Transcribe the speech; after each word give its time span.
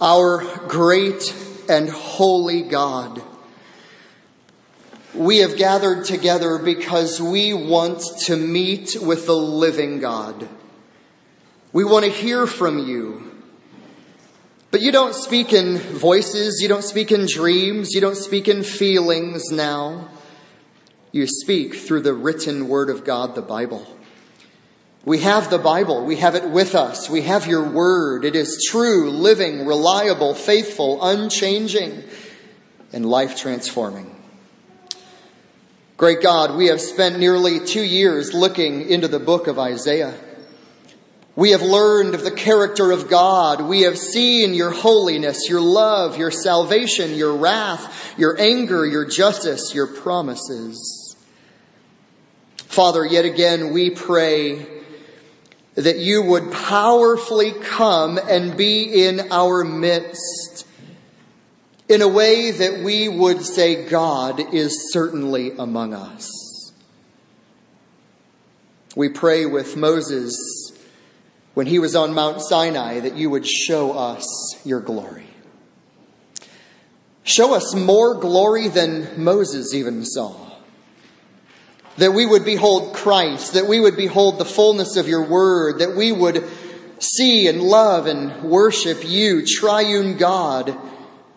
our 0.00 0.44
great 0.66 1.34
and 1.68 1.88
holy 1.88 2.62
God. 2.62 3.22
We 5.14 5.38
have 5.38 5.56
gathered 5.56 6.04
together 6.04 6.58
because 6.58 7.20
we 7.20 7.52
want 7.52 8.02
to 8.26 8.36
meet 8.36 8.96
with 9.00 9.26
the 9.26 9.36
living 9.36 10.00
God. 10.00 10.48
We 11.72 11.84
want 11.84 12.04
to 12.04 12.10
hear 12.10 12.46
from 12.46 12.78
you. 12.78 13.30
But 14.70 14.82
you 14.82 14.92
don't 14.92 15.14
speak 15.14 15.52
in 15.52 15.78
voices, 15.78 16.60
you 16.62 16.68
don't 16.68 16.84
speak 16.84 17.10
in 17.10 17.26
dreams, 17.26 17.90
you 17.92 18.00
don't 18.00 18.16
speak 18.16 18.46
in 18.46 18.62
feelings 18.62 19.50
now. 19.50 20.08
You 21.12 21.26
speak 21.26 21.74
through 21.74 22.02
the 22.02 22.14
written 22.14 22.68
word 22.68 22.88
of 22.88 23.04
God, 23.04 23.34
the 23.34 23.42
Bible. 23.42 23.84
We 25.04 25.20
have 25.20 25.48
the 25.48 25.58
Bible. 25.58 26.04
We 26.04 26.16
have 26.16 26.34
it 26.34 26.50
with 26.50 26.74
us. 26.74 27.08
We 27.08 27.22
have 27.22 27.46
your 27.46 27.70
word. 27.70 28.24
It 28.24 28.36
is 28.36 28.66
true, 28.70 29.10
living, 29.10 29.64
reliable, 29.64 30.34
faithful, 30.34 31.02
unchanging, 31.02 32.02
and 32.92 33.06
life 33.06 33.36
transforming. 33.36 34.14
Great 35.96 36.22
God, 36.22 36.56
we 36.56 36.66
have 36.66 36.80
spent 36.80 37.18
nearly 37.18 37.60
two 37.60 37.82
years 37.82 38.34
looking 38.34 38.88
into 38.88 39.08
the 39.08 39.18
book 39.18 39.46
of 39.46 39.58
Isaiah. 39.58 40.14
We 41.36 41.52
have 41.52 41.62
learned 41.62 42.14
of 42.14 42.22
the 42.22 42.30
character 42.30 42.90
of 42.90 43.08
God. 43.08 43.62
We 43.62 43.82
have 43.82 43.96
seen 43.96 44.52
your 44.52 44.70
holiness, 44.70 45.48
your 45.48 45.60
love, 45.60 46.18
your 46.18 46.30
salvation, 46.30 47.14
your 47.14 47.36
wrath, 47.36 48.18
your 48.18 48.38
anger, 48.38 48.84
your 48.84 49.06
justice, 49.06 49.74
your 49.74 49.86
promises. 49.86 51.16
Father, 52.56 53.06
yet 53.06 53.24
again 53.24 53.72
we 53.72 53.90
pray 53.90 54.79
that 55.74 55.98
you 55.98 56.22
would 56.22 56.52
powerfully 56.52 57.52
come 57.52 58.18
and 58.18 58.56
be 58.56 59.04
in 59.04 59.32
our 59.32 59.64
midst 59.64 60.66
in 61.88 62.02
a 62.02 62.08
way 62.08 62.50
that 62.50 62.80
we 62.84 63.08
would 63.08 63.42
say 63.42 63.88
God 63.88 64.54
is 64.54 64.92
certainly 64.92 65.52
among 65.52 65.94
us. 65.94 66.72
We 68.96 69.08
pray 69.08 69.46
with 69.46 69.76
Moses 69.76 70.72
when 71.54 71.66
he 71.66 71.78
was 71.78 71.94
on 71.96 72.14
Mount 72.14 72.40
Sinai 72.40 73.00
that 73.00 73.16
you 73.16 73.30
would 73.30 73.46
show 73.46 73.92
us 73.92 74.56
your 74.64 74.80
glory. 74.80 75.26
Show 77.22 77.54
us 77.54 77.74
more 77.74 78.14
glory 78.14 78.68
than 78.68 79.22
Moses 79.22 79.72
even 79.74 80.04
saw 80.04 80.49
that 81.96 82.12
we 82.12 82.24
would 82.26 82.44
behold 82.44 82.94
Christ, 82.94 83.54
that 83.54 83.66
we 83.66 83.80
would 83.80 83.96
behold 83.96 84.38
the 84.38 84.44
fullness 84.44 84.96
of 84.96 85.08
your 85.08 85.26
word, 85.26 85.80
that 85.80 85.96
we 85.96 86.12
would 86.12 86.48
see 86.98 87.48
and 87.48 87.62
love 87.62 88.06
and 88.06 88.42
worship 88.42 89.08
you, 89.08 89.44
triune 89.44 90.16
God, 90.16 90.76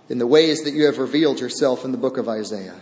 in 0.09 0.17
the 0.17 0.27
ways 0.27 0.63
that 0.63 0.73
you 0.73 0.85
have 0.85 0.97
revealed 0.97 1.39
yourself 1.39 1.85
in 1.85 1.91
the 1.91 1.97
book 1.97 2.17
of 2.17 2.29
Isaiah. 2.29 2.79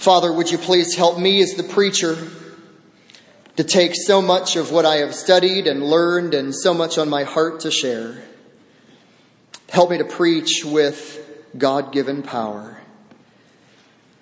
Father, 0.00 0.32
would 0.32 0.50
you 0.50 0.58
please 0.58 0.96
help 0.96 1.18
me 1.18 1.42
as 1.42 1.54
the 1.54 1.62
preacher 1.62 2.16
to 3.56 3.64
take 3.64 3.92
so 3.94 4.22
much 4.22 4.56
of 4.56 4.72
what 4.72 4.86
I 4.86 4.96
have 4.96 5.14
studied 5.14 5.66
and 5.66 5.82
learned 5.82 6.32
and 6.32 6.54
so 6.54 6.72
much 6.72 6.96
on 6.96 7.10
my 7.10 7.24
heart 7.24 7.60
to 7.60 7.70
share? 7.70 8.22
Help 9.68 9.90
me 9.90 9.98
to 9.98 10.04
preach 10.04 10.64
with 10.64 11.18
God 11.56 11.92
given 11.92 12.22
power. 12.22 12.79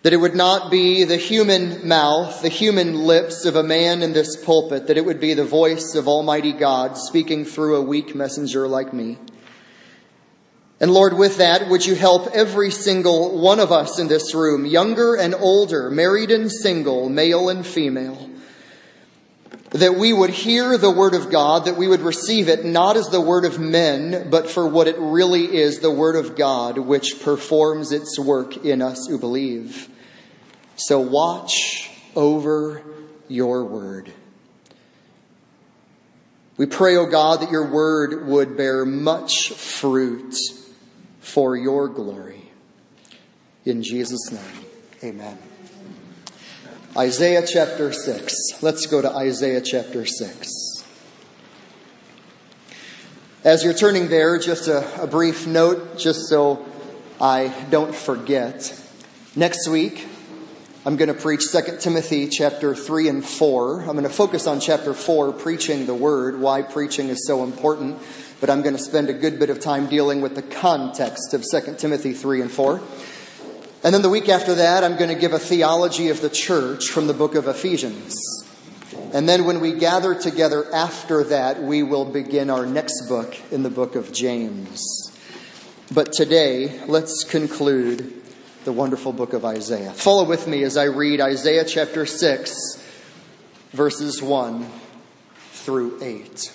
That 0.03 0.13
it 0.13 0.19
would 0.19 0.37
not 0.37 0.71
be 0.71 1.05
the 1.05 1.17
human 1.17 1.87
mouth, 1.87 2.41
the 2.41 2.49
human 2.49 2.95
lips 2.95 3.45
of 3.45 3.57
a 3.57 3.65
man 3.65 4.03
in 4.03 4.13
this 4.13 4.37
pulpit, 4.37 4.87
that 4.87 4.97
it 4.97 5.05
would 5.05 5.21
be 5.21 5.35
the 5.35 5.45
voice 5.45 5.95
of 5.95 6.07
Almighty 6.07 6.53
God 6.53 6.97
speaking 6.97 7.45
through 7.45 7.77
a 7.77 7.83
weak 7.83 8.15
messenger 8.15 8.69
like 8.69 8.93
me. 8.93 9.19
And 10.81 10.93
Lord, 10.93 11.15
with 11.15 11.39
that, 11.39 11.69
would 11.69 11.85
you 11.85 11.97
help 11.97 12.29
every 12.33 12.71
single 12.71 13.41
one 13.41 13.59
of 13.59 13.73
us 13.73 13.99
in 13.99 14.07
this 14.07 14.33
room, 14.35 14.65
younger 14.65 15.17
and 15.17 15.35
older, 15.35 15.91
married 15.91 16.31
and 16.31 16.51
single, 16.51 17.09
male 17.09 17.49
and 17.49 17.67
female, 17.67 18.28
that 19.71 19.97
we 19.97 20.13
would 20.13 20.31
hear 20.31 20.79
the 20.79 20.91
word 20.91 21.15
of 21.15 21.31
God, 21.31 21.67
that 21.67 21.77
we 21.77 21.89
would 21.89 22.01
receive 22.01 22.49
it 22.49 22.65
not 22.65 22.97
as 22.97 23.09
the 23.09 23.21
word 23.21 23.45
of 23.45 23.59
men, 23.59 24.31
but 24.31 24.49
for 24.49 24.67
what 24.67 24.89
it 24.89 24.97
really 24.99 25.57
is, 25.57 25.81
the 25.81 25.91
word 25.91 26.17
of 26.17 26.37
God, 26.37 26.79
which 26.79 27.21
performs 27.21 27.93
its 27.93 28.19
work 28.19 28.65
in 28.65 28.81
us 28.81 29.07
who 29.09 29.19
believe. 29.19 29.89
So 30.77 31.01
watch 31.01 31.91
over 32.17 32.83
your 33.29 33.65
word. 33.65 34.13
We 36.57 36.67
pray, 36.67 36.97
O 36.97 37.03
oh 37.03 37.07
God, 37.07 37.41
that 37.41 37.51
your 37.51 37.71
word 37.71 38.27
would 38.27 38.57
bear 38.57 38.85
much 38.85 39.51
fruit 39.51 40.35
for 41.21 41.57
your 41.57 41.89
glory. 41.89 42.51
In 43.65 43.83
Jesus' 43.83 44.33
name, 44.33 44.65
amen. 45.05 45.39
Isaiah 46.97 47.47
chapter 47.47 47.93
6. 47.93 48.63
Let's 48.63 48.87
go 48.87 49.03
to 49.03 49.15
Isaiah 49.15 49.61
chapter 49.61 50.07
6. 50.07 50.85
As 53.45 53.63
you're 53.63 53.75
turning 53.75 54.09
there, 54.09 54.39
just 54.39 54.69
a, 54.69 55.03
a, 55.03 55.07
brief 55.07 55.47
note, 55.47 55.99
just 55.99 56.29
so 56.29 56.67
I 57.21 57.55
don't 57.71 57.95
forget. 57.95 58.75
Next 59.37 59.69
week, 59.69 60.09
I'm 60.87 60.97
going 60.97 61.09
to 61.09 61.15
preach 61.15 61.53
2 61.53 61.77
Timothy 61.79 62.27
chapter 62.27 62.75
3 62.75 63.09
and 63.09 63.25
4. 63.25 63.81
I'm 63.83 63.93
going 63.93 64.03
to 64.05 64.09
focus 64.09 64.47
on 64.47 64.59
chapter 64.59 64.95
4, 64.95 65.35
preaching 65.35 65.85
the 65.85 65.95
word, 65.95 66.41
why 66.41 66.63
preaching 66.63 67.11
is 67.11 67.27
so 67.27 67.45
important, 67.45 67.99
but 68.41 68.49
I'm 68.49 68.63
going 68.63 68.77
to 68.77 68.83
spend 68.83 69.11
a 69.11 69.15
good 69.15 69.39
bit 69.39 69.51
of 69.51 69.61
time 69.61 69.89
dealing 69.89 70.23
with 70.23 70.35
the 70.35 70.43
context 70.43 71.35
of 71.35 71.45
2 71.49 71.75
Timothy 71.77 72.15
3 72.15 72.41
and 72.41 72.51
4. 72.51 72.81
And 73.85 73.95
then 73.95 74.03
the 74.03 74.11
week 74.11 74.29
after 74.29 74.57
that, 74.57 74.83
I'm 74.83 74.97
going 74.97 75.11
to 75.11 75.21
give 75.21 75.33
a 75.33 75.39
theology 75.39 76.09
of 76.09 76.21
the 76.21 76.29
church 76.29 76.89
from 76.89 77.07
the 77.07 77.15
book 77.15 77.37
of 77.37 77.47
Ephesians. 77.47 78.17
And 79.13 79.29
then 79.29 79.45
when 79.45 79.61
we 79.61 79.73
gather 79.73 80.17
together 80.17 80.67
after 80.75 81.23
that, 81.25 81.63
we 81.63 81.85
will 81.85 82.05
begin 82.05 82.51
our 82.51 82.67
next 82.67 83.09
book 83.09 83.37
in 83.53 83.63
the 83.63 83.71
book 83.71 83.95
of 83.95 84.13
James. 84.13 85.13
But 85.95 86.13
today, 86.13 86.85
let's 86.87 87.23
conclude 87.23 88.21
the 88.65 88.73
wonderful 88.73 89.13
book 89.13 89.33
of 89.33 89.45
Isaiah. 89.45 89.93
Follow 89.93 90.25
with 90.25 90.49
me 90.49 90.65
as 90.65 90.77
I 90.77 90.85
read 90.85 91.21
Isaiah 91.21 91.65
chapter 91.65 92.05
6, 92.05 92.85
verses 93.71 94.21
1 94.21 94.67
through 95.53 96.03
8. 96.03 96.53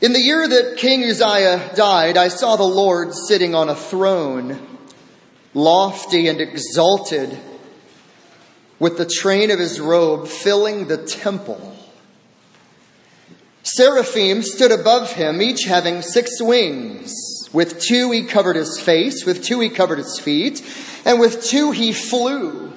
In 0.00 0.14
the 0.14 0.20
year 0.20 0.48
that 0.48 0.78
King 0.78 1.04
Uzziah 1.04 1.74
died, 1.76 2.16
I 2.16 2.28
saw 2.28 2.56
the 2.56 2.62
Lord 2.62 3.12
sitting 3.12 3.54
on 3.54 3.68
a 3.68 3.76
throne 3.76 4.69
lofty 5.54 6.28
and 6.28 6.40
exalted, 6.40 7.38
with 8.78 8.96
the 8.96 9.06
train 9.06 9.50
of 9.50 9.58
his 9.58 9.80
robe 9.80 10.26
filling 10.26 10.88
the 10.88 10.96
temple. 10.96 11.76
Seraphim 13.62 14.42
stood 14.42 14.72
above 14.72 15.12
him, 15.12 15.42
each 15.42 15.64
having 15.64 16.02
six 16.02 16.40
wings. 16.40 17.14
With 17.52 17.80
two 17.80 18.10
he 18.10 18.24
covered 18.24 18.56
his 18.56 18.80
face, 18.80 19.26
with 19.26 19.44
two 19.44 19.60
he 19.60 19.68
covered 19.68 19.98
his 19.98 20.18
feet, 20.18 20.62
and 21.04 21.20
with 21.20 21.44
two 21.44 21.70
he 21.72 21.92
flew. 21.92 22.72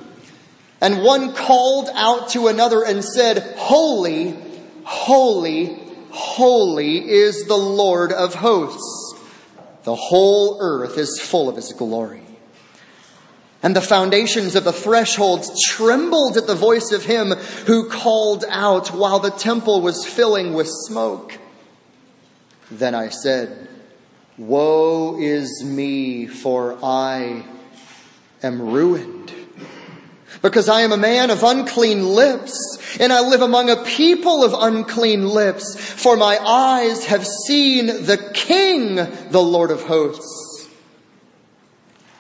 And 0.82 1.02
one 1.02 1.34
called 1.34 1.90
out 1.94 2.30
to 2.30 2.48
another 2.48 2.84
and 2.84 3.04
said, 3.04 3.56
Holy, 3.58 4.36
holy, 4.84 5.80
holy 6.12 7.10
is 7.10 7.46
the 7.46 7.56
Lord 7.56 8.12
of 8.12 8.36
hosts. 8.36 9.16
The 9.84 9.96
whole 9.96 10.58
earth 10.60 10.98
is 10.98 11.22
full 11.22 11.48
of 11.48 11.56
his 11.56 11.72
glory. 11.72 12.23
And 13.64 13.74
the 13.74 13.82
foundations 13.82 14.56
of 14.56 14.66
the 14.66 14.74
thresholds 14.74 15.50
trembled 15.70 16.36
at 16.36 16.48
the 16.48 16.56
voice 16.56 16.92
of 16.92 17.06
him 17.06 17.32
who 17.66 17.90
called 17.90 18.44
out 18.50 18.90
while 18.90 19.20
the 19.20 19.32
temple 19.32 19.82
was 19.82 20.06
filling 20.06 20.54
with 20.54 20.68
smoke. 20.68 21.40
Then 22.70 22.94
I 22.94 23.08
said, 23.08 23.70
Woe 24.38 25.18
is 25.20 25.64
me, 25.64 26.28
for 26.28 26.78
I 26.84 27.46
am 28.42 28.62
ruined. 28.62 29.32
Because 30.42 30.68
I 30.68 30.82
am 30.82 30.92
a 30.92 30.98
man 30.98 31.30
of 31.30 31.42
unclean 31.44 32.06
lips, 32.06 32.98
and 33.00 33.14
I 33.14 33.22
live 33.22 33.42
among 33.42 33.70
a 33.70 33.82
people 33.84 34.44
of 34.44 34.54
unclean 34.54 35.30
lips, 35.30 35.80
for 35.80 36.18
my 36.18 36.38
eyes 36.38 37.06
have 37.06 37.26
seen 37.26 37.86
the 37.86 38.32
King, 38.34 38.96
the 38.96 39.42
Lord 39.42 39.72
of 39.72 39.84
hosts. 39.84 40.53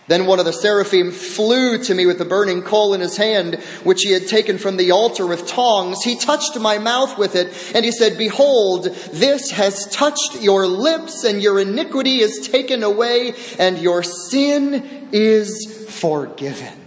Then 0.07 0.25
one 0.25 0.39
of 0.39 0.45
the 0.45 0.51
seraphim 0.51 1.11
flew 1.11 1.77
to 1.77 1.93
me 1.93 2.05
with 2.05 2.17
the 2.17 2.25
burning 2.25 2.61
coal 2.61 2.93
in 2.93 2.99
his 2.99 3.15
hand, 3.15 3.55
which 3.83 4.01
he 4.01 4.11
had 4.11 4.27
taken 4.27 4.57
from 4.57 4.75
the 4.75 4.91
altar 4.91 5.25
with 5.25 5.47
tongs. 5.47 6.03
He 6.03 6.17
touched 6.17 6.59
my 6.59 6.77
mouth 6.77 7.17
with 7.17 7.35
it, 7.35 7.71
and 7.73 7.85
he 7.85 7.91
said, 7.91 8.17
Behold, 8.17 8.83
this 9.13 9.51
has 9.51 9.87
touched 9.87 10.41
your 10.41 10.67
lips, 10.67 11.23
and 11.23 11.41
your 11.41 11.59
iniquity 11.59 12.19
is 12.19 12.49
taken 12.49 12.83
away, 12.83 13.33
and 13.57 13.77
your 13.77 14.03
sin 14.03 15.09
is 15.13 15.87
forgiven. 15.89 16.79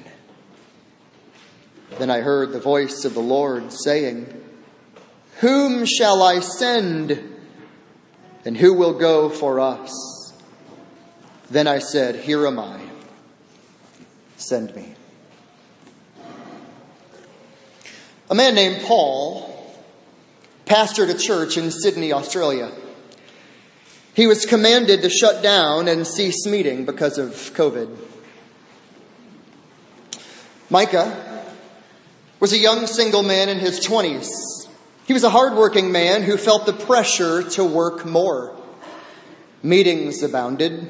Then 1.99 2.11
I 2.11 2.21
heard 2.21 2.53
the 2.53 2.61
voice 2.61 3.07
of 3.07 3.15
the 3.15 3.21
Lord 3.21 3.73
saying, 3.73 4.43
Whom 5.41 5.87
shall 5.87 6.23
I 6.23 6.41
send? 6.41 7.33
And 8.45 8.59
who 8.59 8.75
will 8.75 8.93
go 8.93 9.31
for 9.31 9.59
us? 9.59 10.35
Then 11.51 11.67
I 11.67 11.79
said, 11.79 12.17
Here 12.17 12.47
am 12.47 12.59
I. 12.59 12.86
Send 14.47 14.77
me. 14.77 14.95
A 18.31 18.35
man 18.37 18.55
named 18.55 18.85
Paul 18.85 19.75
pastored 20.67 21.11
a 21.11 21.19
church 21.19 21.57
in 21.57 21.73
Sydney, 21.73 22.13
Australia. 22.13 22.71
He 24.15 24.29
was 24.29 24.47
commanded 24.47 25.03
to 25.03 25.11
shut 25.11 25.43
down 25.43 25.89
and 25.89 26.07
cease 26.07 26.47
meeting 26.47 26.85
because 26.85 27.19
of 27.19 27.31
COVID. 27.55 27.99
Micah 30.71 31.45
was 32.39 32.53
a 32.53 32.59
young 32.59 32.87
single 32.87 33.25
man 33.25 33.49
in 33.49 33.59
his 33.59 33.85
20s. 33.85 34.29
He 35.09 35.13
was 35.13 35.25
a 35.25 35.31
hardworking 35.31 35.91
man 35.91 36.23
who 36.23 36.37
felt 36.37 36.67
the 36.67 36.73
pressure 36.73 37.43
to 37.51 37.65
work 37.65 38.07
more. 38.07 38.57
Meetings 39.65 40.23
abounded, 40.23 40.87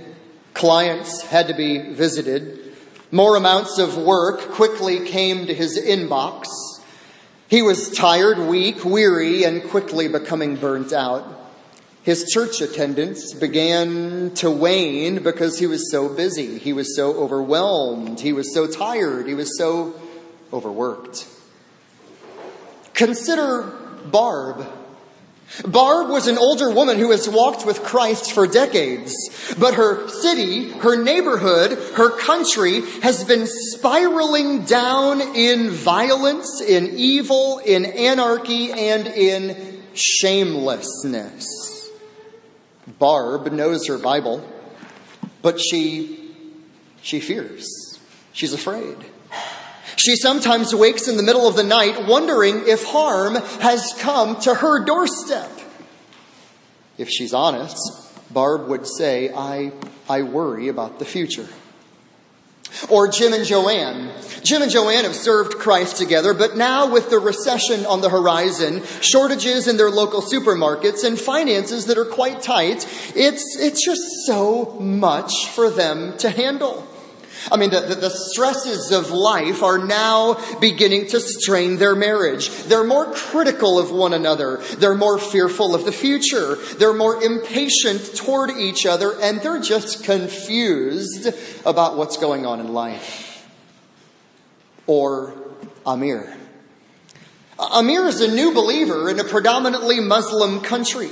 clients 0.52 1.22
had 1.22 1.48
to 1.48 1.54
be 1.54 1.94
visited, 1.94 2.65
more 3.16 3.34
amounts 3.34 3.78
of 3.78 3.96
work 3.96 4.40
quickly 4.52 5.06
came 5.06 5.46
to 5.46 5.54
his 5.54 5.78
inbox. 5.78 6.44
He 7.48 7.62
was 7.62 7.90
tired, 7.90 8.38
weak, 8.38 8.84
weary, 8.84 9.42
and 9.44 9.62
quickly 9.64 10.06
becoming 10.06 10.56
burnt 10.56 10.92
out. 10.92 11.24
His 12.02 12.30
church 12.30 12.60
attendance 12.60 13.32
began 13.32 14.32
to 14.34 14.50
wane 14.50 15.22
because 15.22 15.58
he 15.58 15.66
was 15.66 15.90
so 15.90 16.08
busy. 16.08 16.58
He 16.58 16.74
was 16.74 16.94
so 16.94 17.14
overwhelmed. 17.14 18.20
He 18.20 18.34
was 18.34 18.52
so 18.52 18.66
tired. 18.66 19.26
He 19.26 19.34
was 19.34 19.56
so 19.56 19.98
overworked. 20.52 21.26
Consider 22.92 23.62
Barb. 24.12 24.66
Barb 25.66 26.10
was 26.10 26.26
an 26.26 26.38
older 26.38 26.70
woman 26.70 26.98
who 26.98 27.12
has 27.12 27.28
walked 27.28 27.64
with 27.64 27.82
Christ 27.82 28.32
for 28.32 28.46
decades, 28.46 29.14
but 29.58 29.74
her 29.74 30.08
city, 30.08 30.70
her 30.70 31.02
neighborhood, 31.02 31.72
her 31.94 32.10
country 32.18 32.82
has 33.02 33.24
been 33.24 33.46
spiraling 33.46 34.64
down 34.64 35.20
in 35.20 35.70
violence, 35.70 36.60
in 36.60 36.88
evil, 36.96 37.58
in 37.58 37.86
anarchy, 37.86 38.72
and 38.72 39.06
in 39.06 39.82
shamelessness. 39.94 41.46
Barb 42.98 43.52
knows 43.52 43.86
her 43.86 43.98
Bible, 43.98 44.46
but 45.42 45.60
she, 45.60 46.34
she 47.02 47.20
fears. 47.20 47.98
She's 48.32 48.52
afraid. 48.52 48.96
She 49.96 50.16
sometimes 50.16 50.74
wakes 50.74 51.08
in 51.08 51.16
the 51.16 51.22
middle 51.22 51.48
of 51.48 51.56
the 51.56 51.64
night 51.64 52.06
wondering 52.06 52.62
if 52.66 52.84
harm 52.84 53.34
has 53.34 53.94
come 53.98 54.38
to 54.40 54.54
her 54.54 54.84
doorstep. 54.84 55.50
If 56.98 57.08
she's 57.08 57.34
honest, 57.34 57.76
Barb 58.30 58.68
would 58.68 58.86
say, 58.86 59.30
I, 59.32 59.72
I 60.08 60.22
worry 60.22 60.68
about 60.68 60.98
the 60.98 61.04
future. 61.04 61.48
Or 62.90 63.08
Jim 63.08 63.32
and 63.32 63.44
Joanne. 63.44 64.10
Jim 64.42 64.60
and 64.60 64.70
Joanne 64.70 65.04
have 65.04 65.14
served 65.14 65.54
Christ 65.54 65.96
together, 65.96 66.34
but 66.34 66.56
now 66.56 66.90
with 66.92 67.08
the 67.08 67.18
recession 67.18 67.86
on 67.86 68.02
the 68.02 68.10
horizon, 68.10 68.82
shortages 69.00 69.66
in 69.66 69.76
their 69.76 69.90
local 69.90 70.20
supermarkets, 70.20 71.04
and 71.04 71.18
finances 71.18 71.86
that 71.86 71.96
are 71.96 72.04
quite 72.04 72.42
tight, 72.42 72.86
it's, 73.16 73.56
it's 73.58 73.84
just 73.84 74.02
so 74.26 74.76
much 74.78 75.48
for 75.48 75.70
them 75.70 76.18
to 76.18 76.28
handle. 76.28 76.86
I 77.50 77.56
mean, 77.56 77.70
the, 77.70 77.80
the, 77.80 77.94
the, 77.94 78.10
stresses 78.10 78.90
of 78.90 79.10
life 79.10 79.62
are 79.62 79.78
now 79.78 80.40
beginning 80.60 81.06
to 81.08 81.20
strain 81.20 81.76
their 81.76 81.94
marriage. 81.94 82.50
They're 82.64 82.84
more 82.84 83.12
critical 83.12 83.78
of 83.78 83.90
one 83.90 84.12
another. 84.12 84.56
They're 84.78 84.94
more 84.94 85.18
fearful 85.18 85.74
of 85.74 85.84
the 85.84 85.92
future. 85.92 86.56
They're 86.78 86.94
more 86.94 87.22
impatient 87.22 88.16
toward 88.16 88.50
each 88.50 88.84
other, 88.84 89.12
and 89.20 89.40
they're 89.40 89.60
just 89.60 90.04
confused 90.04 91.28
about 91.64 91.96
what's 91.96 92.16
going 92.16 92.46
on 92.46 92.58
in 92.58 92.72
life. 92.72 93.46
Or 94.86 95.34
Amir. 95.84 96.36
Amir 97.58 98.06
is 98.06 98.20
a 98.20 98.34
new 98.34 98.52
believer 98.52 99.08
in 99.08 99.20
a 99.20 99.24
predominantly 99.24 100.00
Muslim 100.00 100.60
country. 100.60 101.10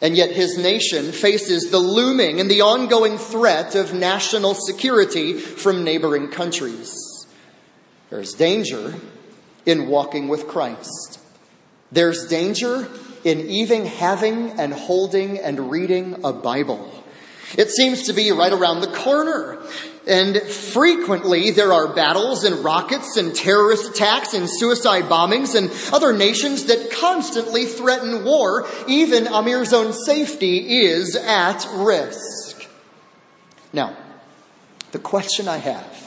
And 0.00 0.16
yet 0.16 0.30
his 0.30 0.58
nation 0.58 1.12
faces 1.12 1.70
the 1.70 1.78
looming 1.78 2.38
and 2.40 2.50
the 2.50 2.60
ongoing 2.60 3.16
threat 3.16 3.74
of 3.74 3.94
national 3.94 4.54
security 4.54 5.34
from 5.34 5.84
neighboring 5.84 6.28
countries. 6.28 7.26
There's 8.10 8.34
danger 8.34 8.94
in 9.64 9.88
walking 9.88 10.28
with 10.28 10.46
Christ. 10.46 11.18
There's 11.90 12.28
danger 12.28 12.88
in 13.24 13.40
even 13.40 13.86
having 13.86 14.50
and 14.60 14.72
holding 14.72 15.38
and 15.38 15.70
reading 15.70 16.20
a 16.24 16.32
Bible. 16.32 16.95
It 17.56 17.70
seems 17.70 18.04
to 18.04 18.12
be 18.12 18.30
right 18.32 18.52
around 18.52 18.80
the 18.80 18.88
corner. 18.88 19.58
And 20.06 20.40
frequently 20.42 21.50
there 21.50 21.72
are 21.72 21.92
battles 21.92 22.44
and 22.44 22.64
rockets 22.64 23.16
and 23.16 23.34
terrorist 23.34 23.90
attacks 23.90 24.34
and 24.34 24.48
suicide 24.48 25.04
bombings 25.04 25.54
and 25.54 25.70
other 25.92 26.12
nations 26.12 26.64
that 26.66 26.90
constantly 26.92 27.66
threaten 27.66 28.24
war. 28.24 28.68
Even 28.86 29.26
Amir's 29.26 29.72
own 29.72 29.92
safety 29.92 30.84
is 30.84 31.16
at 31.16 31.66
risk. 31.74 32.68
Now, 33.72 33.96
the 34.92 34.98
question 34.98 35.48
I 35.48 35.58
have 35.58 36.06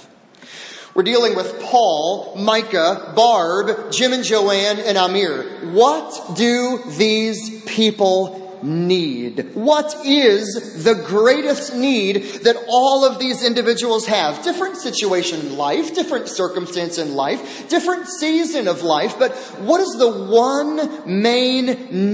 we're 0.96 1.04
dealing 1.04 1.36
with 1.36 1.62
Paul, 1.62 2.36
Micah, 2.36 3.14
Barb, 3.16 3.92
Jim 3.92 4.12
and 4.12 4.24
Joanne, 4.24 4.80
and 4.80 4.98
Amir. 4.98 5.44
What 5.72 6.36
do 6.36 6.82
these 6.98 7.64
people 7.64 8.49
need? 8.64 9.56
What 9.56 9.96
is 10.06 10.84
the 10.84 10.96
greatest 10.96 11.76
need 11.76 12.24
that 12.44 12.58
all 12.68 13.06
of 13.06 13.20
these 13.20 13.44
individuals 13.44 14.06
have? 14.08 14.44
Different 14.44 14.78
situation 14.78 15.40
in 15.42 15.58
life, 15.58 15.94
different 15.96 16.28
circumstance 16.28 16.98
in 16.98 17.16
life, 17.16 17.70
different 17.70 18.08
season 18.08 18.68
of 18.68 18.82
life, 18.84 19.18
but 19.20 19.36
what 19.60 19.82
is 19.82 19.96
the 19.98 20.12
one 20.12 21.22
main 21.22 21.66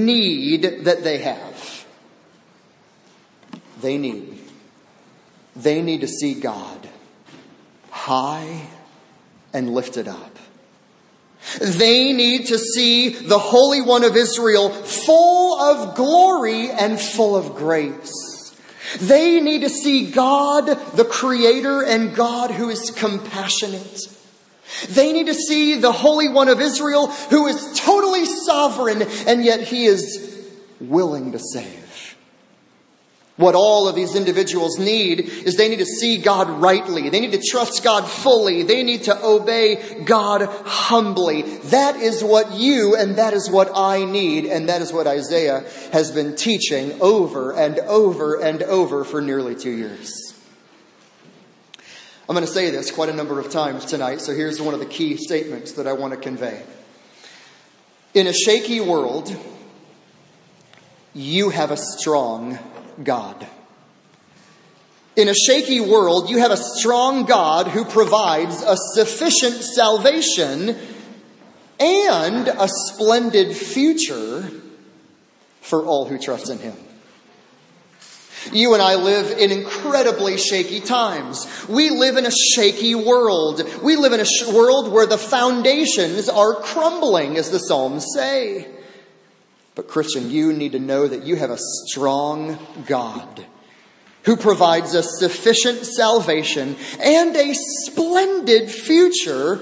need 0.05 0.85
that 0.85 1.03
they 1.03 1.19
have? 1.19 1.85
They 3.81 3.97
need. 3.97 4.39
They 5.55 5.81
need 5.81 6.01
to 6.01 6.07
see 6.07 6.33
God 6.33 6.89
high 7.91 8.67
and 9.53 9.73
lifted 9.73 10.07
up. 10.07 10.34
They 11.59 12.11
need 12.13 12.47
to 12.47 12.57
see 12.57 13.09
the 13.09 13.39
Holy 13.39 13.81
One 13.81 14.03
of 14.03 14.15
Israel 14.15 14.69
full 14.69 15.59
of 15.59 15.95
glory 15.95 16.69
and 16.69 16.99
full 16.99 17.35
of 17.35 17.55
grace. 17.55 18.55
They 18.99 19.41
need 19.41 19.61
to 19.61 19.69
see 19.69 20.11
God, 20.11 20.65
the 20.95 21.05
Creator, 21.05 21.83
and 21.83 22.15
God 22.15 22.51
who 22.51 22.69
is 22.69 22.91
compassionate. 22.91 23.99
They 24.89 25.13
need 25.13 25.27
to 25.27 25.33
see 25.33 25.75
the 25.75 25.91
Holy 25.91 26.29
One 26.29 26.49
of 26.49 26.59
Israel 26.59 27.07
who 27.07 27.47
is 27.47 27.79
totally 27.79 28.25
sovereign 28.25 29.03
and 29.27 29.43
yet 29.43 29.61
He 29.61 29.85
is 29.85 30.53
willing 30.79 31.31
to 31.31 31.39
save. 31.39 31.84
What 33.37 33.53
all 33.53 33.89
of 33.89 33.95
these 33.95 34.15
individuals 34.15 34.79
need 34.79 35.19
is 35.19 35.57
they 35.57 35.67
need 35.67 35.79
to 35.79 35.85
see 35.85 36.19
God 36.19 36.49
rightly. 36.49 37.09
They 37.09 37.19
need 37.19 37.33
to 37.33 37.41
trust 37.41 37.83
God 37.83 38.07
fully. 38.07 38.63
They 38.63 38.81
need 38.81 39.03
to 39.03 39.25
obey 39.25 40.03
God 40.05 40.43
humbly. 40.65 41.41
That 41.41 41.97
is 41.97 42.23
what 42.23 42.53
you 42.53 42.95
and 42.95 43.17
that 43.17 43.33
is 43.33 43.49
what 43.49 43.71
I 43.75 44.05
need. 44.05 44.45
And 44.45 44.69
that 44.69 44.81
is 44.81 44.93
what 44.93 45.05
Isaiah 45.05 45.69
has 45.91 46.11
been 46.11 46.37
teaching 46.37 46.97
over 47.01 47.51
and 47.51 47.79
over 47.79 48.41
and 48.41 48.63
over 48.63 49.03
for 49.03 49.21
nearly 49.21 49.55
two 49.55 49.71
years. 49.71 50.33
I'm 52.27 52.35
going 52.35 52.47
to 52.47 52.51
say 52.51 52.69
this 52.71 52.89
quite 52.89 53.09
a 53.09 53.13
number 53.13 53.39
of 53.39 53.51
times 53.51 53.85
tonight, 53.85 54.19
so 54.19 54.33
here's 54.33 54.59
one 54.59 54.73
of 54.73 54.79
the 54.79 54.87
key 54.87 55.15
statements 55.15 55.73
that 55.73 55.85
I 55.85 55.93
want 55.93 56.13
to 56.13 56.19
convey. 56.19 56.63
In 58.15 58.25
a 58.25 58.33
shaky 58.33 58.79
world, 58.79 59.35
you 61.13 61.51
have 61.51 61.69
a 61.69 61.77
strong 61.77 62.57
God. 63.03 63.47
In 65.15 65.29
a 65.29 65.33
shaky 65.33 65.79
world, 65.79 66.29
you 66.29 66.39
have 66.39 66.51
a 66.51 66.57
strong 66.57 67.25
God 67.25 67.67
who 67.67 67.85
provides 67.85 68.61
a 68.61 68.75
sufficient 68.93 69.63
salvation 69.63 70.75
and 71.79 72.47
a 72.47 72.67
splendid 72.67 73.55
future 73.55 74.49
for 75.61 75.83
all 75.85 76.05
who 76.05 76.17
trust 76.17 76.49
in 76.49 76.59
Him. 76.59 76.75
You 78.51 78.73
and 78.73 78.81
I 78.81 78.95
live 78.95 79.37
in 79.37 79.51
incredibly 79.51 80.37
shaky 80.37 80.79
times. 80.79 81.47
We 81.67 81.89
live 81.89 82.17
in 82.17 82.25
a 82.25 82.31
shaky 82.31 82.93
world. 82.93 83.63
We 83.81 83.95
live 83.95 84.13
in 84.13 84.19
a 84.19 84.25
sh- 84.25 84.47
world 84.53 84.91
where 84.91 85.07
the 85.07 85.17
foundations 85.17 86.29
are 86.29 86.53
crumbling, 86.55 87.37
as 87.37 87.49
the 87.49 87.57
Psalms 87.57 88.05
say. 88.13 88.67
But, 89.75 89.89
Christian, 89.89 90.31
you 90.31 90.53
need 90.53 90.71
to 90.71 90.79
know 90.79 91.07
that 91.07 91.23
you 91.23 91.35
have 91.35 91.51
a 91.51 91.59
strong 91.59 92.57
God 92.87 93.45
who 94.23 94.37
provides 94.37 94.93
a 94.95 95.03
sufficient 95.03 95.85
salvation 95.85 96.75
and 96.99 97.35
a 97.35 97.53
splendid 97.53 98.71
future 98.71 99.57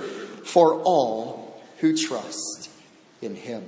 for 0.46 0.82
all 0.84 1.62
who 1.80 1.98
trust 1.98 2.70
in 3.22 3.36
Him. 3.36 3.64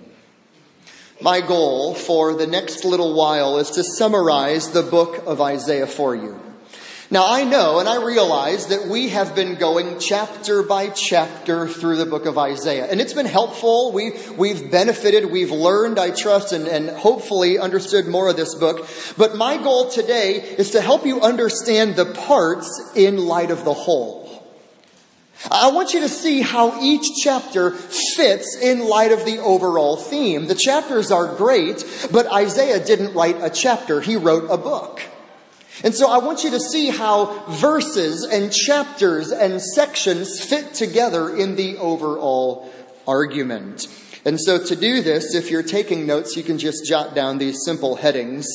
My 1.22 1.42
goal 1.42 1.96
for 1.96 2.34
the 2.34 2.48
next 2.48 2.86
little 2.86 3.16
while 3.16 3.58
is 3.58 3.72
to 3.72 3.84
summarize 3.84 4.72
the 4.72 4.84
book 4.84 5.24
of 5.26 5.42
Isaiah 5.42 5.88
for 5.88 6.16
you. 6.16 6.40
Now 7.12 7.26
I 7.28 7.44
know 7.44 7.80
and 7.80 7.88
I 7.88 8.04
realize 8.04 8.68
that 8.68 8.88
we 8.88 9.10
have 9.10 9.36
been 9.36 9.56
going 9.56 10.00
chapter 10.00 10.64
by 10.64 10.90
chapter 10.90 11.68
through 11.68 11.98
the 11.98 12.06
book 12.08 12.26
of 12.26 12.40
Isaiah. 12.40 12.88
And 12.90 13.00
it's 13.00 13.14
been 13.14 13.28
helpful. 13.28 13.92
We, 13.92 14.14
we've 14.36 14.72
benefited. 14.72 15.32
We've 15.32 15.52
learned, 15.52 16.00
I 16.00 16.10
trust, 16.10 16.52
and, 16.52 16.68
and 16.68 16.90
hopefully 16.90 17.60
understood 17.60 18.08
more 18.08 18.30
of 18.30 18.38
this 18.38 18.56
book. 18.56 18.88
But 19.18 19.36
my 19.36 19.58
goal 19.58 19.90
today 19.90 20.38
is 20.58 20.72
to 20.72 20.82
help 20.82 21.06
you 21.06 21.22
understand 21.22 21.96
the 21.96 22.06
parts 22.06 22.92
in 22.96 23.18
light 23.18 23.52
of 23.52 23.66
the 23.66 23.74
whole. 23.74 24.26
I 25.52 25.70
want 25.70 25.94
you 25.94 26.00
to 26.00 26.10
see 26.10 26.42
how 26.42 26.82
each 26.82 27.06
chapter 27.24 27.70
fits 27.70 28.58
in 28.60 28.88
light 28.88 29.12
of 29.12 29.26
the 29.26 29.38
overall 29.38 29.96
theme. 29.96 30.48
The 30.48 30.56
chapters 30.56 31.12
are 31.12 31.36
great, 31.36 31.86
but 32.12 32.26
Isaiah 32.32 32.84
didn't 32.84 33.14
write 33.14 33.38
a 33.42 33.52
chapter, 33.52 34.02
he 34.02 34.16
wrote 34.16 34.50
a 34.50 34.58
book. 34.58 35.02
And 35.84 35.94
so 35.94 36.10
I 36.10 36.20
want 36.20 36.44
you 36.44 36.52
to 36.52 36.60
see 36.60 36.90
how 36.90 37.44
verses 37.48 38.24
and 38.24 38.52
chapters 38.52 39.32
and 39.32 39.62
sections 39.62 40.40
fit 40.40 40.74
together 40.74 41.36
in 41.36 41.56
the 41.56 41.78
overall 41.78 42.72
argument. 43.08 43.88
And 44.24 44.40
so 44.40 44.64
to 44.64 44.76
do 44.76 45.02
this, 45.02 45.36
if 45.36 45.52
you're 45.52 45.64
taking 45.64 46.08
notes, 46.08 46.36
you 46.36 46.44
can 46.44 46.58
just 46.58 46.86
jot 46.86 47.14
down 47.14 47.38
these 47.38 47.64
simple 47.64 47.96
headings 47.96 48.48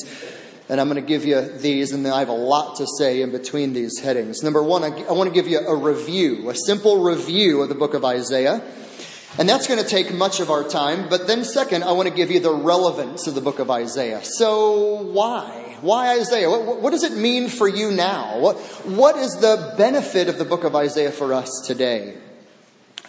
and 0.71 0.79
I'm 0.79 0.87
going 0.87 1.01
to 1.01 1.05
give 1.05 1.25
you 1.25 1.41
these, 1.41 1.91
and 1.91 2.07
I 2.07 2.19
have 2.19 2.29
a 2.29 2.31
lot 2.31 2.77
to 2.77 2.87
say 2.97 3.21
in 3.21 3.33
between 3.33 3.73
these 3.73 3.99
headings. 3.99 4.41
Number 4.41 4.63
one, 4.63 4.85
I 4.85 5.11
want 5.11 5.27
to 5.27 5.33
give 5.33 5.45
you 5.45 5.59
a 5.59 5.75
review, 5.75 6.49
a 6.49 6.55
simple 6.55 7.03
review 7.03 7.61
of 7.61 7.67
the 7.67 7.75
book 7.75 7.93
of 7.93 8.05
Isaiah. 8.05 8.63
And 9.37 9.49
that's 9.49 9.67
going 9.67 9.83
to 9.83 9.85
take 9.85 10.13
much 10.13 10.39
of 10.39 10.49
our 10.49 10.63
time. 10.63 11.09
But 11.09 11.27
then, 11.27 11.43
second, 11.43 11.83
I 11.83 11.91
want 11.91 12.07
to 12.07 12.15
give 12.15 12.31
you 12.31 12.39
the 12.39 12.53
relevance 12.53 13.27
of 13.27 13.35
the 13.35 13.41
book 13.41 13.59
of 13.59 13.69
Isaiah. 13.69 14.23
So, 14.23 15.01
why? 15.01 15.60
Why 15.81 16.19
Isaiah? 16.19 16.49
What, 16.49 16.81
what, 16.81 16.91
does 16.91 17.03
it 17.03 17.13
mean 17.13 17.49
for 17.49 17.67
you 17.67 17.91
now? 17.91 18.39
What, 18.39 18.57
what 18.85 19.15
is 19.17 19.35
the 19.35 19.73
benefit 19.77 20.29
of 20.29 20.37
the 20.37 20.45
book 20.45 20.63
of 20.63 20.75
Isaiah 20.75 21.11
for 21.11 21.33
us 21.33 21.63
today? 21.65 22.17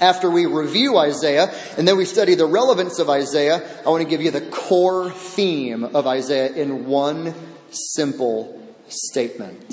After 0.01 0.31
we 0.31 0.47
review 0.47 0.97
Isaiah 0.97 1.55
and 1.77 1.87
then 1.87 1.97
we 1.97 2.07
study 2.07 2.35
the 2.35 2.47
relevance 2.47 2.99
of 2.99 3.11
Isaiah, 3.11 3.63
I 3.87 3.91
want 3.91 4.03
to 4.03 4.09
give 4.09 4.23
you 4.23 4.31
the 4.31 4.41
core 4.41 5.11
theme 5.11 5.85
of 5.85 6.07
Isaiah 6.07 6.53
in 6.53 6.87
one 6.87 7.35
simple 7.71 8.59
statement. 8.89 9.73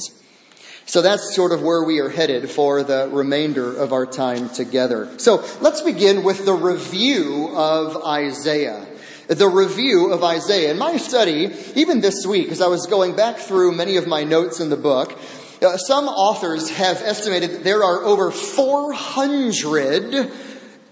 So 0.86 1.02
that's 1.04 1.36
sort 1.36 1.52
of 1.52 1.62
where 1.62 1.84
we 1.84 2.00
are 2.00 2.10
headed 2.10 2.50
for 2.50 2.82
the 2.84 3.10
remainder 3.12 3.78
of 3.78 3.94
our 3.94 4.08
time 4.08 4.50
together. 4.50 5.08
So 5.20 5.46
let's 5.62 5.82
begin 5.82 6.24
with 6.24 6.46
the 6.46 6.54
review 6.54 7.52
of 7.54 8.04
Isaiah. 8.04 8.88
The 9.30 9.48
review 9.48 10.12
of 10.12 10.24
Isaiah. 10.24 10.72
In 10.72 10.80
my 10.80 10.98
study, 10.98 11.54
even 11.76 12.02
this 12.02 12.26
week, 12.26 12.50
as 12.50 12.62
I 12.62 12.68
was 12.68 12.88
going 12.88 13.16
back 13.16 13.38
through 13.38 13.74
many 13.74 13.98
of 13.98 14.08
my 14.08 14.24
notes 14.24 14.60
in 14.60 14.72
the 14.72 14.76
book, 14.76 15.16
uh, 15.62 15.78
some 15.78 16.08
authors 16.08 16.72
have 16.72 17.04
estimated 17.04 17.52
that 17.52 17.64
there 17.64 17.84
are 17.84 18.02
over 18.02 18.32
400 18.32 20.32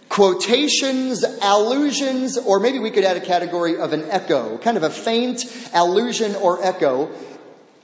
quotations, 0.08 1.26
allusions, 1.42 2.38
or 2.38 2.60
maybe 2.60 2.78
we 2.78 2.92
could 2.92 3.04
add 3.04 3.18
a 3.18 3.22
category 3.22 3.76
of 3.76 3.92
an 3.92 4.04
echo, 4.04 4.60
kind 4.60 4.78
of 4.78 4.84
a 4.84 4.92
faint 4.92 5.44
allusion 5.74 6.36
or 6.36 6.64
echo 6.64 7.12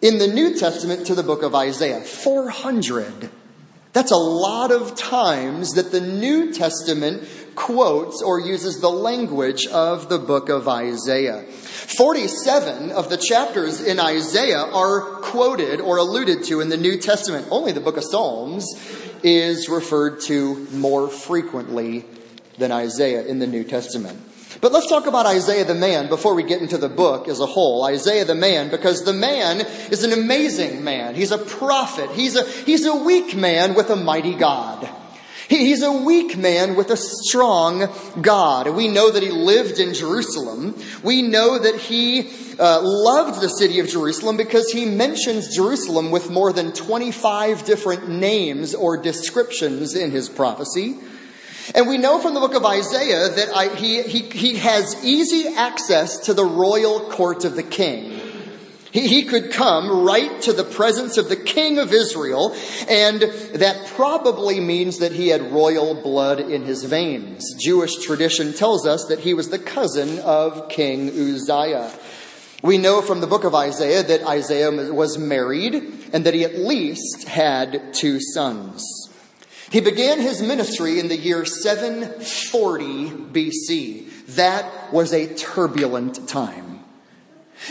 in 0.03 0.19
the 0.19 0.27
New 0.27 0.55
Testament 0.55 1.07
to 1.07 1.15
the 1.15 1.24
book 1.24 1.41
of 1.41 1.55
Isaiah. 1.55 2.01
400. 2.01 3.31
That's 3.93 4.12
a 4.12 4.17
lot 4.17 4.72
of 4.72 4.95
times 4.95 5.72
that 5.72 5.91
the 5.91 6.01
New 6.01 6.51
Testament 6.51 7.24
quotes 7.55 8.22
or 8.22 8.39
uses 8.39 8.79
the 8.79 8.89
language 8.89 9.67
of 9.67 10.10
the 10.10 10.19
book 10.19 10.50
of 10.50 10.67
Isaiah. 10.67 11.43
47 11.43 12.91
of 12.91 13.10
the 13.10 13.17
chapters 13.17 13.81
in 13.81 14.00
Isaiah 14.00 14.63
are 14.63 15.01
quoted 15.22 15.81
or 15.81 15.98
alluded 15.98 16.43
to 16.45 16.62
in 16.62 16.69
the 16.69 16.77
New 16.77 16.98
Testament. 16.98 17.48
Only 17.51 17.72
the 17.72 17.81
book 17.81 17.98
of 17.98 18.03
Psalms 18.03 18.65
is 19.24 19.69
referred 19.69 20.22
to 20.22 20.67
more 20.72 21.10
frequently 21.10 22.05
than 22.57 22.72
Isaiah 22.72 23.25
in 23.25 23.39
the 23.39 23.48
New 23.48 23.63
Testament. 23.63 24.19
But 24.62 24.72
let's 24.72 24.88
talk 24.88 25.07
about 25.07 25.25
Isaiah 25.25 25.65
the 25.65 25.75
man 25.75 26.07
before 26.07 26.36
we 26.36 26.43
get 26.43 26.62
into 26.62 26.77
the 26.77 26.89
book 26.89 27.27
as 27.27 27.39
a 27.39 27.45
whole. 27.45 27.83
Isaiah 27.83 28.24
the 28.24 28.36
man, 28.36 28.69
because 28.69 29.03
the 29.03 29.13
man 29.13 29.60
is 29.91 30.03
an 30.03 30.13
amazing 30.13 30.83
man. 30.83 31.15
He's 31.15 31.31
a 31.31 31.38
prophet. 31.38 32.12
He's 32.12 32.36
a, 32.36 32.48
he's 32.48 32.86
a 32.86 32.95
weak 32.95 33.36
man 33.36 33.74
with 33.74 33.89
a 33.89 33.95
mighty 33.95 34.36
God. 34.36 34.89
He's 35.50 35.84
a 35.84 35.92
weak 35.92 36.38
man 36.38 36.76
with 36.76 36.90
a 36.90 36.98
strong 36.98 37.90
God. 38.22 38.70
We 38.70 38.88
know 38.88 39.12
that 39.12 39.24
he 39.24 39.30
lived 39.30 39.80
in 39.80 39.94
Jerusalem. 39.94 40.76
We 41.04 41.22
know 41.22 41.60
that 41.60 41.76
he 41.76 42.30
uh, 42.60 42.82
loved 42.82 43.42
the 43.42 43.50
city 43.50 43.80
of 43.80 43.88
Jerusalem 43.88 44.38
because 44.38 44.72
he 44.72 44.86
mentions 44.86 45.56
Jerusalem 45.56 46.12
with 46.12 46.30
more 46.30 46.54
than 46.54 46.72
25 46.72 47.66
different 47.66 48.10
names 48.10 48.74
or 48.74 48.98
descriptions 48.98 49.96
in 49.96 50.12
his 50.12 50.30
prophecy. 50.30 50.96
And 51.76 51.88
we 51.88 51.98
know 51.98 52.20
from 52.20 52.34
the 52.34 52.40
book 52.40 52.56
of 52.56 52.66
Isaiah 52.66 53.30
that 53.30 53.50
I, 53.56 53.74
he, 53.76 54.04
he, 54.04 54.22
he 54.30 54.58
has 54.58 55.04
easy 55.04 55.48
access 55.48 56.20
to 56.26 56.34
the 56.34 56.44
royal 56.44 57.10
court 57.10 57.46
of 57.46 57.56
the 57.56 57.64
king. 57.64 58.20
He, 58.94 59.24
could 59.24 59.52
come 59.52 60.06
right 60.06 60.40
to 60.44 60.54
the 60.54 60.64
presence 60.64 61.18
of 61.18 61.28
the 61.28 61.36
king 61.36 61.80
of 61.80 61.92
Israel, 61.92 62.56
and 62.88 63.24
that 63.56 63.88
probably 63.96 64.60
means 64.60 65.00
that 65.00 65.12
he 65.12 65.30
had 65.30 65.52
royal 65.52 65.96
blood 65.96 66.40
in 66.40 66.62
his 66.62 66.84
veins. 66.84 67.44
Jewish 67.60 67.96
tradition 68.06 68.54
tells 68.54 68.86
us 68.86 69.06
that 69.06 69.22
he 69.22 69.34
was 69.34 69.50
the 69.50 69.58
cousin 69.58 70.20
of 70.20 70.70
King 70.70 71.10
Uzziah. 71.10 71.92
We 72.62 72.78
know 72.78 73.02
from 73.02 73.20
the 73.20 73.26
book 73.26 73.46
of 73.46 73.56
Isaiah 73.56 74.04
that 74.04 74.28
Isaiah 74.28 74.94
was 74.94 75.18
married 75.18 75.74
and 76.14 76.24
that 76.28 76.36
he 76.36 76.44
at 76.44 76.60
least 76.60 77.28
had 77.28 77.96
two 77.96 78.20
sons. 78.22 78.86
He 79.72 79.82
began 79.82 80.22
his 80.22 80.40
ministry 80.44 81.00
in 81.00 81.08
the 81.08 81.18
year 81.18 81.46
740 81.46 83.10
BC. 83.10 84.36
That 84.36 84.94
was 84.94 85.14
a 85.14 85.34
turbulent 85.34 86.28
time. 86.30 86.73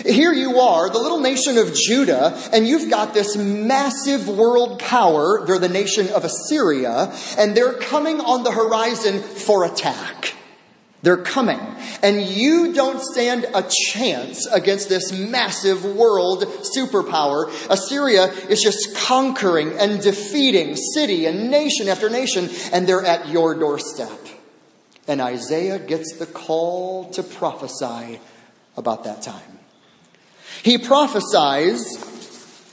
Here 0.06 0.32
you 0.32 0.58
are, 0.58 0.88
the 0.88 0.99
little 0.99 1.20
nation 1.20 1.58
of 1.58 1.75
Judah, 1.75 2.38
and 2.52 2.66
you've 2.66 2.88
got 2.88 3.12
this 3.12 3.37
massive 3.37 4.26
world 4.26 4.78
power. 4.78 5.44
They're 5.46 5.58
the 5.58 5.68
nation 5.68 6.08
of 6.08 6.25
Assyria, 6.25 7.12
and 7.37 7.54
they're 7.54 7.75
coming 7.75 8.20
on 8.20 8.42
the 8.42 8.52
horizon 8.52 9.20
for 9.20 9.64
attack. 9.64 10.34
They're 11.02 11.22
coming. 11.22 11.61
And 12.02 12.22
you 12.22 12.72
don't 12.72 13.02
stand 13.02 13.44
a 13.54 13.68
chance 13.92 14.46
against 14.46 14.88
this 14.88 15.12
massive 15.12 15.84
world 15.84 16.44
superpower. 16.76 17.49
Assyria 17.68 18.26
is 18.49 18.62
just 18.62 18.96
conquering 18.96 19.72
and 19.78 20.00
defeating 20.00 20.76
city 20.76 21.26
and 21.26 21.50
nation 21.50 21.88
after 21.88 22.08
nation, 22.08 22.49
and 22.72 22.87
they're 22.87 23.04
at 23.04 23.28
your 23.28 23.54
doorstep. 23.54 24.18
And 25.08 25.20
Isaiah 25.20 25.78
gets 25.78 26.16
the 26.16 26.26
call 26.26 27.11
to 27.11 27.22
prophesy 27.22 28.20
about 28.76 29.04
that 29.04 29.22
time. 29.22 29.51
He 30.62 30.78
prophesies 30.78 32.09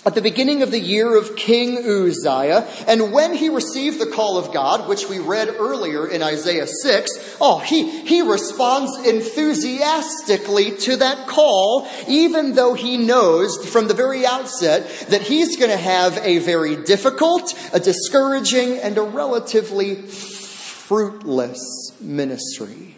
at 0.06 0.16
the 0.16 0.22
beginning 0.22 0.64
of 0.64 0.72
the 0.72 0.80
year 0.80 1.18
of 1.18 1.36
King 1.36 1.78
Uzziah, 1.78 2.66
and 2.88 3.12
when 3.12 3.36
he 3.36 3.50
received 3.50 4.00
the 4.00 4.06
call 4.06 4.38
of 4.38 4.54
God, 4.54 4.88
which 4.88 5.10
we 5.10 5.20
read 5.20 5.50
earlier 5.50 6.08
in 6.08 6.24
Isaiah 6.24 6.68
6, 6.68 7.38
oh, 7.42 7.60
he, 7.60 8.02
he 8.06 8.22
responds 8.22 8.96
enthusiastically 9.06 10.78
to 10.78 10.96
that 10.98 11.28
call, 11.28 11.88
even 12.08 12.56
though 12.56 12.76
he 12.76 12.98
knows 12.98 13.68
from 13.70 13.88
the 13.88 13.94
very 13.94 14.26
outset 14.26 14.90
that 15.10 15.22
he's 15.22 15.58
going 15.58 15.72
to 15.72 15.78
have 15.78 16.18
a 16.20 16.40
very 16.40 16.78
difficult, 16.78 17.54
a 17.74 17.80
discouraging, 17.80 18.78
and 18.78 18.98
a 18.98 19.04
relatively 19.04 19.96
fruitless 19.96 21.92
ministry. 22.00 22.96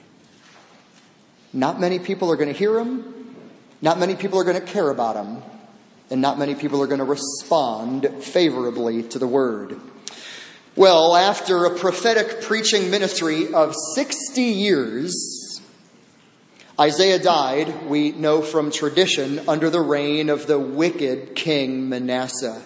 Not 1.51 1.79
many 1.79 1.98
people 1.98 2.31
are 2.31 2.38
going 2.38 2.53
to 2.53 2.57
hear 2.57 2.77
him. 2.77 3.10
Not 3.81 4.00
many 4.00 4.15
people 4.15 4.39
are 4.39 4.43
going 4.43 4.59
to 4.59 4.65
care 4.65 4.89
about 4.89 5.15
him 5.15 5.41
and 6.11 6.21
not 6.21 6.38
many 6.38 6.55
people 6.55 6.83
are 6.83 6.88
going 6.88 7.00
to 7.00 7.05
respond 7.05 8.07
favorably 8.19 9.01
to 9.03 9.17
the 9.17 9.27
word. 9.27 9.79
Well, 10.75 11.15
after 11.15 11.65
a 11.65 11.77
prophetic 11.77 12.41
preaching 12.41 12.91
ministry 12.91 13.53
of 13.53 13.73
60 13.95 14.41
years, 14.41 15.61
Isaiah 16.79 17.19
died, 17.19 17.88
we 17.88 18.11
know 18.11 18.41
from 18.41 18.71
tradition, 18.71 19.41
under 19.47 19.69
the 19.69 19.81
reign 19.81 20.29
of 20.29 20.47
the 20.47 20.59
wicked 20.59 21.35
king 21.35 21.89
Manasseh. 21.89 22.61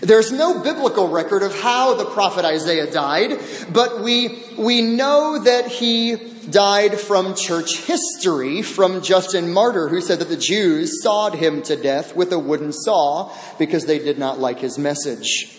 There's 0.00 0.30
no 0.30 0.62
biblical 0.62 1.08
record 1.08 1.42
of 1.42 1.58
how 1.58 1.94
the 1.94 2.04
prophet 2.04 2.44
Isaiah 2.44 2.90
died, 2.90 3.40
but 3.72 4.02
we, 4.02 4.42
we 4.58 4.82
know 4.82 5.38
that 5.38 5.68
he 5.68 6.16
died 6.50 6.98
from 6.98 7.34
church 7.34 7.78
history 7.78 8.62
from 8.62 9.02
Justin 9.02 9.52
Martyr, 9.52 9.88
who 9.88 10.00
said 10.00 10.18
that 10.20 10.28
the 10.28 10.36
Jews 10.36 11.02
sawed 11.02 11.34
him 11.34 11.62
to 11.62 11.76
death 11.76 12.14
with 12.14 12.32
a 12.32 12.38
wooden 12.38 12.72
saw 12.72 13.32
because 13.58 13.86
they 13.86 13.98
did 13.98 14.18
not 14.18 14.38
like 14.38 14.58
his 14.58 14.78
message. 14.78 15.52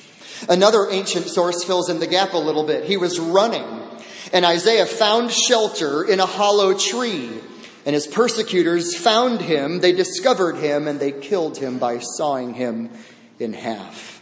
Another 0.50 0.90
ancient 0.90 1.28
source 1.28 1.64
fills 1.64 1.90
in 1.90 2.00
the 2.00 2.08
gap 2.08 2.34
a 2.34 2.38
little 2.38 2.66
bit. 2.66 2.86
He 2.86 2.98
was 2.98 3.20
running, 3.20 3.66
and 4.32 4.46
Isaiah 4.46 4.86
found 4.86 5.32
shelter 5.32 6.04
in 6.04 6.20
a 6.20 6.26
hollow 6.26 6.78
tree. 6.78 7.30
And 7.86 7.94
his 7.94 8.06
persecutors 8.06 8.98
found 8.98 9.40
him, 9.40 9.80
they 9.80 9.94
discovered 9.94 10.58
him, 10.58 10.90
and 10.90 11.00
they 11.00 11.14
killed 11.14 11.58
him 11.58 11.80
by 11.80 12.00
sawing 12.00 12.54
him 12.54 12.90
in 13.40 13.54
half. 13.54 14.22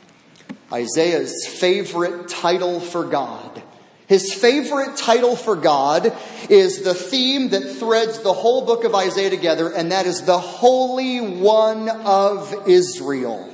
Isaiah's 0.71 1.47
favorite 1.47 2.27
title 2.27 2.79
for 2.79 3.03
God. 3.03 3.63
His 4.07 4.33
favorite 4.33 4.97
title 4.97 5.35
for 5.35 5.55
God 5.55 6.15
is 6.49 6.83
the 6.83 6.93
theme 6.93 7.49
that 7.49 7.77
threads 7.77 8.19
the 8.19 8.33
whole 8.33 8.65
book 8.65 8.83
of 8.83 8.93
Isaiah 8.93 9.31
together, 9.31 9.69
and 9.69 9.91
that 9.91 10.05
is 10.05 10.23
the 10.23 10.37
Holy 10.37 11.19
One 11.19 11.89
of 11.89 12.67
Israel. 12.67 13.51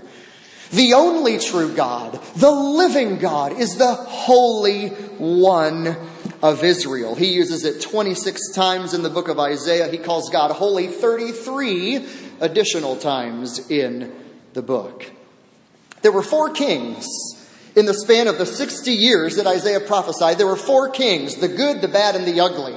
The 0.71 0.93
only 0.93 1.37
true 1.37 1.73
God, 1.73 2.21
the 2.35 2.51
living 2.51 3.17
God, 3.17 3.53
is 3.59 3.77
the 3.77 3.93
Holy 3.93 4.89
One 4.89 5.95
of 6.41 6.63
Israel. 6.63 7.15
He 7.15 7.33
uses 7.33 7.63
it 7.63 7.81
26 7.81 8.51
times 8.53 8.93
in 8.93 9.03
the 9.03 9.09
book 9.09 9.29
of 9.29 9.39
Isaiah. 9.39 9.89
He 9.89 9.97
calls 9.97 10.29
God 10.29 10.51
holy 10.51 10.87
33 10.87 12.07
additional 12.39 12.95
times 12.97 13.69
in 13.69 14.11
the 14.53 14.61
book. 14.61 15.09
There 16.01 16.11
were 16.11 16.23
four 16.23 16.49
kings 16.49 17.05
in 17.75 17.85
the 17.85 17.93
span 17.93 18.27
of 18.27 18.37
the 18.37 18.45
60 18.45 18.91
years 18.91 19.35
that 19.35 19.47
Isaiah 19.47 19.79
prophesied. 19.79 20.37
There 20.37 20.47
were 20.47 20.55
four 20.55 20.89
kings 20.89 21.35
the 21.35 21.47
good, 21.47 21.81
the 21.81 21.87
bad, 21.87 22.15
and 22.15 22.25
the 22.25 22.39
ugly. 22.39 22.75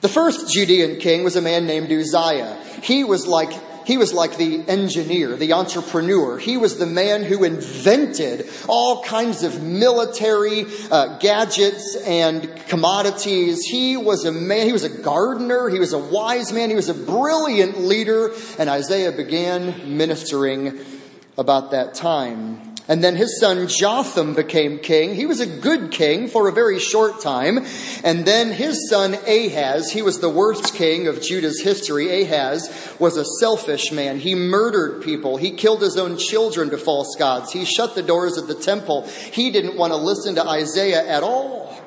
The 0.00 0.08
first 0.08 0.52
Judean 0.52 0.98
king 0.98 1.24
was 1.24 1.36
a 1.36 1.42
man 1.42 1.66
named 1.66 1.92
Uzziah. 1.92 2.58
He 2.82 3.04
was 3.04 3.26
like 3.26 3.52
he 3.84 3.96
was 3.96 4.12
like 4.12 4.36
the 4.36 4.62
engineer, 4.68 5.34
the 5.36 5.54
entrepreneur. 5.54 6.38
He 6.38 6.56
was 6.56 6.78
the 6.78 6.86
man 6.86 7.24
who 7.24 7.42
invented 7.42 8.48
all 8.68 9.02
kinds 9.02 9.42
of 9.42 9.62
military 9.62 10.66
uh, 10.90 11.18
gadgets 11.18 11.96
and 11.96 12.54
commodities. 12.68 13.64
He 13.64 13.96
was 13.96 14.24
a 14.24 14.32
man, 14.32 14.66
he 14.66 14.72
was 14.72 14.84
a 14.84 15.02
gardener, 15.02 15.68
he 15.68 15.80
was 15.80 15.92
a 15.92 15.98
wise 15.98 16.52
man, 16.52 16.70
he 16.70 16.76
was 16.76 16.88
a 16.88 16.94
brilliant 16.94 17.80
leader, 17.80 18.32
and 18.58 18.70
Isaiah 18.70 19.12
began 19.12 19.96
ministering 19.96 20.78
about 21.36 21.72
that 21.72 21.94
time. 21.94 22.69
And 22.90 23.04
then 23.04 23.14
his 23.14 23.38
son 23.38 23.68
Jotham 23.68 24.34
became 24.34 24.80
king. 24.80 25.14
He 25.14 25.24
was 25.24 25.38
a 25.38 25.46
good 25.46 25.92
king 25.92 26.26
for 26.26 26.48
a 26.48 26.52
very 26.52 26.80
short 26.80 27.20
time. 27.20 27.64
And 28.02 28.24
then 28.24 28.50
his 28.50 28.90
son 28.90 29.14
Ahaz, 29.14 29.92
he 29.92 30.02
was 30.02 30.18
the 30.18 30.28
worst 30.28 30.74
king 30.74 31.06
of 31.06 31.22
Judah's 31.22 31.60
history. 31.60 32.24
Ahaz 32.24 32.96
was 32.98 33.16
a 33.16 33.24
selfish 33.38 33.92
man. 33.92 34.18
He 34.18 34.34
murdered 34.34 35.04
people. 35.04 35.36
He 35.36 35.52
killed 35.52 35.82
his 35.82 35.96
own 35.96 36.16
children 36.16 36.70
to 36.70 36.78
false 36.78 37.14
gods. 37.16 37.52
He 37.52 37.64
shut 37.64 37.94
the 37.94 38.02
doors 38.02 38.36
of 38.36 38.48
the 38.48 38.56
temple. 38.56 39.06
He 39.06 39.52
didn't 39.52 39.76
want 39.76 39.92
to 39.92 39.96
listen 39.96 40.34
to 40.34 40.44
Isaiah 40.44 41.06
at 41.06 41.22
all. 41.22 41.80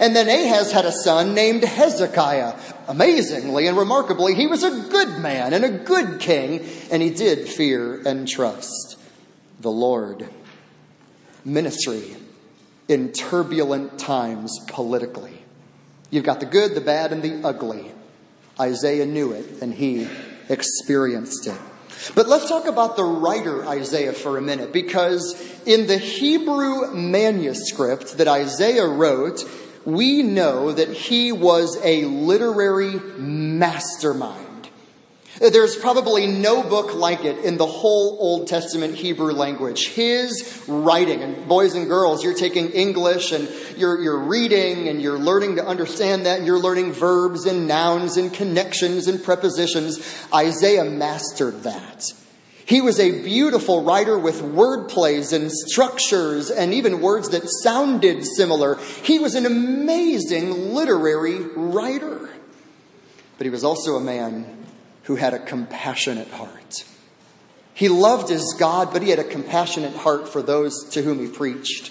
And 0.00 0.14
then 0.14 0.28
Ahaz 0.28 0.70
had 0.70 0.84
a 0.84 0.92
son 0.92 1.32
named 1.32 1.64
Hezekiah. 1.64 2.58
Amazingly 2.88 3.68
and 3.68 3.78
remarkably, 3.78 4.34
he 4.34 4.46
was 4.46 4.64
a 4.64 4.86
good 4.90 5.18
man 5.18 5.54
and 5.54 5.64
a 5.64 5.70
good 5.70 6.20
king, 6.20 6.68
and 6.90 7.00
he 7.00 7.08
did 7.08 7.48
fear 7.48 8.02
and 8.06 8.28
trust 8.28 8.98
the 9.58 9.70
Lord 9.70 10.28
ministry 11.44 12.16
in 12.88 13.12
turbulent 13.12 13.98
times 13.98 14.58
politically. 14.68 15.42
You've 16.10 16.24
got 16.24 16.40
the 16.40 16.46
good, 16.46 16.74
the 16.74 16.80
bad, 16.80 17.12
and 17.12 17.22
the 17.22 17.46
ugly. 17.46 17.90
Isaiah 18.60 19.06
knew 19.06 19.32
it 19.32 19.62
and 19.62 19.72
he 19.72 20.08
experienced 20.48 21.46
it. 21.46 21.58
But 22.14 22.28
let's 22.28 22.48
talk 22.48 22.66
about 22.66 22.96
the 22.96 23.04
writer 23.04 23.66
Isaiah 23.66 24.12
for 24.12 24.36
a 24.36 24.42
minute 24.42 24.72
because 24.72 25.34
in 25.66 25.86
the 25.86 25.98
Hebrew 25.98 26.92
manuscript 26.92 28.18
that 28.18 28.28
Isaiah 28.28 28.86
wrote, 28.86 29.48
we 29.84 30.22
know 30.22 30.72
that 30.72 30.88
he 30.88 31.32
was 31.32 31.78
a 31.82 32.04
literary 32.04 32.94
mastermind. 33.18 34.51
There's 35.50 35.74
probably 35.74 36.28
no 36.28 36.62
book 36.62 36.94
like 36.94 37.24
it 37.24 37.44
in 37.44 37.56
the 37.56 37.66
whole 37.66 38.16
Old 38.20 38.46
Testament 38.46 38.94
Hebrew 38.94 39.32
language. 39.32 39.88
His 39.88 40.64
writing, 40.68 41.20
and 41.20 41.48
boys 41.48 41.74
and 41.74 41.88
girls, 41.88 42.22
you're 42.22 42.32
taking 42.32 42.70
English 42.70 43.32
and 43.32 43.48
you're, 43.76 44.00
you're 44.00 44.20
reading 44.20 44.88
and 44.88 45.02
you're 45.02 45.18
learning 45.18 45.56
to 45.56 45.66
understand 45.66 46.26
that 46.26 46.38
and 46.38 46.46
you're 46.46 46.60
learning 46.60 46.92
verbs 46.92 47.44
and 47.44 47.66
nouns 47.66 48.16
and 48.16 48.32
connections 48.32 49.08
and 49.08 49.20
prepositions. 49.20 49.98
Isaiah 50.32 50.84
mastered 50.84 51.64
that. 51.64 52.04
He 52.64 52.80
was 52.80 53.00
a 53.00 53.24
beautiful 53.24 53.82
writer 53.82 54.16
with 54.16 54.42
word 54.42 54.88
plays 54.90 55.32
and 55.32 55.50
structures 55.50 56.52
and 56.52 56.72
even 56.72 57.00
words 57.00 57.30
that 57.30 57.42
sounded 57.64 58.24
similar. 58.24 58.76
He 59.02 59.18
was 59.18 59.34
an 59.34 59.46
amazing 59.46 60.72
literary 60.72 61.40
writer. 61.40 62.30
But 63.38 63.44
he 63.44 63.50
was 63.50 63.64
also 63.64 63.96
a 63.96 64.00
man 64.00 64.61
who 65.04 65.16
had 65.16 65.34
a 65.34 65.38
compassionate 65.38 66.28
heart. 66.28 66.84
He 67.74 67.88
loved 67.88 68.28
his 68.28 68.54
God, 68.58 68.92
but 68.92 69.02
he 69.02 69.10
had 69.10 69.18
a 69.18 69.24
compassionate 69.24 69.94
heart 69.94 70.28
for 70.28 70.42
those 70.42 70.88
to 70.90 71.02
whom 71.02 71.18
he 71.20 71.28
preached. 71.28 71.90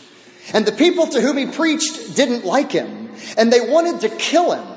And 0.54 0.66
the 0.66 0.72
people 0.72 1.08
to 1.08 1.22
whom 1.22 1.38
he 1.38 1.46
preached 1.46 2.16
didn't 2.16 2.46
like 2.46 2.72
him, 2.72 3.10
and 3.38 3.52
they 3.52 3.62
wanted 3.62 4.02
to 4.02 4.10
kill 4.10 4.54
him. 4.54 4.68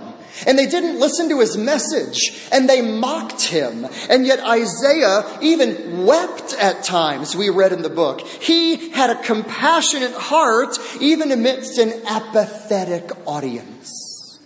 And 0.46 0.58
they 0.58 0.66
didn't 0.66 0.98
listen 0.98 1.28
to 1.28 1.38
his 1.38 1.56
message, 1.56 2.42
and 2.50 2.68
they 2.68 2.82
mocked 2.82 3.42
him. 3.42 3.86
And 4.10 4.26
yet 4.26 4.40
Isaiah 4.40 5.38
even 5.40 6.04
wept 6.04 6.54
at 6.54 6.82
times, 6.82 7.36
we 7.36 7.50
read 7.50 7.72
in 7.72 7.82
the 7.82 7.88
book. 7.88 8.20
He 8.20 8.90
had 8.90 9.10
a 9.10 9.22
compassionate 9.22 10.12
heart, 10.12 10.76
even 11.00 11.30
amidst 11.30 11.78
an 11.78 11.92
apathetic 12.06 13.12
audience. 13.26 14.40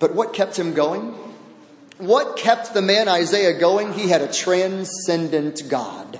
But 0.00 0.14
what 0.14 0.34
kept 0.34 0.58
him 0.58 0.74
going? 0.74 1.14
What 2.00 2.36
kept 2.36 2.74
the 2.74 2.82
man 2.82 3.08
Isaiah 3.08 3.58
going? 3.58 3.92
He 3.92 4.08
had 4.08 4.22
a 4.22 4.32
transcendent 4.32 5.68
God. 5.68 6.18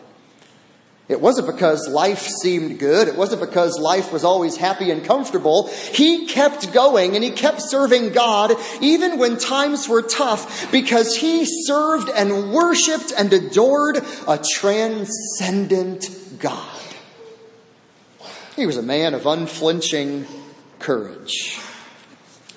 It 1.10 1.20
wasn't 1.20 1.48
because 1.48 1.88
life 1.88 2.20
seemed 2.20 2.78
good. 2.78 3.08
It 3.08 3.16
wasn't 3.16 3.40
because 3.40 3.80
life 3.80 4.12
was 4.12 4.22
always 4.22 4.56
happy 4.56 4.92
and 4.92 5.04
comfortable. 5.04 5.66
He 5.66 6.28
kept 6.28 6.72
going 6.72 7.16
and 7.16 7.24
he 7.24 7.32
kept 7.32 7.62
serving 7.62 8.12
God 8.12 8.52
even 8.80 9.18
when 9.18 9.36
times 9.36 9.88
were 9.88 10.02
tough 10.02 10.70
because 10.70 11.16
he 11.16 11.44
served 11.64 12.08
and 12.10 12.52
worshiped 12.52 13.12
and 13.18 13.32
adored 13.32 13.96
a 14.28 14.38
transcendent 14.54 16.08
God. 16.38 16.78
He 18.54 18.66
was 18.66 18.76
a 18.76 18.82
man 18.82 19.14
of 19.14 19.26
unflinching 19.26 20.26
courage. 20.78 21.58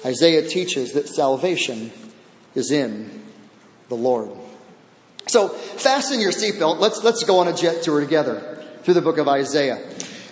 Isaiah 0.06 0.48
teaches 0.48 0.92
that 0.94 1.10
salvation 1.10 1.92
is 2.56 2.72
in 2.72 3.24
the 3.90 3.96
Lord. 3.96 4.30
So 5.28 5.50
fasten 5.50 6.20
your 6.20 6.32
seatbelt. 6.32 6.80
Let's, 6.80 7.04
let's 7.04 7.24
go 7.24 7.40
on 7.40 7.48
a 7.48 7.54
jet 7.54 7.84
tour 7.84 8.00
together 8.00 8.64
through 8.84 8.96
the 8.96 9.02
book 9.02 9.18
of 9.18 9.28
Isaiah. 9.28 9.82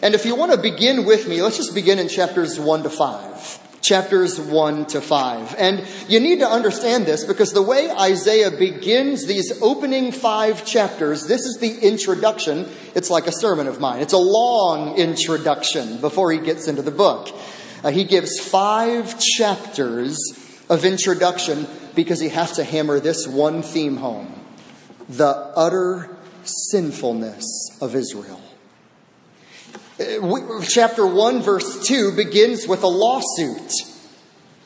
And 0.02 0.16
if 0.16 0.26
you 0.26 0.36
want 0.36 0.52
to 0.52 0.58
begin 0.58 1.06
with 1.06 1.28
me, 1.28 1.42
let's 1.42 1.58
just 1.58 1.74
begin 1.74 2.00
in 2.00 2.08
chapters 2.08 2.60
1 2.60 2.84
to 2.84 2.90
5 2.90 3.60
chapters 3.82 4.40
1 4.40 4.86
to 4.88 5.02
5. 5.02 5.56
And 5.58 5.86
you 6.08 6.20
need 6.20 6.40
to 6.40 6.48
understand 6.48 7.06
this 7.06 7.26
because 7.26 7.52
the 7.52 7.62
way 7.62 7.90
Isaiah 7.90 8.52
begins 8.52 9.26
these 9.26 9.62
opening 9.62 10.12
five 10.12 10.66
chapters, 10.66 11.28
this 11.28 11.42
is 11.42 11.58
the 11.60 11.80
introduction. 11.80 12.70
It's 12.96 13.10
like 13.10 13.28
a 13.28 13.32
sermon 13.32 13.68
of 13.68 13.80
mine. 13.80 14.02
It's 14.02 14.14
a 14.14 14.18
long 14.18 14.98
introduction 14.98 16.00
before 16.00 16.32
he 16.32 16.40
gets 16.40 16.68
into 16.68 16.82
the 16.82 16.92
book. 16.92 17.36
Uh, 17.84 17.90
he 17.90 18.04
gives 18.04 18.40
five 18.40 19.20
chapters 19.20 20.18
of 20.70 20.86
introduction 20.86 21.68
because 21.96 22.20
he 22.20 22.30
has 22.30 22.54
to 22.54 22.64
hammer 22.64 23.00
this 23.00 23.28
one 23.28 23.62
theme 23.62 23.98
home 23.98 24.38
the 25.10 25.28
utter 25.28 26.16
sinfulness 26.44 27.78
of 27.82 27.96
Israel. 27.96 28.42
Uh, 30.00 30.64
chapter 30.64 31.06
1, 31.06 31.42
verse 31.42 31.86
2 31.88 32.14
begins 32.16 32.68
with 32.68 32.84
a 32.84 32.88
lawsuit. 32.88 33.72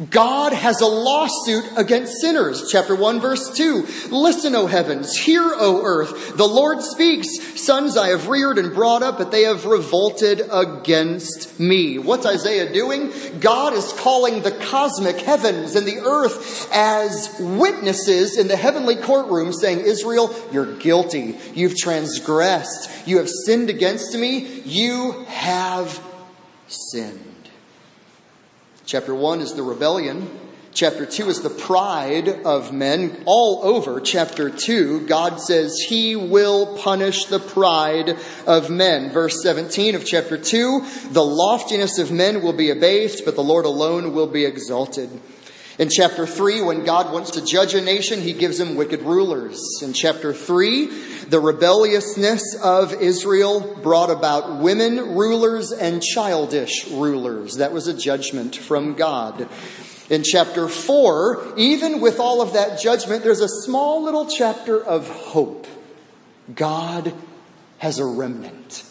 God 0.09 0.51
has 0.51 0.81
a 0.81 0.85
lawsuit 0.85 1.63
against 1.77 2.19
sinners. 2.19 2.67
Chapter 2.69 2.93
1, 2.95 3.21
verse 3.21 3.55
2. 3.55 3.87
Listen, 4.11 4.53
O 4.53 4.67
heavens, 4.67 5.15
hear, 5.15 5.41
O 5.41 5.83
earth. 5.83 6.35
The 6.35 6.47
Lord 6.47 6.81
speaks. 6.81 7.27
Sons 7.61 7.95
I 7.95 8.09
have 8.09 8.27
reared 8.27 8.57
and 8.57 8.73
brought 8.73 9.03
up, 9.03 9.17
but 9.17 9.31
they 9.31 9.43
have 9.43 9.65
revolted 9.65 10.41
against 10.51 11.57
me. 11.61 11.97
What's 11.97 12.25
Isaiah 12.25 12.73
doing? 12.73 13.13
God 13.39 13.71
is 13.71 13.93
calling 13.93 14.41
the 14.41 14.51
cosmic 14.51 15.17
heavens 15.21 15.75
and 15.75 15.87
the 15.87 15.99
earth 15.99 16.69
as 16.73 17.33
witnesses 17.39 18.37
in 18.37 18.49
the 18.49 18.57
heavenly 18.57 18.97
courtroom, 18.97 19.53
saying, 19.53 19.79
Israel, 19.79 20.35
you're 20.51 20.75
guilty. 20.75 21.37
You've 21.53 21.77
transgressed. 21.77 23.07
You 23.07 23.19
have 23.19 23.29
sinned 23.29 23.69
against 23.69 24.13
me. 24.13 24.59
You 24.65 25.23
have 25.29 26.01
sinned. 26.67 27.24
Chapter 28.85 29.15
1 29.15 29.41
is 29.41 29.53
the 29.53 29.63
rebellion. 29.63 30.29
Chapter 30.71 31.07
2 31.07 31.29
is 31.29 31.41
the 31.41 31.49
pride 31.49 32.27
of 32.45 32.71
men. 32.71 33.23
All 33.25 33.61
over 33.63 33.99
chapter 33.99 34.51
2, 34.51 35.07
God 35.07 35.41
says 35.41 35.73
he 35.87 36.15
will 36.15 36.77
punish 36.77 37.25
the 37.25 37.39
pride 37.39 38.15
of 38.45 38.69
men. 38.69 39.09
Verse 39.09 39.41
17 39.41 39.95
of 39.95 40.05
chapter 40.05 40.37
2, 40.37 40.85
the 41.11 41.25
loftiness 41.25 41.97
of 41.97 42.11
men 42.11 42.43
will 42.43 42.53
be 42.53 42.69
abased, 42.69 43.25
but 43.25 43.35
the 43.35 43.41
Lord 43.41 43.65
alone 43.65 44.13
will 44.13 44.27
be 44.27 44.45
exalted. 44.45 45.09
In 45.77 45.89
chapter 45.89 46.25
3, 46.25 46.61
when 46.61 46.85
God 46.85 47.11
wants 47.11 47.31
to 47.31 47.45
judge 47.45 47.73
a 47.73 47.81
nation, 47.81 48.21
he 48.21 48.31
gives 48.31 48.57
them 48.57 48.75
wicked 48.75 49.01
rulers. 49.01 49.59
In 49.83 49.91
chapter 49.91 50.33
3, 50.33 50.85
the 51.25 51.39
rebelliousness 51.39 52.55
of 52.63 52.93
Israel 52.93 53.75
brought 53.83 54.09
about 54.09 54.59
women 54.61 55.15
rulers 55.15 55.73
and 55.73 56.01
childish 56.01 56.87
rulers. 56.87 57.57
That 57.57 57.73
was 57.73 57.87
a 57.87 57.93
judgment 57.93 58.55
from 58.55 58.93
God. 58.93 59.49
In 60.09 60.23
chapter 60.23 60.69
4, 60.69 61.55
even 61.57 61.99
with 61.99 62.21
all 62.21 62.41
of 62.41 62.53
that 62.53 62.79
judgment, 62.79 63.23
there's 63.23 63.41
a 63.41 63.49
small 63.49 64.03
little 64.03 64.27
chapter 64.27 64.81
of 64.81 65.09
hope. 65.09 65.67
God 66.53 67.13
has 67.79 67.99
a 67.99 68.05
remnant. 68.05 68.83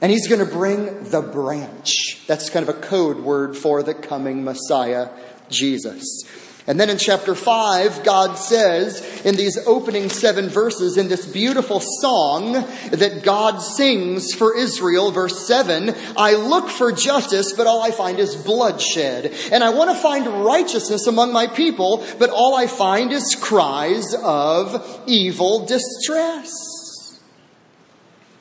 And 0.00 0.10
he's 0.10 0.26
going 0.26 0.44
to 0.44 0.52
bring 0.52 1.10
the 1.10 1.20
branch. 1.20 2.26
That's 2.26 2.50
kind 2.50 2.68
of 2.68 2.74
a 2.74 2.80
code 2.80 3.18
word 3.18 3.56
for 3.56 3.84
the 3.84 3.94
coming 3.94 4.42
Messiah, 4.42 5.10
Jesus. 5.52 6.24
And 6.66 6.78
then 6.78 6.90
in 6.90 6.98
chapter 6.98 7.34
5, 7.34 8.04
God 8.04 8.34
says 8.36 9.20
in 9.24 9.34
these 9.34 9.58
opening 9.66 10.08
seven 10.08 10.48
verses, 10.48 10.96
in 10.96 11.08
this 11.08 11.26
beautiful 11.26 11.80
song 11.80 12.52
that 12.52 13.22
God 13.24 13.58
sings 13.58 14.32
for 14.32 14.56
Israel, 14.56 15.10
verse 15.10 15.44
7, 15.46 15.92
I 16.16 16.34
look 16.34 16.68
for 16.68 16.92
justice, 16.92 17.52
but 17.52 17.66
all 17.66 17.82
I 17.82 17.90
find 17.90 18.20
is 18.20 18.36
bloodshed. 18.36 19.34
And 19.50 19.64
I 19.64 19.70
want 19.70 19.90
to 19.90 19.96
find 20.00 20.44
righteousness 20.44 21.08
among 21.08 21.32
my 21.32 21.48
people, 21.48 22.06
but 22.20 22.30
all 22.30 22.54
I 22.54 22.68
find 22.68 23.10
is 23.10 23.36
cries 23.40 24.14
of 24.14 25.02
evil 25.06 25.66
distress. 25.66 26.52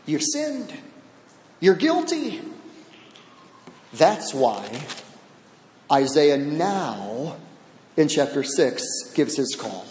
You've 0.06 0.24
sinned. 0.24 0.72
You're 1.60 1.76
guilty. 1.76 2.42
That's 3.94 4.32
why 4.32 4.86
Isaiah 5.92 6.38
now 6.38 7.36
in 7.98 8.08
chapter 8.08 8.44
6 8.44 9.12
gives 9.14 9.36
his 9.36 9.56
call. 9.56 9.86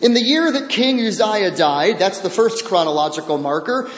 In 0.00 0.14
the 0.14 0.22
year 0.22 0.52
that 0.52 0.68
King 0.68 1.04
Uzziah 1.04 1.50
died, 1.50 1.98
that's 1.98 2.20
the 2.20 2.30
first 2.30 2.64
chronological 2.64 3.36
marker, 3.36 3.90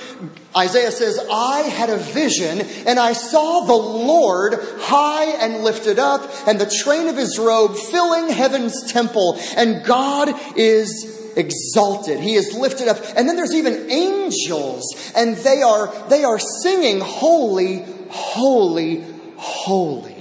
Isaiah 0.56 0.90
says, 0.90 1.20
I 1.30 1.60
had 1.60 1.90
a 1.90 1.98
vision 1.98 2.60
and 2.86 2.98
I 2.98 3.12
saw 3.12 3.66
the 3.66 3.74
Lord 3.74 4.54
high 4.78 5.26
and 5.44 5.62
lifted 5.62 5.98
up 5.98 6.22
and 6.46 6.58
the 6.58 6.72
train 6.82 7.08
of 7.08 7.16
his 7.16 7.38
robe 7.38 7.76
filling 7.76 8.32
heaven's 8.32 8.90
temple 8.90 9.38
and 9.56 9.84
God 9.84 10.30
is 10.56 11.32
exalted. 11.36 12.20
He 12.20 12.34
is 12.34 12.54
lifted 12.54 12.88
up. 12.88 12.96
And 13.16 13.28
then 13.28 13.36
there's 13.36 13.54
even 13.54 13.90
angels 13.90 15.12
and 15.14 15.36
they 15.36 15.60
are, 15.60 15.92
they 16.08 16.24
are 16.24 16.38
singing 16.38 17.00
holy, 17.00 17.84
holy, 18.08 19.04
holy. 19.36 20.19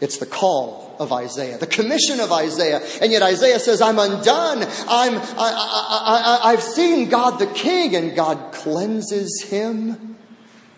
It's 0.00 0.18
the 0.18 0.26
call 0.26 0.96
of 1.00 1.12
Isaiah, 1.12 1.58
the 1.58 1.66
commission 1.66 2.20
of 2.20 2.30
Isaiah. 2.30 2.80
And 3.02 3.10
yet 3.10 3.22
Isaiah 3.22 3.58
says, 3.58 3.80
I'm 3.80 3.98
undone. 3.98 4.62
I'm, 4.88 5.18
I, 5.18 6.40
I, 6.44 6.50
have 6.52 6.62
seen 6.62 7.08
God 7.08 7.38
the 7.38 7.46
King, 7.46 7.96
and 7.96 8.14
God 8.14 8.52
cleanses 8.52 9.42
him 9.48 10.16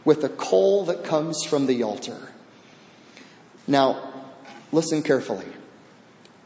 with 0.04 0.22
the 0.22 0.30
coal 0.30 0.87
that 0.87 1.04
comes 1.04 1.44
from 1.44 1.66
the 1.66 1.83
altar. 1.83 2.33
Now, 3.66 4.11
listen 4.72 5.02
carefully. 5.02 5.46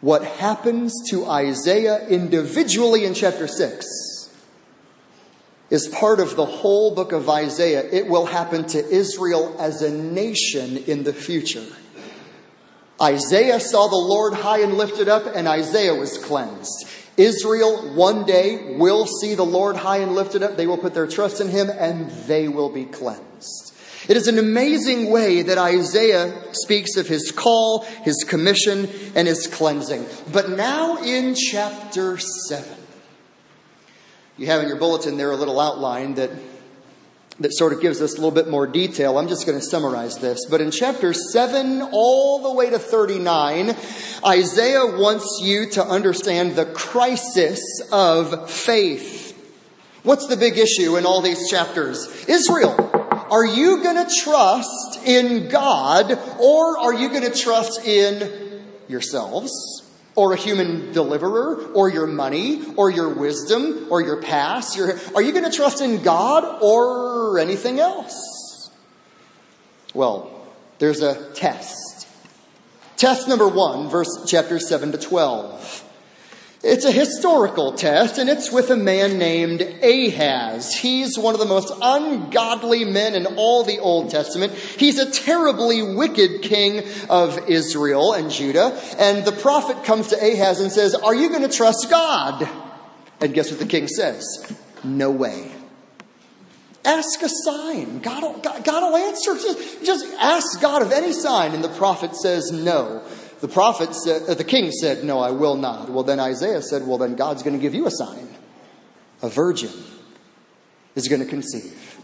What 0.00 0.24
happens 0.24 0.92
to 1.10 1.26
Isaiah 1.26 2.06
individually 2.08 3.04
in 3.04 3.14
chapter 3.14 3.46
6 3.46 3.86
is 5.70 5.88
part 5.88 6.20
of 6.20 6.36
the 6.36 6.44
whole 6.44 6.94
book 6.94 7.12
of 7.12 7.30
Isaiah. 7.30 7.88
It 7.90 8.08
will 8.08 8.26
happen 8.26 8.66
to 8.66 8.84
Israel 8.86 9.56
as 9.58 9.80
a 9.80 9.90
nation 9.90 10.76
in 10.76 11.04
the 11.04 11.12
future. 11.12 11.64
Isaiah 13.00 13.60
saw 13.60 13.88
the 13.88 13.96
Lord 13.96 14.34
high 14.34 14.60
and 14.60 14.78
lifted 14.78 15.08
up, 15.08 15.26
and 15.26 15.48
Isaiah 15.48 15.94
was 15.94 16.18
cleansed. 16.18 16.86
Israel 17.16 17.94
one 17.94 18.24
day 18.24 18.76
will 18.76 19.06
see 19.06 19.34
the 19.34 19.44
Lord 19.44 19.76
high 19.76 19.98
and 19.98 20.14
lifted 20.14 20.42
up. 20.42 20.56
They 20.56 20.66
will 20.66 20.78
put 20.78 20.94
their 20.94 21.06
trust 21.06 21.40
in 21.40 21.48
him, 21.48 21.70
and 21.70 22.10
they 22.26 22.48
will 22.48 22.70
be 22.70 22.84
cleansed. 22.84 23.72
It 24.06 24.16
is 24.16 24.28
an 24.28 24.38
amazing 24.38 25.10
way 25.10 25.42
that 25.42 25.56
Isaiah 25.56 26.52
speaks 26.52 26.96
of 26.96 27.08
his 27.08 27.32
call, 27.32 27.84
his 28.02 28.22
commission, 28.28 28.88
and 29.14 29.26
his 29.26 29.46
cleansing. 29.46 30.06
But 30.30 30.50
now 30.50 31.02
in 31.02 31.34
chapter 31.34 32.18
7, 32.18 32.78
you 34.36 34.46
have 34.46 34.62
in 34.62 34.68
your 34.68 34.76
bulletin 34.76 35.16
there 35.16 35.30
a 35.30 35.36
little 35.36 35.58
outline 35.58 36.14
that 36.14 36.30
that 37.40 37.52
sort 37.52 37.72
of 37.72 37.80
gives 37.80 38.00
us 38.00 38.12
a 38.12 38.16
little 38.16 38.30
bit 38.30 38.48
more 38.48 38.66
detail. 38.66 39.18
I'm 39.18 39.28
just 39.28 39.46
going 39.46 39.58
to 39.58 39.64
summarize 39.64 40.18
this. 40.18 40.46
But 40.46 40.60
in 40.60 40.70
chapter 40.70 41.12
7 41.12 41.82
all 41.92 42.42
the 42.42 42.52
way 42.52 42.70
to 42.70 42.78
39, 42.78 43.74
Isaiah 44.24 44.86
wants 44.86 45.40
you 45.42 45.68
to 45.70 45.84
understand 45.84 46.54
the 46.54 46.66
crisis 46.66 47.60
of 47.90 48.50
faith. 48.50 49.32
What's 50.04 50.26
the 50.26 50.36
big 50.36 50.58
issue 50.58 50.96
in 50.96 51.06
all 51.06 51.22
these 51.22 51.50
chapters? 51.50 52.26
Israel. 52.28 52.90
Are 53.30 53.44
you 53.44 53.82
going 53.82 53.96
to 53.96 54.14
trust 54.22 55.00
in 55.04 55.48
God 55.48 56.12
or 56.38 56.78
are 56.78 56.94
you 56.94 57.08
going 57.08 57.22
to 57.22 57.36
trust 57.36 57.84
in 57.84 58.62
yourselves? 58.86 59.83
Or 60.16 60.32
a 60.32 60.36
human 60.36 60.92
deliverer, 60.92 61.72
or 61.72 61.88
your 61.88 62.06
money, 62.06 62.62
or 62.76 62.90
your 62.90 63.08
wisdom, 63.08 63.88
or 63.90 64.00
your 64.00 64.22
past? 64.22 64.76
Your, 64.76 64.98
are 65.14 65.22
you 65.22 65.32
going 65.32 65.44
to 65.44 65.50
trust 65.50 65.80
in 65.80 66.02
God 66.02 66.62
or 66.62 67.38
anything 67.38 67.80
else? 67.80 68.70
Well, 69.92 70.30
there's 70.78 71.02
a 71.02 71.32
test. 71.32 72.08
Test 72.96 73.28
number 73.28 73.48
one, 73.48 73.88
verse 73.88 74.24
chapter 74.26 74.58
7 74.58 74.92
to 74.92 74.98
12. 74.98 75.83
It's 76.66 76.86
a 76.86 76.90
historical 76.90 77.72
test, 77.72 78.16
and 78.16 78.30
it's 78.30 78.50
with 78.50 78.70
a 78.70 78.76
man 78.76 79.18
named 79.18 79.60
Ahaz. 79.60 80.74
He's 80.74 81.18
one 81.18 81.34
of 81.34 81.38
the 81.38 81.46
most 81.46 81.70
ungodly 81.82 82.86
men 82.86 83.14
in 83.14 83.26
all 83.26 83.64
the 83.64 83.80
Old 83.80 84.08
Testament. 84.08 84.54
He's 84.54 84.98
a 84.98 85.10
terribly 85.10 85.82
wicked 85.82 86.40
king 86.40 86.82
of 87.10 87.50
Israel 87.50 88.14
and 88.14 88.30
Judah. 88.30 88.80
And 88.98 89.26
the 89.26 89.32
prophet 89.32 89.84
comes 89.84 90.08
to 90.08 90.16
Ahaz 90.16 90.60
and 90.60 90.72
says, 90.72 90.94
Are 90.94 91.14
you 91.14 91.28
going 91.28 91.42
to 91.42 91.54
trust 91.54 91.90
God? 91.90 92.48
And 93.20 93.34
guess 93.34 93.50
what 93.50 93.60
the 93.60 93.66
king 93.66 93.86
says? 93.86 94.50
No 94.82 95.10
way. 95.10 95.52
Ask 96.82 97.22
a 97.22 97.28
sign. 97.28 97.98
God 97.98 98.22
will, 98.22 98.96
answer. 98.96 99.34
Just, 99.34 99.84
just 99.84 100.06
ask 100.14 100.62
God 100.62 100.80
of 100.80 100.92
any 100.92 101.12
sign. 101.12 101.52
And 101.52 101.62
the 101.62 101.68
prophet 101.68 102.16
says 102.16 102.50
no. 102.52 103.02
The 103.44 103.52
prophet 103.52 103.94
said, 103.94 104.22
uh, 104.26 104.32
the 104.32 104.42
king 104.42 104.70
said, 104.72 105.04
No, 105.04 105.20
I 105.20 105.30
will 105.30 105.56
not. 105.56 105.90
Well, 105.90 106.02
then 106.02 106.18
Isaiah 106.18 106.62
said, 106.62 106.86
Well, 106.86 106.96
then 106.96 107.14
God's 107.14 107.42
going 107.42 107.54
to 107.54 107.60
give 107.60 107.74
you 107.74 107.86
a 107.86 107.90
sign. 107.90 108.26
A 109.20 109.28
virgin 109.28 109.68
is 110.94 111.08
going 111.08 111.20
to 111.20 111.28
conceive. 111.28 112.00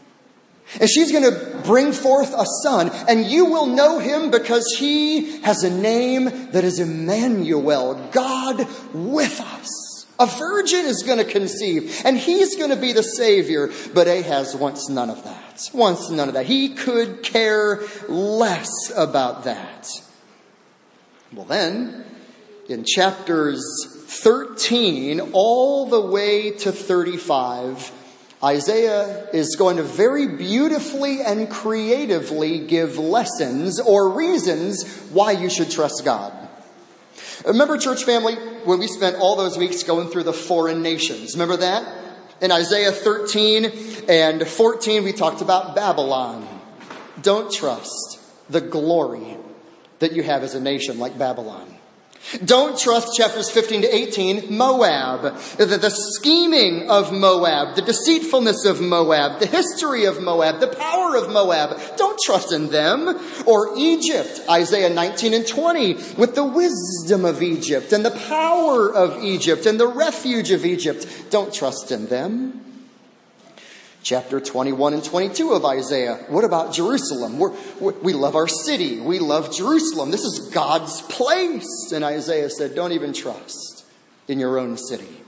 And 0.78 0.90
she's 0.90 1.10
going 1.10 1.24
to 1.24 1.62
bring 1.64 1.92
forth 1.92 2.34
a 2.34 2.44
son, 2.62 2.90
and 3.08 3.24
you 3.24 3.46
will 3.46 3.64
know 3.64 3.98
him 3.98 4.30
because 4.30 4.76
he 4.78 5.40
has 5.40 5.64
a 5.64 5.70
name 5.70 6.24
that 6.50 6.62
is 6.62 6.78
Emmanuel, 6.78 7.94
God 8.12 8.68
with 8.92 9.40
us. 9.40 10.06
A 10.18 10.26
virgin 10.26 10.84
is 10.84 11.02
going 11.04 11.20
to 11.20 11.24
conceive, 11.24 12.02
and 12.04 12.18
he's 12.18 12.54
going 12.56 12.68
to 12.68 12.76
be 12.76 12.92
the 12.92 13.02
Savior. 13.02 13.70
But 13.94 14.08
Ahaz 14.08 14.54
wants 14.54 14.90
none 14.90 15.08
of 15.08 15.24
that. 15.24 15.70
Wants 15.72 16.10
none 16.10 16.28
of 16.28 16.34
that. 16.34 16.44
He 16.44 16.74
could 16.74 17.22
care 17.22 17.80
less 18.10 18.92
about 18.94 19.44
that. 19.44 19.88
Well, 21.32 21.44
then, 21.44 22.04
in 22.68 22.84
chapters 22.84 23.62
13 23.86 25.20
all 25.32 25.86
the 25.86 26.00
way 26.00 26.50
to 26.50 26.72
35, 26.72 27.92
Isaiah 28.42 29.28
is 29.30 29.54
going 29.54 29.76
to 29.76 29.84
very 29.84 30.26
beautifully 30.26 31.20
and 31.20 31.48
creatively 31.48 32.66
give 32.66 32.98
lessons 32.98 33.78
or 33.78 34.10
reasons 34.10 34.84
why 35.12 35.30
you 35.32 35.48
should 35.48 35.70
trust 35.70 36.04
God. 36.04 36.32
Remember, 37.46 37.78
church 37.78 38.02
family, 38.02 38.34
when 38.64 38.80
we 38.80 38.88
spent 38.88 39.14
all 39.16 39.36
those 39.36 39.56
weeks 39.56 39.84
going 39.84 40.08
through 40.08 40.24
the 40.24 40.32
foreign 40.32 40.82
nations? 40.82 41.34
Remember 41.34 41.58
that? 41.58 41.86
In 42.40 42.50
Isaiah 42.50 42.90
13 42.90 43.70
and 44.08 44.48
14, 44.48 45.04
we 45.04 45.12
talked 45.12 45.42
about 45.42 45.76
Babylon. 45.76 46.44
Don't 47.22 47.52
trust 47.52 48.18
the 48.48 48.60
glory 48.60 49.36
that 50.00 50.12
you 50.12 50.22
have 50.22 50.42
as 50.42 50.54
a 50.54 50.60
nation 50.60 50.98
like 50.98 51.16
Babylon. 51.16 51.76
Don't 52.44 52.78
trust 52.78 53.16
chapters 53.16 53.50
15 53.50 53.82
to 53.82 53.94
18, 53.94 54.54
Moab, 54.56 55.36
the, 55.56 55.64
the, 55.64 55.90
scheming 55.90 56.88
of 56.90 57.12
Moab, 57.12 57.76
the 57.76 57.82
deceitfulness 57.82 58.66
of 58.66 58.80
Moab, 58.80 59.40
the 59.40 59.46
history 59.46 60.04
of 60.04 60.22
Moab, 60.22 60.60
the 60.60 60.68
power 60.68 61.16
of 61.16 61.30
Moab. 61.30 61.80
Don't 61.96 62.18
trust 62.20 62.52
in 62.52 62.68
them. 62.68 63.18
Or 63.46 63.76
Egypt, 63.76 64.42
Isaiah 64.48 64.90
19 64.90 65.32
and 65.32 65.46
20, 65.46 65.94
with 66.18 66.34
the 66.34 66.44
wisdom 66.44 67.24
of 67.24 67.42
Egypt 67.42 67.92
and 67.92 68.04
the 68.04 68.10
power 68.10 68.94
of 68.94 69.24
Egypt 69.24 69.64
and 69.64 69.80
the 69.80 69.88
refuge 69.88 70.50
of 70.50 70.64
Egypt. 70.64 71.06
Don't 71.30 71.52
trust 71.52 71.90
in 71.90 72.06
them. 72.06 72.69
Chapter 74.02 74.40
21 74.40 74.94
and 74.94 75.04
22 75.04 75.50
of 75.50 75.64
Isaiah. 75.64 76.24
What 76.28 76.44
about 76.44 76.72
Jerusalem? 76.72 77.38
We're, 77.38 77.52
we 78.00 78.14
love 78.14 78.34
our 78.34 78.48
city. 78.48 78.98
We 78.98 79.18
love 79.18 79.54
Jerusalem. 79.54 80.10
This 80.10 80.24
is 80.24 80.50
God's 80.52 81.02
place. 81.02 81.92
And 81.92 82.02
Isaiah 82.02 82.48
said, 82.48 82.74
Don't 82.74 82.92
even 82.92 83.12
trust 83.12 83.84
in 84.26 84.38
your 84.38 84.58
own 84.58 84.78
city. 84.78 85.20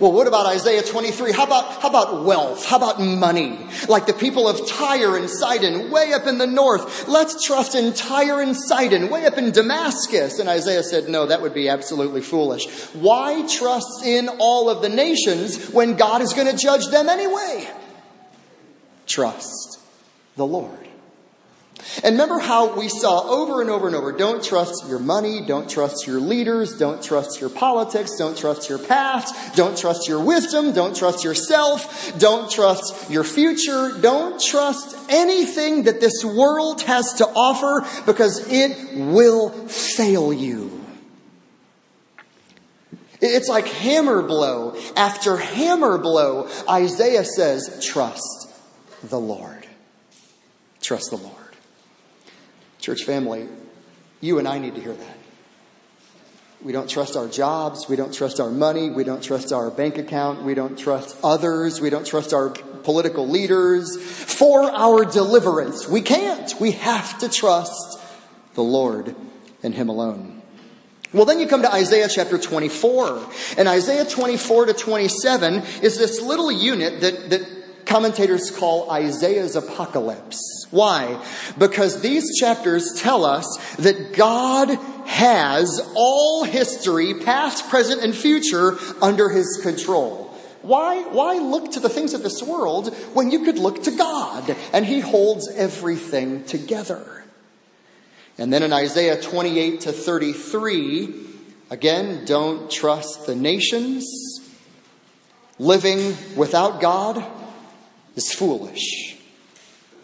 Well, 0.00 0.12
what 0.12 0.26
about 0.26 0.46
Isaiah 0.46 0.82
23? 0.82 1.32
How 1.32 1.44
about, 1.44 1.82
how 1.82 1.88
about 1.88 2.24
wealth? 2.24 2.64
How 2.64 2.76
about 2.76 3.00
money? 3.00 3.58
Like 3.88 4.06
the 4.06 4.12
people 4.12 4.48
of 4.48 4.66
Tyre 4.66 5.16
and 5.16 5.28
Sidon, 5.28 5.90
way 5.90 6.12
up 6.12 6.26
in 6.26 6.38
the 6.38 6.46
north. 6.46 7.08
Let's 7.08 7.44
trust 7.44 7.74
in 7.74 7.92
Tyre 7.92 8.40
and 8.40 8.56
Sidon, 8.56 9.10
way 9.10 9.26
up 9.26 9.38
in 9.38 9.50
Damascus. 9.50 10.38
And 10.38 10.48
Isaiah 10.48 10.84
said, 10.84 11.08
no, 11.08 11.26
that 11.26 11.42
would 11.42 11.52
be 11.52 11.68
absolutely 11.68 12.20
foolish. 12.20 12.66
Why 12.94 13.46
trust 13.46 14.04
in 14.04 14.28
all 14.38 14.70
of 14.70 14.82
the 14.82 14.88
nations 14.88 15.70
when 15.70 15.96
God 15.96 16.22
is 16.22 16.32
going 16.32 16.50
to 16.50 16.56
judge 16.56 16.86
them 16.86 17.08
anyway? 17.08 17.68
Trust 19.12 19.78
the 20.36 20.46
Lord. 20.46 20.88
And 22.02 22.14
remember 22.14 22.38
how 22.38 22.78
we 22.78 22.88
saw 22.88 23.28
over 23.28 23.60
and 23.60 23.68
over 23.68 23.86
and 23.86 23.94
over 23.94 24.10
don't 24.10 24.42
trust 24.42 24.88
your 24.88 24.98
money, 24.98 25.44
don't 25.46 25.68
trust 25.68 26.06
your 26.06 26.18
leaders, 26.18 26.78
don't 26.78 27.02
trust 27.02 27.38
your 27.38 27.50
politics, 27.50 28.12
don't 28.16 28.38
trust 28.38 28.70
your 28.70 28.78
past, 28.78 29.54
don't 29.54 29.76
trust 29.76 30.08
your 30.08 30.24
wisdom, 30.24 30.72
don't 30.72 30.96
trust 30.96 31.24
yourself, 31.24 32.18
don't 32.18 32.50
trust 32.50 33.10
your 33.10 33.22
future, 33.22 33.98
don't 34.00 34.40
trust 34.40 34.96
anything 35.10 35.82
that 35.82 36.00
this 36.00 36.24
world 36.24 36.80
has 36.80 37.12
to 37.14 37.26
offer 37.26 37.86
because 38.06 38.50
it 38.50 38.96
will 38.96 39.50
fail 39.68 40.32
you. 40.32 40.80
It's 43.20 43.48
like 43.48 43.66
hammer 43.66 44.22
blow 44.22 44.74
after 44.96 45.36
hammer 45.36 45.98
blow. 45.98 46.48
Isaiah 46.66 47.24
says, 47.24 47.86
trust 47.86 48.48
the 49.02 49.20
Lord. 49.20 49.66
Trust 50.80 51.10
the 51.10 51.16
Lord. 51.16 51.36
Church 52.78 53.04
family, 53.04 53.48
you 54.20 54.38
and 54.38 54.48
I 54.48 54.58
need 54.58 54.74
to 54.74 54.80
hear 54.80 54.94
that. 54.94 55.16
We 56.62 56.72
don't 56.72 56.88
trust 56.88 57.16
our 57.16 57.26
jobs. 57.26 57.88
We 57.88 57.96
don't 57.96 58.14
trust 58.14 58.38
our 58.38 58.50
money. 58.50 58.90
We 58.90 59.02
don't 59.02 59.22
trust 59.22 59.52
our 59.52 59.70
bank 59.70 59.98
account. 59.98 60.42
We 60.44 60.54
don't 60.54 60.78
trust 60.78 61.16
others. 61.22 61.80
We 61.80 61.90
don't 61.90 62.06
trust 62.06 62.32
our 62.32 62.50
political 62.50 63.28
leaders 63.28 63.96
for 63.96 64.62
our 64.62 65.04
deliverance. 65.04 65.88
We 65.88 66.02
can't. 66.02 66.54
We 66.60 66.72
have 66.72 67.18
to 67.18 67.28
trust 67.28 68.00
the 68.54 68.62
Lord 68.62 69.16
and 69.62 69.74
Him 69.74 69.88
alone. 69.88 70.40
Well, 71.12 71.26
then 71.26 71.40
you 71.40 71.46
come 71.46 71.62
to 71.62 71.72
Isaiah 71.72 72.08
chapter 72.08 72.38
24. 72.38 73.28
And 73.58 73.68
Isaiah 73.68 74.04
24 74.04 74.66
to 74.66 74.72
27 74.72 75.54
is 75.82 75.98
this 75.98 76.22
little 76.22 76.50
unit 76.50 77.00
that, 77.00 77.30
that 77.30 77.61
commentators 77.92 78.50
call 78.50 78.90
Isaiah's 78.90 79.54
apocalypse. 79.54 80.66
Why? 80.70 81.22
Because 81.58 82.00
these 82.00 82.38
chapters 82.40 82.94
tell 82.96 83.26
us 83.26 83.44
that 83.76 84.14
God 84.14 84.70
has 85.04 85.78
all 85.94 86.44
history, 86.44 87.12
past, 87.12 87.68
present, 87.68 88.02
and 88.02 88.14
future, 88.14 88.78
under 89.02 89.28
his 89.28 89.60
control. 89.62 90.34
Why, 90.62 91.02
why 91.02 91.34
look 91.34 91.72
to 91.72 91.80
the 91.80 91.90
things 91.90 92.14
of 92.14 92.22
this 92.22 92.42
world 92.42 92.94
when 93.12 93.30
you 93.30 93.44
could 93.44 93.58
look 93.58 93.82
to 93.82 93.90
God 93.90 94.56
and 94.72 94.86
he 94.86 95.00
holds 95.00 95.50
everything 95.50 96.44
together? 96.44 97.24
And 98.38 98.50
then 98.50 98.62
in 98.62 98.72
Isaiah 98.72 99.20
28 99.20 99.82
to 99.82 99.92
33, 99.92 101.14
again, 101.68 102.24
don't 102.24 102.70
trust 102.70 103.26
the 103.26 103.36
nations. 103.36 104.08
Living 105.58 106.16
without 106.34 106.80
God 106.80 107.22
is 108.16 108.32
foolish. 108.32 109.16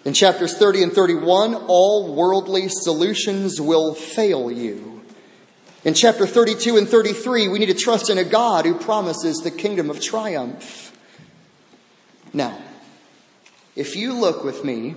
In 0.05 0.15
chapters 0.15 0.57
30 0.57 0.85
and 0.85 0.93
31, 0.93 1.55
all 1.55 2.15
worldly 2.15 2.69
solutions 2.69 3.61
will 3.61 3.95
fail 3.95 4.51
you. 4.51 5.03
In 5.85 5.95
chapter 5.95 6.27
32 6.27 6.77
and 6.77 6.89
33, 6.89 7.49
we 7.49 7.59
need 7.59 7.67
to 7.67 7.75
trust 7.75 8.11
in 8.11 8.19
a 8.19 8.25
God 8.25 8.65
who 8.65 8.75
promises 8.75 9.39
the 9.39 9.51
kingdom 9.51 9.91
of 9.91 10.01
triumph. 10.01 10.97
Now, 12.33 12.59
if 13.77 13.97
you 13.97 14.13
look 14.13 14.45
with 14.45 14.65
me 14.65 14.95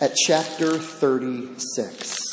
at 0.00 0.14
chapter 0.14 0.78
36. 0.78 2.24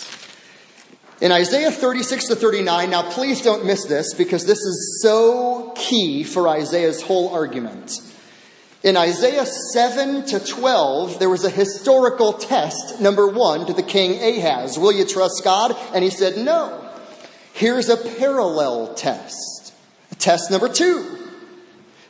In 1.21 1.31
Isaiah 1.31 1.71
36 1.71 2.29
to 2.29 2.35
39, 2.35 2.89
now 2.89 3.11
please 3.11 3.41
don't 3.41 3.65
miss 3.65 3.85
this 3.85 4.13
because 4.15 4.45
this 4.45 4.59
is 4.59 5.01
so 5.03 5.71
key 5.75 6.23
for 6.23 6.47
Isaiah's 6.47 7.01
whole 7.01 7.29
argument. 7.29 7.91
In 8.83 8.97
Isaiah 8.97 9.45
7 9.45 10.25
to 10.27 10.39
12, 10.39 11.19
there 11.19 11.29
was 11.29 11.43
a 11.43 11.49
historical 11.51 12.33
test, 12.33 12.99
number 12.99 13.27
one, 13.27 13.67
to 13.67 13.73
the 13.73 13.83
king 13.83 14.19
Ahaz. 14.19 14.79
Will 14.79 14.91
you 14.91 15.05
trust 15.05 15.43
God? 15.43 15.77
And 15.93 16.03
he 16.03 16.09
said, 16.09 16.37
no. 16.37 16.89
Here's 17.53 17.89
a 17.89 17.97
parallel 17.97 18.95
test. 18.95 19.73
Test 20.17 20.49
number 20.49 20.69
two 20.69 21.17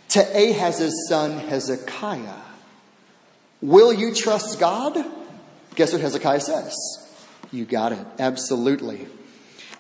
to 0.10 0.20
Ahaz's 0.20 1.08
son 1.10 1.40
Hezekiah. 1.40 2.42
Will 3.62 3.92
you 3.94 4.14
trust 4.14 4.60
God? 4.60 4.98
Guess 5.76 5.94
what 5.94 6.02
Hezekiah 6.02 6.40
says? 6.40 6.76
You 7.52 7.66
got 7.66 7.92
it. 7.92 8.06
Absolutely. 8.18 9.08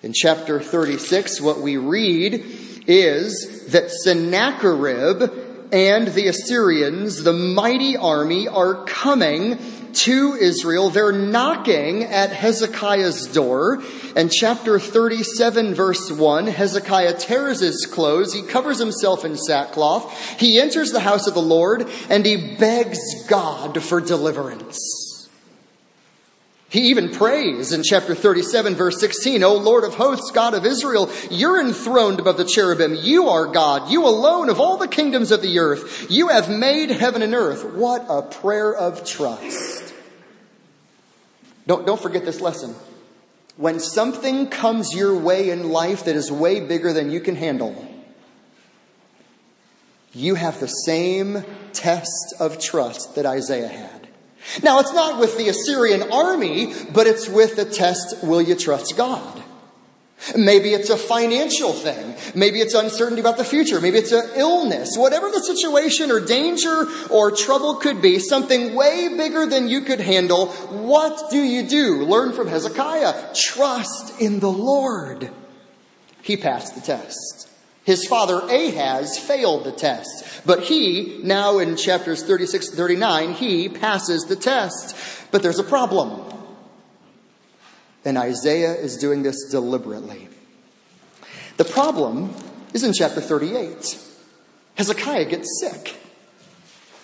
In 0.04 0.13
chapter 0.13 0.60
36, 0.60 1.41
what 1.41 1.60
we 1.60 1.77
read 1.77 2.43
is 2.88 3.67
that 3.71 3.91
Sennacherib 3.91 5.40
and 5.71 6.07
the 6.07 6.27
Assyrians, 6.27 7.23
the 7.23 7.34
mighty 7.34 7.97
army, 7.97 8.47
are 8.47 8.84
coming 8.86 9.57
to 9.93 10.36
Israel. 10.39 10.89
They're 10.89 11.12
knocking 11.12 12.03
at 12.03 12.31
Hezekiah's 12.31 13.27
door. 13.27 13.81
And 14.15 14.31
chapter 14.31 14.79
37, 14.79 15.73
verse 15.73 16.12
1, 16.12 16.47
Hezekiah 16.47 17.17
tears 17.17 17.60
his 17.60 17.86
clothes. 17.86 18.34
He 18.34 18.41
covers 18.41 18.79
himself 18.79 19.25
in 19.25 19.38
sackcloth. 19.38 20.39
He 20.39 20.60
enters 20.60 20.91
the 20.91 20.99
house 20.99 21.27
of 21.27 21.34
the 21.34 21.41
Lord 21.41 21.89
and 22.10 22.25
he 22.25 22.55
begs 22.55 22.99
God 23.27 23.81
for 23.81 24.01
deliverance. 24.01 25.11
He 26.71 26.84
even 26.84 27.10
prays 27.10 27.73
in 27.73 27.84
chapter 27.84 28.15
37, 28.15 28.75
verse 28.75 28.97
16, 29.01 29.43
O 29.43 29.55
Lord 29.57 29.84
of 29.84 29.95
hosts, 29.95 30.31
God 30.31 30.53
of 30.53 30.65
Israel, 30.65 31.12
you're 31.29 31.60
enthroned 31.60 32.21
above 32.21 32.38
the 32.38 32.45
cherubim. 32.45 32.95
You 32.95 33.27
are 33.27 33.47
God. 33.47 33.91
You 33.91 34.07
alone 34.07 34.49
of 34.49 34.62
all 34.62 34.77
the 34.77 34.88
kingdoms 34.88 35.31
of 35.31 35.41
the 35.41 35.60
earth. 35.60 36.10
You 36.10 36.29
have 36.29 36.49
made 36.49 36.89
heaven 36.89 37.23
and 37.23 37.36
earth. 37.36 37.65
What 37.65 38.05
a 38.07 38.21
prayer 38.21 38.73
of 38.73 39.05
trust. 39.05 39.93
Don't, 41.67 41.86
don't 41.86 41.99
forget 41.99 42.23
this 42.23 42.39
lesson. 42.39 42.73
When 43.57 43.81
something 43.81 44.47
comes 44.47 44.95
your 44.95 45.17
way 45.17 45.49
in 45.49 45.71
life 45.71 46.05
that 46.05 46.15
is 46.15 46.31
way 46.31 46.62
bigger 46.62 46.93
than 46.93 47.12
you 47.12 47.19
can 47.19 47.36
handle, 47.36 47.86
you 50.13 50.36
have 50.36 50.62
the 50.62 50.67
same 50.67 51.43
test 51.73 52.34
of 52.39 52.60
trust 52.60 53.15
that 53.15 53.25
Isaiah 53.25 53.67
had. 53.67 54.00
Now, 54.63 54.80
it's 54.80 54.93
not 54.93 55.19
with 55.19 55.38
the 55.38 55.49
Assyrian 55.49 56.12
army, 56.12 56.73
but 56.93 57.08
it's 57.08 57.30
with 57.30 57.56
the 57.56 57.65
test 57.65 58.23
will 58.23 58.41
you 58.41 58.56
trust 58.56 58.95
God? 58.97 59.43
Maybe 60.38 60.73
it's 60.73 60.89
a 60.89 60.97
financial 60.97 61.73
thing. 61.73 62.15
Maybe 62.36 62.60
it's 62.60 62.75
uncertainty 62.75 63.21
about 63.21 63.38
the 63.38 63.43
future. 63.43 63.82
Maybe 63.82 63.97
it's 63.97 64.12
an 64.12 64.30
illness. 64.36 64.95
Whatever 64.95 65.30
the 65.32 65.39
situation 65.39 66.12
or 66.12 66.19
danger 66.19 66.86
or 67.10 67.32
trouble 67.32 67.75
could 67.75 68.01
be, 68.01 68.19
something 68.19 68.75
way 68.75 69.10
bigger 69.17 69.47
than 69.47 69.67
you 69.67 69.82
could 69.82 69.99
handle, 69.99 70.47
what 70.47 71.32
do 71.32 71.39
you 71.39 71.67
do? 71.67 72.06
Learn 72.06 72.34
from 72.34 72.47
Hezekiah. 72.47 73.34
Trust 73.34 74.21
in 74.21 74.39
the 74.39 74.51
Lord. 74.51 75.32
He 76.21 76.38
passed 76.38 76.75
the 76.75 76.82
test. 76.82 77.49
His 77.91 78.08
father 78.08 78.39
Ahaz 78.39 79.19
failed 79.19 79.65
the 79.65 79.73
test, 79.73 80.43
but 80.45 80.63
he, 80.63 81.19
now 81.23 81.60
in 81.60 81.75
chapters 81.75 82.23
36 82.23 82.69
and 82.69 82.77
39, 82.77 83.34
he 83.34 83.67
passes 83.67 84.23
the 84.23 84.38
test. 84.38 84.95
But 85.30 85.43
there's 85.43 85.60
a 85.60 85.63
problem. 85.65 86.23
And 88.06 88.17
Isaiah 88.17 88.75
is 88.75 88.95
doing 88.95 89.23
this 89.23 89.49
deliberately. 89.51 90.30
The 91.58 91.65
problem 91.65 92.34
is 92.73 92.86
in 92.86 92.93
chapter 92.93 93.19
38. 93.19 93.99
Hezekiah 94.75 95.25
gets 95.25 95.60
sick. 95.60 95.97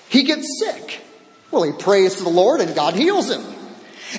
He 0.07 0.23
gets 0.23 0.47
sick. 0.63 1.01
Well, 1.51 1.63
he 1.63 1.73
prays 1.73 2.15
to 2.15 2.23
the 2.23 2.29
Lord 2.29 2.61
and 2.61 2.73
God 2.73 2.93
heals 2.93 3.29
him. 3.29 3.43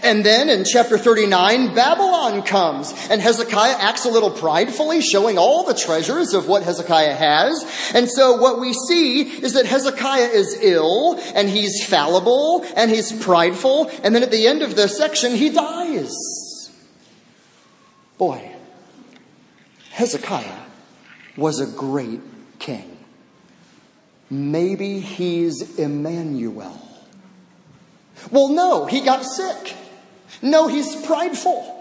And 0.03 0.25
then 0.25 0.49
in 0.49 0.65
chapter 0.65 0.99
39, 0.99 1.75
Babylon 1.75 2.43
comes, 2.43 2.93
and 3.11 3.21
Hezekiah 3.21 3.77
acts 3.79 4.05
a 4.05 4.11
little 4.11 4.31
pridefully, 4.31 5.01
showing 5.01 5.39
all 5.39 5.65
the 5.65 5.75
treasures 5.75 6.35
of 6.35 6.49
what 6.49 6.63
Hezekiah 6.63 7.15
has. 7.15 7.93
And 7.95 8.09
so 8.11 8.37
what 8.37 8.61
we 8.61 8.73
see 8.73 9.23
is 9.23 9.55
that 9.55 9.67
Hezekiah 9.67 10.29
is 10.29 10.59
ill, 10.61 11.19
and 11.35 11.49
he's 11.49 11.85
fallible, 11.85 12.65
and 12.77 12.91
he's 12.91 13.13
prideful, 13.13 13.91
and 14.03 14.15
then 14.15 14.23
at 14.23 14.31
the 14.31 14.47
end 14.47 14.63
of 14.63 14.77
the 14.77 14.89
section, 14.89 15.33
he 15.33 15.51
dies. 15.51 16.15
Boy, 18.19 18.53
Hezekiah 19.91 20.61
was 21.37 21.61
a 21.61 21.67
great 21.67 22.21
king. 22.59 22.97
Maybe 24.31 25.01
he's 25.01 25.79
Emmanuel 25.79 26.88
Well, 28.31 28.49
no, 28.49 28.87
he 28.87 29.01
got 29.01 29.25
sick. 29.25 29.77
No, 30.43 30.69
he's 30.69 31.05
prideful. 31.07 31.75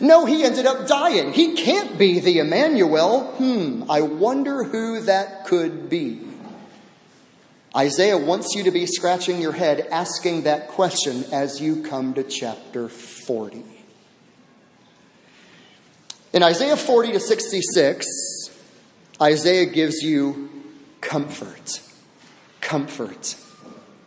No, 0.00 0.26
he 0.26 0.44
ended 0.44 0.66
up 0.66 0.86
dying. 0.86 1.32
He 1.32 1.54
can't 1.54 1.96
be 1.98 2.20
the 2.20 2.38
Emmanuel. 2.38 3.32
Hmm, 3.36 3.90
I 3.90 4.02
wonder 4.02 4.64
who 4.64 5.00
that 5.02 5.46
could 5.46 5.88
be. 5.88 6.20
Isaiah 7.74 8.18
wants 8.18 8.54
you 8.54 8.64
to 8.64 8.70
be 8.70 8.86
scratching 8.86 9.40
your 9.40 9.52
head 9.52 9.86
asking 9.90 10.42
that 10.42 10.68
question 10.68 11.24
as 11.30 11.60
you 11.60 11.82
come 11.82 12.14
to 12.14 12.22
chapter 12.22 12.88
40. 12.88 13.64
In 16.32 16.42
Isaiah 16.42 16.76
40 16.76 17.12
to 17.12 17.20
66, 17.20 18.06
Isaiah 19.20 19.66
gives 19.66 20.02
you 20.02 20.50
comfort, 21.00 21.80
comfort, 22.60 23.36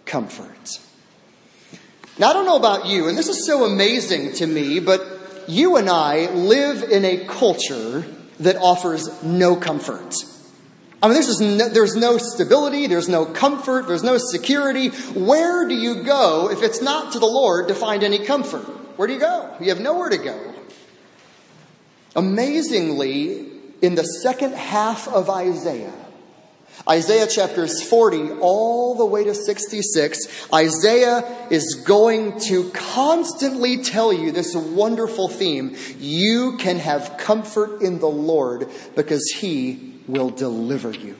comfort. 0.05 0.79
Now, 2.19 2.31
I 2.31 2.33
don't 2.33 2.45
know 2.45 2.57
about 2.57 2.85
you, 2.85 3.07
and 3.07 3.17
this 3.17 3.29
is 3.29 3.45
so 3.45 3.63
amazing 3.63 4.33
to 4.33 4.45
me, 4.45 4.81
but 4.81 5.01
you 5.47 5.77
and 5.77 5.89
I 5.89 6.29
live 6.31 6.83
in 6.83 7.05
a 7.05 7.25
culture 7.25 8.05
that 8.41 8.57
offers 8.57 9.23
no 9.23 9.55
comfort. 9.55 10.13
I 11.01 11.07
mean, 11.07 11.13
there's, 11.13 11.39
no, 11.39 11.69
there's 11.69 11.95
no 11.95 12.17
stability, 12.17 12.87
there's 12.87 13.07
no 13.07 13.25
comfort, 13.25 13.87
there's 13.87 14.03
no 14.03 14.17
security. 14.17 14.89
Where 14.89 15.65
do 15.65 15.73
you 15.73 16.03
go 16.03 16.51
if 16.51 16.61
it's 16.61 16.81
not 16.81 17.13
to 17.13 17.19
the 17.19 17.25
Lord 17.25 17.69
to 17.69 17.73
find 17.73 18.03
any 18.03 18.19
comfort? 18.19 18.65
Where 18.97 19.07
do 19.07 19.13
you 19.13 19.19
go? 19.19 19.55
You 19.61 19.69
have 19.69 19.79
nowhere 19.79 20.09
to 20.09 20.17
go. 20.17 20.53
Amazingly, 22.17 23.47
in 23.81 23.95
the 23.95 24.03
second 24.03 24.55
half 24.55 25.07
of 25.07 25.29
Isaiah, 25.29 25.93
Isaiah 26.87 27.27
chapters 27.27 27.81
40 27.83 28.39
all 28.39 28.95
the 28.95 29.05
way 29.05 29.23
to 29.23 29.33
66, 29.33 30.47
Isaiah 30.53 31.47
is 31.49 31.83
going 31.85 32.39
to 32.41 32.69
constantly 32.71 33.83
tell 33.83 34.13
you 34.13 34.31
this 34.31 34.55
wonderful 34.55 35.27
theme. 35.27 35.75
You 35.97 36.57
can 36.57 36.77
have 36.77 37.17
comfort 37.17 37.81
in 37.81 37.99
the 37.99 38.09
Lord 38.09 38.69
because 38.95 39.29
he 39.37 39.99
will 40.07 40.29
deliver 40.29 40.91
you. 40.91 41.17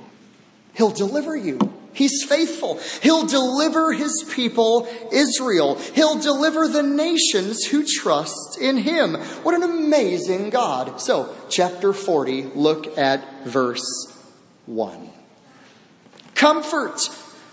He'll 0.74 0.92
deliver 0.92 1.36
you. 1.36 1.60
He's 1.92 2.24
faithful. 2.24 2.80
He'll 3.02 3.26
deliver 3.26 3.92
his 3.92 4.24
people, 4.34 4.88
Israel. 5.12 5.76
He'll 5.76 6.20
deliver 6.20 6.68
the 6.68 6.84
nations 6.84 7.66
who 7.66 7.84
trust 7.86 8.58
in 8.62 8.78
him. 8.78 9.16
What 9.44 9.56
an 9.56 9.64
amazing 9.64 10.50
God. 10.50 11.02
So, 11.02 11.36
chapter 11.50 11.92
40, 11.92 12.44
look 12.56 12.98
at 12.98 13.46
verse 13.46 13.84
1. 14.66 15.19
Comfort 16.40 17.10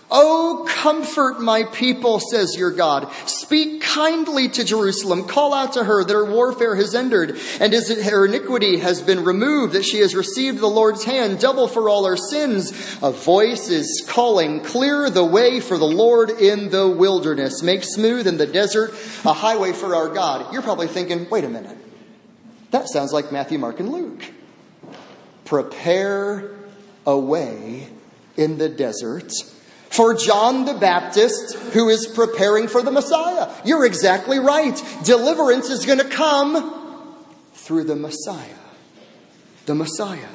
Oh, 0.09 0.65
comfort 0.69 1.41
my 1.41 1.63
people, 1.63 2.21
says 2.21 2.55
your 2.57 2.71
God. 2.71 3.11
Speak 3.25 3.81
kindly 3.81 4.47
to 4.47 4.63
Jerusalem. 4.63 5.27
Call 5.27 5.53
out 5.53 5.73
to 5.73 5.83
her 5.83 6.01
that 6.01 6.13
her 6.13 6.23
warfare 6.23 6.75
has 6.75 6.95
ended 6.95 7.37
and 7.59 7.73
her 7.73 8.25
iniquity 8.25 8.77
has 8.77 9.01
been 9.01 9.25
removed, 9.25 9.73
that 9.73 9.83
she 9.83 9.99
has 9.99 10.15
received 10.15 10.59
the 10.59 10.67
Lord's 10.67 11.03
hand, 11.03 11.39
double 11.39 11.67
for 11.67 11.89
all 11.89 12.05
her 12.05 12.15
sins. 12.15 12.71
A 13.03 13.11
voice 13.11 13.67
is 13.69 14.05
calling, 14.07 14.61
clear 14.61 15.09
the 15.09 15.25
way 15.25 15.59
for 15.59 15.77
the 15.77 15.83
Lord 15.83 16.29
in 16.29 16.69
the 16.69 16.87
wilderness. 16.87 17.61
Make 17.61 17.83
smooth 17.83 18.27
in 18.27 18.37
the 18.37 18.47
desert 18.47 18.91
a 19.25 19.33
highway 19.33 19.73
for 19.73 19.93
our 19.93 20.07
God. 20.07 20.53
You're 20.53 20.61
probably 20.61 20.87
thinking, 20.87 21.29
wait 21.29 21.43
a 21.43 21.49
minute. 21.49 21.77
That 22.71 22.87
sounds 22.87 23.11
like 23.11 23.33
Matthew, 23.33 23.59
Mark, 23.59 23.81
and 23.81 23.91
Luke. 23.91 24.23
Prepare 25.43 26.51
a 27.05 27.19
way 27.19 27.89
in 28.37 28.57
the 28.57 28.69
desert 28.69 29.33
for 29.89 30.13
John 30.13 30.65
the 30.65 30.75
Baptist 30.75 31.55
who 31.73 31.89
is 31.89 32.05
preparing 32.07 32.67
for 32.67 32.81
the 32.81 32.91
Messiah. 32.91 33.49
You're 33.65 33.85
exactly 33.85 34.39
right. 34.39 34.81
Deliverance 35.03 35.69
is 35.69 35.85
going 35.85 35.99
to 35.99 36.09
come 36.09 37.15
through 37.53 37.83
the 37.85 37.95
Messiah. 37.95 38.55
The 39.65 39.75
Messiah. 39.75 40.27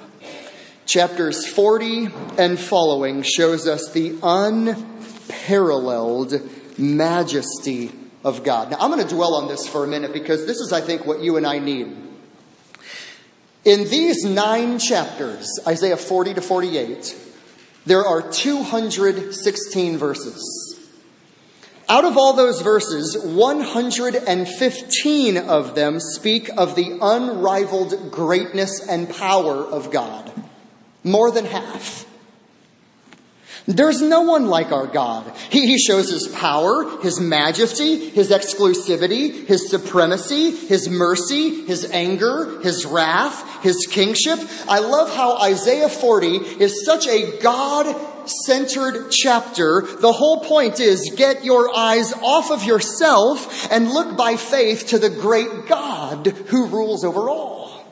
Chapters 0.84 1.46
40 1.46 2.08
and 2.38 2.58
following 2.58 3.22
shows 3.22 3.68
us 3.68 3.92
the 3.92 4.18
unparalleled 4.22 6.34
majesty 6.78 7.92
of 8.24 8.44
God. 8.44 8.70
Now, 8.70 8.78
I'm 8.80 8.90
going 8.90 9.06
to 9.06 9.14
dwell 9.14 9.34
on 9.34 9.48
this 9.48 9.66
for 9.66 9.84
a 9.84 9.88
minute 9.88 10.12
because 10.12 10.46
this 10.46 10.58
is, 10.58 10.72
I 10.72 10.80
think, 10.80 11.06
what 11.06 11.20
you 11.20 11.36
and 11.36 11.46
I 11.46 11.60
need. 11.60 11.96
In 13.64 13.88
these 13.88 14.24
nine 14.24 14.80
chapters, 14.80 15.48
Isaiah 15.66 15.96
40 15.96 16.34
to 16.34 16.40
48, 16.40 17.16
there 17.84 18.04
are 18.04 18.22
216 18.22 19.98
verses. 19.98 20.78
Out 21.88 22.04
of 22.04 22.16
all 22.16 22.32
those 22.32 22.62
verses, 22.62 23.18
115 23.18 25.36
of 25.36 25.74
them 25.74 25.98
speak 26.00 26.48
of 26.56 26.76
the 26.76 26.98
unrivaled 27.02 28.10
greatness 28.10 28.80
and 28.88 29.10
power 29.10 29.56
of 29.56 29.90
God. 29.90 30.32
More 31.04 31.30
than 31.30 31.44
half. 31.44 32.06
There's 33.66 34.02
no 34.02 34.22
one 34.22 34.46
like 34.46 34.72
our 34.72 34.88
God. 34.88 35.32
He, 35.50 35.66
he, 35.66 35.78
shows 35.78 36.10
his 36.10 36.26
power, 36.26 37.00
his 37.00 37.20
majesty, 37.20 38.08
his 38.10 38.30
exclusivity, 38.30 39.46
his 39.46 39.70
supremacy, 39.70 40.50
his 40.50 40.88
mercy, 40.88 41.64
his 41.64 41.88
anger, 41.92 42.60
his 42.62 42.84
wrath, 42.84 43.62
his 43.62 43.86
kingship. 43.88 44.40
I 44.68 44.80
love 44.80 45.14
how 45.14 45.38
Isaiah 45.38 45.88
40 45.88 46.36
is 46.60 46.84
such 46.84 47.06
a 47.06 47.38
God 47.38 47.94
centered 48.28 49.10
chapter. 49.12 49.82
The 49.82 50.12
whole 50.12 50.40
point 50.40 50.80
is 50.80 51.12
get 51.16 51.44
your 51.44 51.74
eyes 51.74 52.12
off 52.14 52.50
of 52.50 52.64
yourself 52.64 53.70
and 53.70 53.88
look 53.88 54.16
by 54.16 54.36
faith 54.36 54.88
to 54.88 54.98
the 54.98 55.10
great 55.10 55.66
God 55.66 56.26
who 56.26 56.66
rules 56.66 57.04
over 57.04 57.28
all. 57.28 57.86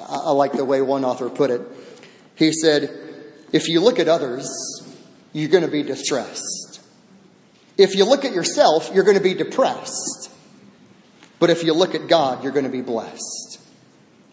I, 0.00 0.16
I 0.16 0.30
like 0.32 0.52
the 0.52 0.64
way 0.64 0.82
one 0.82 1.04
author 1.04 1.30
put 1.30 1.50
it. 1.50 1.62
He 2.34 2.52
said, 2.52 3.03
if 3.54 3.68
you 3.68 3.80
look 3.80 4.00
at 4.00 4.08
others, 4.08 4.48
you're 5.32 5.48
going 5.48 5.62
to 5.64 5.70
be 5.70 5.84
distressed. 5.84 6.80
If 7.78 7.94
you 7.94 8.04
look 8.04 8.24
at 8.24 8.32
yourself, 8.32 8.90
you're 8.92 9.04
going 9.04 9.16
to 9.16 9.22
be 9.22 9.32
depressed. 9.32 10.28
But 11.38 11.50
if 11.50 11.62
you 11.62 11.72
look 11.72 11.94
at 11.94 12.08
God, 12.08 12.42
you're 12.42 12.52
going 12.52 12.64
to 12.64 12.70
be 12.70 12.80
blessed. 12.80 13.60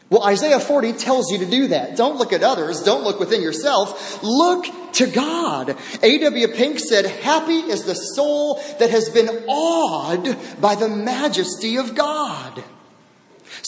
Well, 0.09 0.23
Isaiah 0.23 0.59
40 0.59 0.93
tells 0.93 1.31
you 1.31 1.37
to 1.37 1.45
do 1.45 1.67
that. 1.67 1.95
Don't 1.95 2.17
look 2.17 2.33
at 2.33 2.41
others. 2.41 2.81
Don't 2.81 3.03
look 3.03 3.19
within 3.19 3.43
yourself. 3.43 4.23
Look 4.23 4.65
to 4.93 5.05
God. 5.05 5.77
A.W. 6.01 6.47
Pink 6.49 6.79
said, 6.79 7.05
Happy 7.05 7.59
is 7.59 7.83
the 7.83 7.93
soul 7.93 8.55
that 8.79 8.89
has 8.89 9.09
been 9.09 9.29
awed 9.47 10.35
by 10.59 10.73
the 10.73 10.89
majesty 10.89 11.77
of 11.77 11.93
God. 11.93 12.63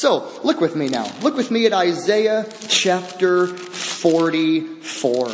So, 0.04 0.28
look 0.44 0.60
with 0.60 0.76
me 0.76 0.90
now. 0.90 1.10
Look 1.22 1.38
with 1.38 1.50
me 1.50 1.66
at 1.66 1.72
Isaiah 1.72 2.46
chapter 2.68 3.48
44. 3.48 5.34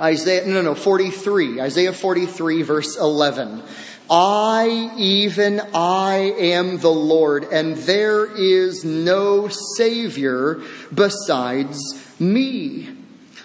Isaiah, 0.00 0.44
no, 0.44 0.60
no, 0.60 0.74
43. 0.74 1.60
Isaiah 1.60 1.92
43, 1.92 2.62
verse 2.62 2.96
11. 2.98 3.62
I, 4.10 4.90
even 4.96 5.60
I, 5.72 6.34
am 6.36 6.78
the 6.78 6.90
Lord, 6.90 7.44
and 7.44 7.76
there 7.76 8.26
is 8.26 8.84
no 8.84 9.46
Savior 9.46 10.60
besides 10.92 11.78
me. 12.18 12.88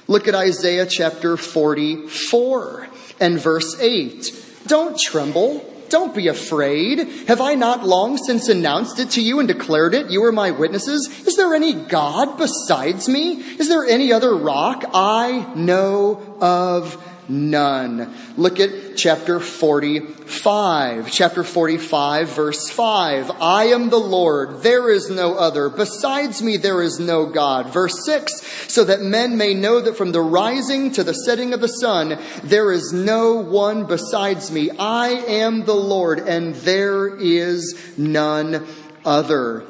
Look 0.07 0.27
at 0.27 0.33
Isaiah 0.33 0.87
chapter 0.87 1.37
44 1.37 2.87
and 3.19 3.39
verse 3.39 3.79
8. 3.79 4.63
Don't 4.65 4.97
tremble. 4.99 5.74
Don't 5.89 6.15
be 6.15 6.27
afraid. 6.27 6.99
Have 7.27 7.41
I 7.41 7.55
not 7.55 7.85
long 7.85 8.17
since 8.17 8.49
announced 8.49 8.99
it 8.99 9.11
to 9.11 9.21
you 9.21 9.39
and 9.39 9.47
declared 9.47 9.93
it? 9.93 10.09
You 10.09 10.23
are 10.23 10.31
my 10.31 10.51
witnesses. 10.51 11.07
Is 11.27 11.35
there 11.35 11.53
any 11.53 11.73
God 11.73 12.37
besides 12.37 13.07
me? 13.07 13.33
Is 13.33 13.69
there 13.69 13.85
any 13.85 14.11
other 14.11 14.35
rock 14.35 14.83
I 14.93 15.53
know 15.55 16.37
of? 16.41 17.01
None. 17.29 18.13
Look 18.37 18.59
at 18.59 18.97
chapter 18.97 19.39
45. 19.39 21.11
Chapter 21.11 21.43
45, 21.43 22.29
verse 22.29 22.69
5. 22.69 23.31
I 23.41 23.65
am 23.65 23.89
the 23.89 23.97
Lord, 23.97 24.61
there 24.63 24.89
is 24.89 25.09
no 25.09 25.35
other. 25.35 25.69
Besides 25.69 26.41
me, 26.41 26.57
there 26.57 26.81
is 26.81 26.99
no 26.99 27.25
God. 27.25 27.73
Verse 27.73 28.05
6. 28.05 28.71
So 28.71 28.83
that 28.85 29.01
men 29.01 29.37
may 29.37 29.53
know 29.53 29.81
that 29.81 29.97
from 29.97 30.11
the 30.11 30.21
rising 30.21 30.91
to 30.93 31.03
the 31.03 31.13
setting 31.13 31.53
of 31.53 31.61
the 31.61 31.67
sun, 31.67 32.17
there 32.43 32.71
is 32.71 32.93
no 32.93 33.35
one 33.35 33.85
besides 33.85 34.51
me. 34.51 34.71
I 34.71 35.09
am 35.09 35.65
the 35.65 35.75
Lord, 35.75 36.19
and 36.19 36.55
there 36.55 37.15
is 37.15 37.79
none 37.97 38.65
other. 39.03 39.63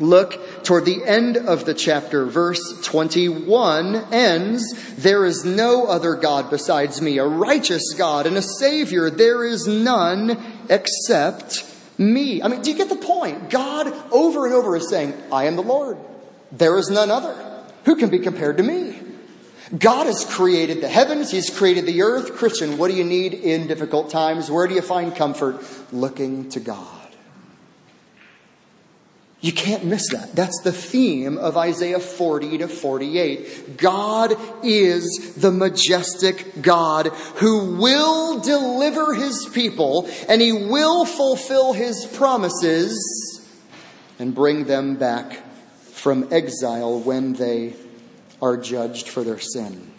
Look 0.00 0.64
toward 0.64 0.84
the 0.84 1.04
end 1.04 1.36
of 1.36 1.64
the 1.64 1.74
chapter. 1.74 2.24
Verse 2.26 2.80
21 2.82 3.96
ends, 4.12 4.94
There 4.96 5.24
is 5.24 5.44
no 5.44 5.86
other 5.86 6.14
God 6.14 6.50
besides 6.50 7.02
me, 7.02 7.18
a 7.18 7.26
righteous 7.26 7.94
God 7.96 8.26
and 8.26 8.36
a 8.36 8.42
Savior. 8.42 9.10
There 9.10 9.44
is 9.44 9.66
none 9.66 10.38
except 10.68 11.64
me. 11.98 12.42
I 12.42 12.48
mean, 12.48 12.62
do 12.62 12.70
you 12.70 12.76
get 12.76 12.88
the 12.88 12.96
point? 12.96 13.50
God 13.50 13.92
over 14.12 14.46
and 14.46 14.54
over 14.54 14.76
is 14.76 14.88
saying, 14.88 15.14
I 15.32 15.44
am 15.44 15.56
the 15.56 15.62
Lord. 15.62 15.98
There 16.52 16.78
is 16.78 16.88
none 16.90 17.10
other. 17.10 17.64
Who 17.84 17.96
can 17.96 18.10
be 18.10 18.18
compared 18.18 18.58
to 18.58 18.62
me? 18.62 19.00
God 19.76 20.06
has 20.06 20.24
created 20.24 20.80
the 20.80 20.88
heavens, 20.88 21.30
He's 21.30 21.50
created 21.50 21.84
the 21.84 22.02
earth. 22.02 22.36
Christian, 22.36 22.78
what 22.78 22.90
do 22.90 22.96
you 22.96 23.04
need 23.04 23.34
in 23.34 23.66
difficult 23.66 24.10
times? 24.10 24.50
Where 24.50 24.66
do 24.66 24.74
you 24.74 24.80
find 24.80 25.14
comfort? 25.14 25.62
Looking 25.92 26.48
to 26.50 26.60
God. 26.60 26.97
You 29.40 29.52
can't 29.52 29.84
miss 29.84 30.10
that. 30.10 30.34
That's 30.34 30.60
the 30.62 30.72
theme 30.72 31.38
of 31.38 31.56
Isaiah 31.56 32.00
40 32.00 32.58
to 32.58 32.68
48. 32.68 33.76
God 33.76 34.36
is 34.64 35.34
the 35.36 35.52
majestic 35.52 36.60
God 36.60 37.08
who 37.36 37.76
will 37.76 38.40
deliver 38.40 39.14
his 39.14 39.48
people 39.52 40.08
and 40.28 40.42
he 40.42 40.50
will 40.52 41.04
fulfill 41.04 41.72
his 41.72 42.04
promises 42.04 43.46
and 44.18 44.34
bring 44.34 44.64
them 44.64 44.96
back 44.96 45.44
from 45.92 46.26
exile 46.32 46.98
when 46.98 47.34
they 47.34 47.74
are 48.42 48.56
judged 48.56 49.08
for 49.08 49.22
their 49.22 49.38
sin. 49.38 49.92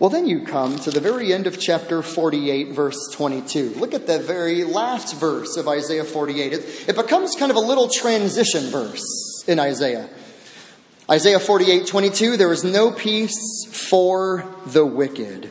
Well, 0.00 0.08
then 0.08 0.26
you 0.26 0.40
come 0.40 0.78
to 0.78 0.90
the 0.90 0.98
very 0.98 1.30
end 1.30 1.46
of 1.46 1.60
chapter 1.60 2.00
48, 2.00 2.68
verse 2.68 3.10
22. 3.12 3.74
Look 3.76 3.92
at 3.92 4.06
the 4.06 4.18
very 4.18 4.64
last 4.64 5.14
verse 5.20 5.58
of 5.58 5.68
Isaiah 5.68 6.04
48. 6.04 6.54
It, 6.54 6.88
it 6.88 6.96
becomes 6.96 7.36
kind 7.36 7.50
of 7.50 7.56
a 7.56 7.60
little 7.60 7.86
transition 7.86 8.70
verse 8.70 9.44
in 9.46 9.60
Isaiah. 9.60 10.08
Isaiah 11.10 11.38
48, 11.38 11.86
22, 11.86 12.38
there 12.38 12.50
is 12.50 12.64
no 12.64 12.90
peace 12.90 13.66
for 13.70 14.50
the 14.64 14.86
wicked. 14.86 15.50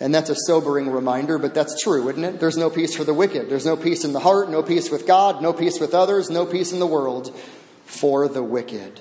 And 0.00 0.14
that's 0.14 0.30
a 0.30 0.36
sobering 0.46 0.90
reminder, 0.90 1.36
but 1.36 1.52
that's 1.52 1.82
true, 1.82 2.08
isn't 2.08 2.24
it? 2.24 2.40
There's 2.40 2.56
no 2.56 2.70
peace 2.70 2.96
for 2.96 3.04
the 3.04 3.12
wicked. 3.12 3.50
There's 3.50 3.66
no 3.66 3.76
peace 3.76 4.06
in 4.06 4.14
the 4.14 4.20
heart, 4.20 4.50
no 4.50 4.62
peace 4.62 4.90
with 4.90 5.06
God, 5.06 5.42
no 5.42 5.52
peace 5.52 5.78
with 5.78 5.92
others, 5.92 6.30
no 6.30 6.46
peace 6.46 6.72
in 6.72 6.78
the 6.78 6.86
world 6.86 7.38
for 7.84 8.26
the 8.26 8.42
wicked. 8.42 9.00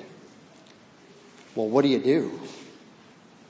Well, 1.56 1.70
what 1.70 1.84
do 1.84 1.88
you 1.88 2.00
do? 2.00 2.42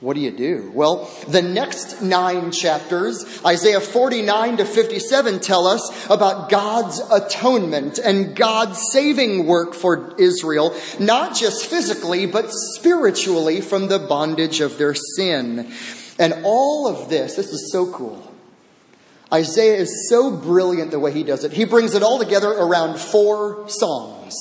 What 0.04 0.16
do 0.16 0.20
you 0.20 0.32
do? 0.32 0.70
Well, 0.74 1.10
the 1.28 1.40
next 1.40 2.02
nine 2.02 2.50
chapters, 2.50 3.40
Isaiah 3.42 3.80
49 3.80 4.58
to 4.58 4.66
57, 4.66 5.40
tell 5.40 5.66
us 5.66 6.06
about 6.10 6.50
God's 6.50 7.00
atonement 7.10 7.98
and 7.98 8.36
God's 8.36 8.78
saving 8.92 9.46
work 9.46 9.72
for 9.72 10.14
Israel, 10.18 10.76
not 11.00 11.34
just 11.34 11.64
physically, 11.64 12.26
but 12.26 12.50
spiritually 12.50 13.62
from 13.62 13.88
the 13.88 13.98
bondage 13.98 14.60
of 14.60 14.76
their 14.76 14.92
sin. 14.94 15.72
And 16.18 16.34
all 16.44 16.86
of 16.86 17.08
this, 17.08 17.36
this 17.36 17.48
is 17.48 17.72
so 17.72 17.90
cool. 17.90 18.30
Isaiah 19.32 19.76
is 19.76 20.10
so 20.10 20.30
brilliant 20.30 20.90
the 20.90 21.00
way 21.00 21.12
he 21.12 21.22
does 21.22 21.44
it. 21.44 21.52
He 21.52 21.64
brings 21.64 21.94
it 21.94 22.02
all 22.02 22.18
together 22.18 22.50
around 22.50 22.98
four 22.98 23.70
songs. 23.70 24.36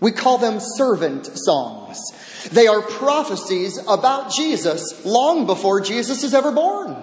We 0.00 0.12
call 0.12 0.38
them 0.38 0.60
servant 0.60 1.26
songs. 1.26 1.77
They 2.52 2.66
are 2.66 2.82
prophecies 2.82 3.78
about 3.86 4.32
Jesus 4.32 5.04
long 5.04 5.46
before 5.46 5.80
Jesus 5.80 6.22
is 6.22 6.34
ever 6.34 6.52
born. 6.52 6.96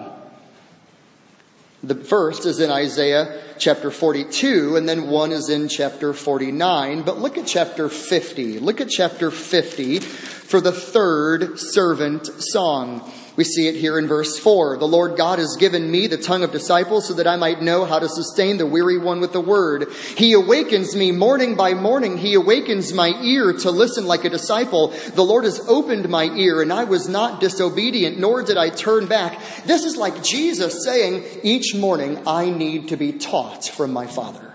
The 1.82 1.94
first 1.94 2.46
is 2.46 2.58
in 2.58 2.70
Isaiah 2.70 3.42
chapter 3.58 3.90
42, 3.90 4.76
and 4.76 4.88
then 4.88 5.08
one 5.08 5.30
is 5.30 5.48
in 5.48 5.68
chapter 5.68 6.12
49. 6.12 7.02
But 7.02 7.18
look 7.18 7.38
at 7.38 7.46
chapter 7.46 7.88
50. 7.88 8.58
Look 8.58 8.80
at 8.80 8.88
chapter 8.88 9.30
50 9.30 10.00
for 10.00 10.60
the 10.60 10.72
third 10.72 11.60
servant 11.60 12.28
song. 12.38 13.08
We 13.36 13.44
see 13.44 13.68
it 13.68 13.74
here 13.74 13.98
in 13.98 14.08
verse 14.08 14.38
4. 14.38 14.78
The 14.78 14.88
Lord 14.88 15.16
God 15.16 15.38
has 15.38 15.56
given 15.56 15.90
me 15.90 16.06
the 16.06 16.16
tongue 16.16 16.42
of 16.42 16.52
disciples 16.52 17.06
so 17.06 17.14
that 17.14 17.26
I 17.26 17.36
might 17.36 17.60
know 17.60 17.84
how 17.84 17.98
to 17.98 18.08
sustain 18.08 18.56
the 18.56 18.66
weary 18.66 18.98
one 18.98 19.20
with 19.20 19.32
the 19.32 19.40
word. 19.40 19.92
He 20.16 20.32
awakens 20.32 20.96
me 20.96 21.12
morning 21.12 21.54
by 21.54 21.74
morning. 21.74 22.16
He 22.16 22.34
awakens 22.34 22.94
my 22.94 23.10
ear 23.22 23.52
to 23.52 23.70
listen 23.70 24.06
like 24.06 24.24
a 24.24 24.30
disciple. 24.30 24.88
The 24.88 25.24
Lord 25.24 25.44
has 25.44 25.60
opened 25.68 26.08
my 26.08 26.24
ear 26.24 26.62
and 26.62 26.72
I 26.72 26.84
was 26.84 27.08
not 27.08 27.40
disobedient, 27.40 28.18
nor 28.18 28.42
did 28.42 28.56
I 28.56 28.70
turn 28.70 29.06
back. 29.06 29.38
This 29.64 29.84
is 29.84 29.96
like 29.96 30.22
Jesus 30.22 30.82
saying, 30.84 31.24
each 31.42 31.74
morning 31.74 32.22
I 32.26 32.48
need 32.48 32.88
to 32.88 32.96
be 32.96 33.12
taught 33.12 33.66
from 33.66 33.92
my 33.92 34.06
Father. 34.06 34.45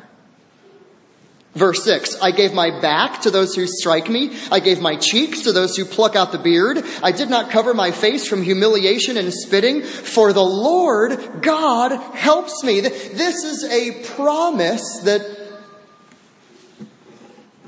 Verse 1.53 1.83
6 1.83 2.21
I 2.21 2.31
gave 2.31 2.53
my 2.53 2.79
back 2.79 3.21
to 3.21 3.31
those 3.31 3.53
who 3.55 3.67
strike 3.67 4.09
me. 4.09 4.37
I 4.51 4.59
gave 4.59 4.79
my 4.79 4.95
cheeks 4.95 5.41
to 5.41 5.51
those 5.51 5.75
who 5.75 5.85
pluck 5.85 6.15
out 6.15 6.31
the 6.31 6.37
beard. 6.37 6.83
I 7.03 7.11
did 7.11 7.29
not 7.29 7.51
cover 7.51 7.73
my 7.73 7.91
face 7.91 8.27
from 8.27 8.41
humiliation 8.41 9.17
and 9.17 9.33
spitting, 9.33 9.81
for 9.81 10.31
the 10.31 10.43
Lord 10.43 11.41
God 11.41 11.91
helps 12.15 12.63
me. 12.63 12.79
This 12.79 13.43
is 13.43 13.65
a 13.65 14.03
promise 14.15 15.01
that 15.03 15.39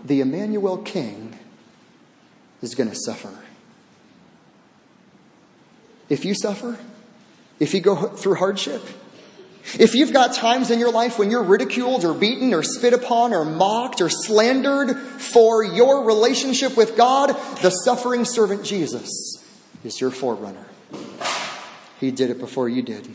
the 0.06 0.22
Emmanuel 0.22 0.78
King 0.78 1.38
is 2.62 2.76
going 2.76 2.90
to 2.90 2.96
suffer. 2.96 3.38
If 6.10 6.26
you 6.26 6.36
suffer, 6.36 6.78
if 7.60 7.74
you 7.74 7.82
go 7.82 7.96
through 7.96 8.36
hardship, 8.36 8.82
if 9.80 9.96
you've 9.96 10.14
got 10.14 10.34
times 10.34 10.72
in 10.72 10.80
your 10.80 10.92
life 10.92 11.18
when 11.18 11.32
you're 11.32 11.44
ridiculed 11.44 12.06
or 12.06 12.14
beaten 12.14 12.54
or 12.54 12.64
spit 12.64 12.94
upon 12.94 13.34
or 13.34 13.46
mocked 13.46 14.02
or 14.02 14.10
slandered 14.10 14.98
for 14.98 15.64
your 15.64 16.06
relationship 16.06 16.76
with 16.76 16.98
God, 16.98 17.30
the 17.62 17.70
suffering 17.70 18.26
servant 18.26 18.64
Jesus 18.64 19.10
is 19.84 20.00
your 20.00 20.12
forerunner. 20.12 20.66
He 22.00 22.12
did 22.12 22.30
it 22.30 22.40
before 22.40 22.68
you 22.68 22.82
did. 22.82 23.08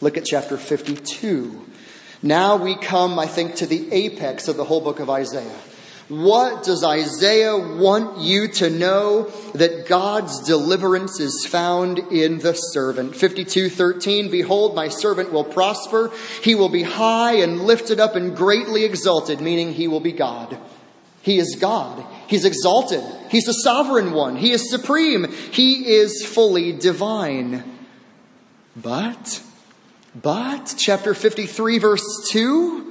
Look 0.00 0.16
at 0.16 0.24
chapter 0.24 0.56
52. 0.56 1.66
Now 2.22 2.56
we 2.56 2.76
come, 2.76 3.18
I 3.18 3.26
think, 3.26 3.56
to 3.56 3.66
the 3.66 3.92
apex 3.92 4.48
of 4.48 4.56
the 4.56 4.64
whole 4.64 4.80
book 4.80 5.00
of 5.00 5.10
Isaiah. 5.10 5.58
What 6.08 6.64
does 6.64 6.82
Isaiah 6.82 7.56
want 7.58 8.18
you 8.18 8.48
to 8.48 8.70
know? 8.70 9.30
That 9.54 9.86
God's 9.86 10.40
deliverance 10.40 11.20
is 11.20 11.46
found 11.46 11.98
in 11.98 12.38
the 12.38 12.54
servant. 12.54 13.14
52:13 13.14 14.30
Behold 14.30 14.74
my 14.74 14.88
servant 14.88 15.32
will 15.32 15.44
prosper 15.44 16.10
he 16.42 16.54
will 16.54 16.70
be 16.70 16.82
high 16.82 17.34
and 17.34 17.60
lifted 17.62 18.00
up 18.00 18.16
and 18.16 18.34
greatly 18.34 18.84
exalted 18.84 19.40
meaning 19.40 19.72
he 19.74 19.86
will 19.86 20.00
be 20.00 20.12
God. 20.12 20.56
He 21.20 21.38
is 21.38 21.56
God. 21.60 22.04
He's 22.26 22.46
exalted. 22.46 23.04
He's 23.30 23.44
the 23.44 23.52
sovereign 23.52 24.12
one. 24.12 24.36
He 24.36 24.52
is 24.52 24.70
supreme. 24.70 25.30
He 25.52 25.94
is 25.94 26.24
fully 26.24 26.72
divine. 26.72 27.64
But 28.74 29.42
but 30.14 30.74
chapter 30.78 31.12
53 31.12 31.78
verse 31.78 32.28
2 32.30 32.87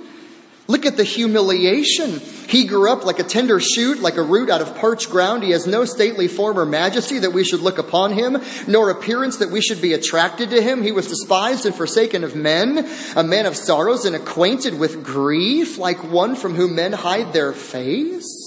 Look 0.67 0.85
at 0.85 0.97
the 0.97 1.03
humiliation. 1.03 2.19
He 2.19 2.65
grew 2.65 2.91
up 2.91 3.05
like 3.05 3.19
a 3.19 3.23
tender 3.23 3.59
shoot, 3.59 3.99
like 3.99 4.17
a 4.17 4.21
root 4.21 4.49
out 4.49 4.61
of 4.61 4.75
parched 4.75 5.09
ground. 5.09 5.43
He 5.43 5.51
has 5.51 5.65
no 5.65 5.85
stately 5.85 6.27
form 6.27 6.59
or 6.59 6.65
majesty 6.65 7.19
that 7.19 7.31
we 7.31 7.43
should 7.43 7.61
look 7.61 7.77
upon 7.77 8.11
him, 8.13 8.41
nor 8.67 8.89
appearance 8.89 9.37
that 9.37 9.51
we 9.51 9.61
should 9.61 9.81
be 9.81 9.93
attracted 9.93 10.49
to 10.49 10.61
him. 10.61 10.83
He 10.83 10.91
was 10.91 11.07
despised 11.07 11.65
and 11.65 11.75
forsaken 11.75 12.23
of 12.23 12.35
men, 12.35 12.89
a 13.15 13.23
man 13.23 13.45
of 13.45 13.55
sorrows 13.55 14.05
and 14.05 14.15
acquainted 14.15 14.77
with 14.77 15.03
grief, 15.03 15.77
like 15.77 16.03
one 16.03 16.35
from 16.35 16.55
whom 16.55 16.75
men 16.75 16.93
hide 16.93 17.33
their 17.33 17.53
face. 17.53 18.46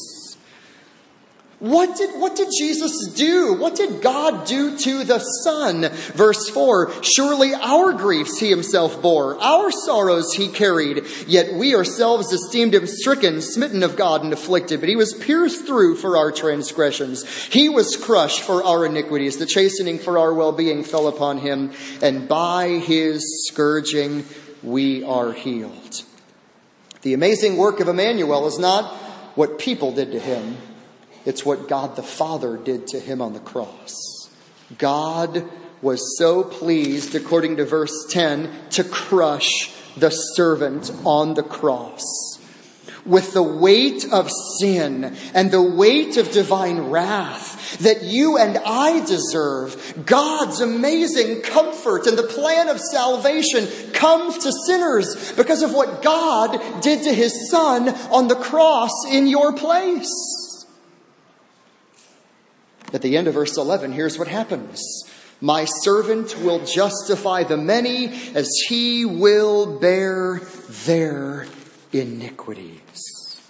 What 1.61 1.99
did, 1.99 2.19
what 2.19 2.37
did 2.37 2.49
Jesus 2.59 3.13
do? 3.15 3.53
What 3.53 3.77
did 3.77 4.01
God 4.01 4.47
do 4.47 4.79
to 4.79 5.05
the 5.05 5.19
Son? 5.19 5.91
Verse 6.15 6.49
4 6.49 6.91
Surely 7.03 7.53
our 7.53 7.93
griefs 7.93 8.39
he 8.39 8.49
himself 8.49 9.03
bore, 9.03 9.39
our 9.39 9.71
sorrows 9.71 10.33
he 10.33 10.49
carried, 10.49 11.05
yet 11.27 11.53
we 11.53 11.75
ourselves 11.75 12.33
esteemed 12.33 12.75
him 12.75 12.87
stricken, 12.87 13.43
smitten 13.43 13.83
of 13.83 13.95
God, 13.95 14.25
and 14.25 14.33
afflicted. 14.33 14.81
But 14.81 14.89
he 14.89 14.97
was 14.97 15.13
pierced 15.13 15.67
through 15.67 15.97
for 15.97 16.17
our 16.17 16.33
transgressions, 16.33 17.27
he 17.49 17.69
was 17.69 17.95
crushed 17.95 18.41
for 18.41 18.65
our 18.65 18.87
iniquities. 18.87 19.37
The 19.37 19.45
chastening 19.45 19.99
for 19.99 20.17
our 20.17 20.33
well 20.33 20.53
being 20.53 20.83
fell 20.83 21.09
upon 21.09 21.39
him, 21.39 21.73
and 22.01 22.27
by 22.27 22.69
his 22.79 23.47
scourging 23.51 24.25
we 24.63 25.05
are 25.05 25.33
healed. 25.33 26.05
The 27.03 27.13
amazing 27.13 27.59
work 27.59 27.81
of 27.81 27.89
Emmanuel 27.89 28.47
is 28.47 28.59
not 28.59 28.95
what 29.35 29.59
people 29.59 29.93
did 29.93 30.13
to 30.13 30.19
him 30.19 30.57
it's 31.25 31.45
what 31.45 31.69
God 31.69 31.97
the 31.97 32.03
Father 32.03 32.57
did 32.57 32.87
to 32.89 33.01
him 33.01 33.21
on 33.21 33.33
the 33.33 33.41
cross. 33.41 34.31
God 34.79 35.49
was 35.83 36.17
so 36.19 36.45
pleased, 36.45 37.15
according 37.15 37.57
to 37.57 37.65
verse 37.65 38.07
10, 38.11 38.51
to 38.71 38.85
crush 38.85 39.73
the 39.97 40.11
servant 40.11 40.91
on 41.05 41.35
the 41.35 41.43
cross. 41.43 42.39
With 43.07 43.33
the 43.33 43.43
weight 43.43 44.05
of 44.13 44.31
sin 44.59 45.17
and 45.35 45.51
the 45.51 45.63
weight 45.63 46.19
of 46.19 46.33
divine 46.33 46.91
wrath 46.91 47.79
that 47.79 48.03
you 48.03 48.37
and 48.37 48.59
I 48.59 49.05
deserve, 49.07 50.03
God's 50.05 50.61
amazing 50.61 51.41
comfort 51.41 52.07
and 52.07 52.19
the 52.19 52.25
plan 52.25 52.69
of 52.69 52.79
salvation 52.79 53.67
comes 53.93 54.39
to 54.39 54.53
sinners 54.67 55.33
because 55.33 55.63
of 55.63 55.73
what 55.73 56.03
God 56.03 56.83
did 56.83 57.05
to 57.05 57.15
his 57.15 57.51
son 57.51 57.89
on 58.11 58.29
the 58.29 58.37
cross 58.37 58.93
in 59.11 59.27
your 59.27 59.55
place. 59.55 60.40
At 62.93 63.03
the 63.03 63.17
end 63.17 63.29
of 63.29 63.35
verse 63.35 63.57
11, 63.57 63.93
here's 63.93 64.19
what 64.19 64.29
happens. 64.29 64.83
My 65.41 65.65
servant 65.65 66.39
will 66.41 66.65
justify 66.65 67.45
the 67.45 67.57
many 67.57 68.09
as 68.35 68.49
he 68.69 69.05
will 69.05 69.79
bear 69.79 70.41
their 70.85 71.47
iniquities. 71.93 73.41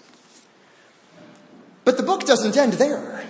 But 1.84 1.96
the 1.96 2.02
book 2.02 2.24
doesn't 2.24 2.56
end 2.56 2.74
there. 2.74 3.24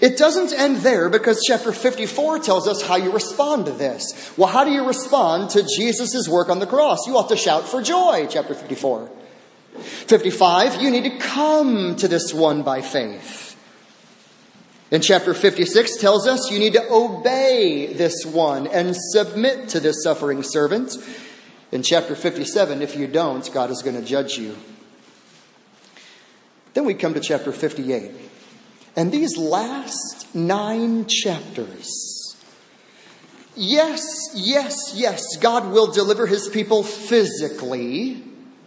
It 0.00 0.16
doesn't 0.16 0.52
end 0.58 0.78
there 0.78 1.08
because 1.08 1.42
chapter 1.46 1.72
54 1.72 2.38
tells 2.40 2.66
us 2.68 2.82
how 2.82 2.96
you 2.96 3.12
respond 3.12 3.66
to 3.66 3.72
this. 3.72 4.32
Well, 4.36 4.48
how 4.48 4.64
do 4.64 4.70
you 4.70 4.86
respond 4.86 5.50
to 5.50 5.62
Jesus' 5.76 6.28
work 6.28 6.48
on 6.48 6.58
the 6.58 6.66
cross? 6.66 7.06
You 7.06 7.16
ought 7.16 7.28
to 7.28 7.36
shout 7.36 7.68
for 7.68 7.82
joy, 7.82 8.26
chapter 8.30 8.54
54. 8.54 9.10
55, 9.78 10.80
you 10.80 10.90
need 10.90 11.04
to 11.04 11.18
come 11.18 11.96
to 11.96 12.08
this 12.08 12.32
one 12.32 12.62
by 12.62 12.80
faith. 12.80 13.43
In 14.90 15.00
chapter 15.00 15.34
56 15.34 15.96
tells 15.96 16.26
us 16.26 16.50
you 16.50 16.58
need 16.58 16.74
to 16.74 16.92
obey 16.92 17.92
this 17.92 18.24
one 18.26 18.66
and 18.66 18.94
submit 18.94 19.68
to 19.70 19.80
this 19.80 20.02
suffering 20.02 20.42
servant. 20.42 20.96
In 21.72 21.82
chapter 21.82 22.14
57, 22.14 22.82
if 22.82 22.94
you 22.94 23.06
don't, 23.06 23.50
God 23.52 23.70
is 23.70 23.82
going 23.82 23.96
to 23.96 24.06
judge 24.06 24.36
you. 24.36 24.56
Then 26.74 26.84
we 26.84 26.94
come 26.94 27.14
to 27.14 27.20
chapter 27.20 27.50
58. 27.50 28.12
And 28.96 29.10
these 29.10 29.36
last 29.36 30.34
nine 30.34 31.06
chapters, 31.06 32.36
yes, 33.56 34.30
yes, 34.34 34.92
yes, 34.94 35.36
God 35.36 35.72
will 35.72 35.90
deliver 35.90 36.26
his 36.26 36.48
people 36.48 36.82
physically 36.82 38.22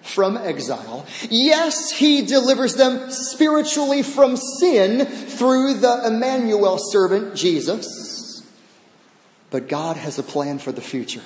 from 0.07 0.37
exile. 0.37 1.05
Yes, 1.29 1.91
he 1.91 2.21
delivers 2.25 2.75
them 2.75 3.11
spiritually 3.11 4.03
from 4.03 4.37
sin 4.37 5.05
through 5.05 5.75
the 5.75 6.07
Emmanuel 6.07 6.77
servant, 6.79 7.35
Jesus. 7.35 8.43
But 9.49 9.67
God 9.67 9.97
has 9.97 10.19
a 10.19 10.23
plan 10.23 10.59
for 10.59 10.71
the 10.71 10.81
future. 10.81 11.21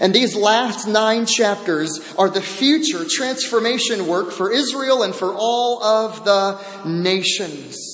And 0.00 0.14
these 0.14 0.36
last 0.36 0.86
nine 0.86 1.26
chapters 1.26 2.00
are 2.16 2.30
the 2.30 2.40
future 2.40 3.04
transformation 3.08 4.06
work 4.06 4.30
for 4.30 4.50
Israel 4.50 5.02
and 5.02 5.14
for 5.14 5.34
all 5.34 5.82
of 5.82 6.24
the 6.24 6.88
nations 6.88 7.91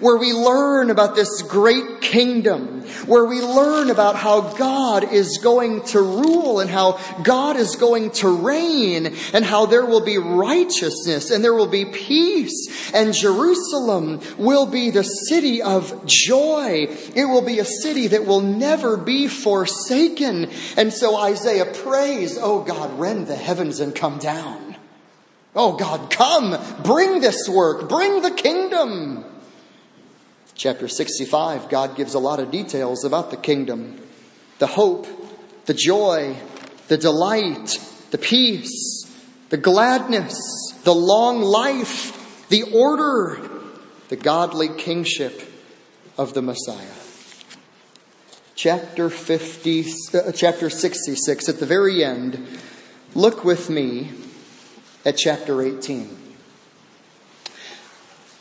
where 0.00 0.16
we 0.16 0.32
learn 0.32 0.90
about 0.90 1.14
this 1.14 1.42
great 1.42 2.00
kingdom, 2.00 2.82
where 3.06 3.24
we 3.24 3.40
learn 3.40 3.90
about 3.90 4.16
how 4.16 4.54
God 4.54 5.12
is 5.12 5.38
going 5.38 5.82
to 5.86 6.00
rule 6.00 6.60
and 6.60 6.70
how 6.70 6.98
God 7.22 7.56
is 7.56 7.76
going 7.76 8.10
to 8.12 8.28
reign 8.28 9.14
and 9.32 9.44
how 9.44 9.66
there 9.66 9.84
will 9.84 10.04
be 10.04 10.18
righteousness 10.18 11.30
and 11.30 11.44
there 11.44 11.54
will 11.54 11.66
be 11.66 11.84
peace 11.84 12.92
and 12.94 13.12
Jerusalem 13.12 14.20
will 14.38 14.66
be 14.66 14.90
the 14.90 15.02
city 15.02 15.62
of 15.62 16.06
joy. 16.06 16.86
It 17.14 17.24
will 17.24 17.42
be 17.42 17.58
a 17.58 17.64
city 17.64 18.08
that 18.08 18.26
will 18.26 18.40
never 18.40 18.96
be 18.96 19.28
forsaken. 19.28 20.50
And 20.76 20.92
so 20.92 21.16
Isaiah 21.16 21.66
prays, 21.66 22.38
Oh 22.40 22.62
God, 22.62 22.98
rend 22.98 23.26
the 23.26 23.36
heavens 23.36 23.80
and 23.80 23.94
come 23.94 24.18
down. 24.18 24.76
Oh 25.54 25.76
God, 25.76 26.10
come, 26.10 26.56
bring 26.82 27.20
this 27.20 27.48
work, 27.48 27.88
bring 27.88 28.22
the 28.22 28.30
kingdom. 28.30 29.24
Chapter 30.62 30.86
65, 30.86 31.68
God 31.68 31.96
gives 31.96 32.14
a 32.14 32.20
lot 32.20 32.38
of 32.38 32.52
details 32.52 33.04
about 33.04 33.32
the 33.32 33.36
kingdom 33.36 34.00
the 34.60 34.68
hope, 34.68 35.08
the 35.66 35.74
joy, 35.74 36.36
the 36.86 36.96
delight, 36.96 37.84
the 38.12 38.18
peace, 38.18 39.12
the 39.48 39.56
gladness, 39.56 40.38
the 40.84 40.94
long 40.94 41.42
life, 41.42 42.48
the 42.48 42.62
order, 42.62 43.40
the 44.08 44.14
godly 44.14 44.68
kingship 44.68 45.42
of 46.16 46.32
the 46.32 46.42
Messiah. 46.42 46.94
Chapter 48.54 49.10
50, 49.10 49.84
uh, 50.14 50.30
chapter 50.30 50.70
66, 50.70 51.48
at 51.48 51.58
the 51.58 51.66
very 51.66 52.04
end, 52.04 52.60
look 53.16 53.42
with 53.42 53.68
me 53.68 54.12
at 55.04 55.16
chapter 55.16 55.60
18. 55.60 56.31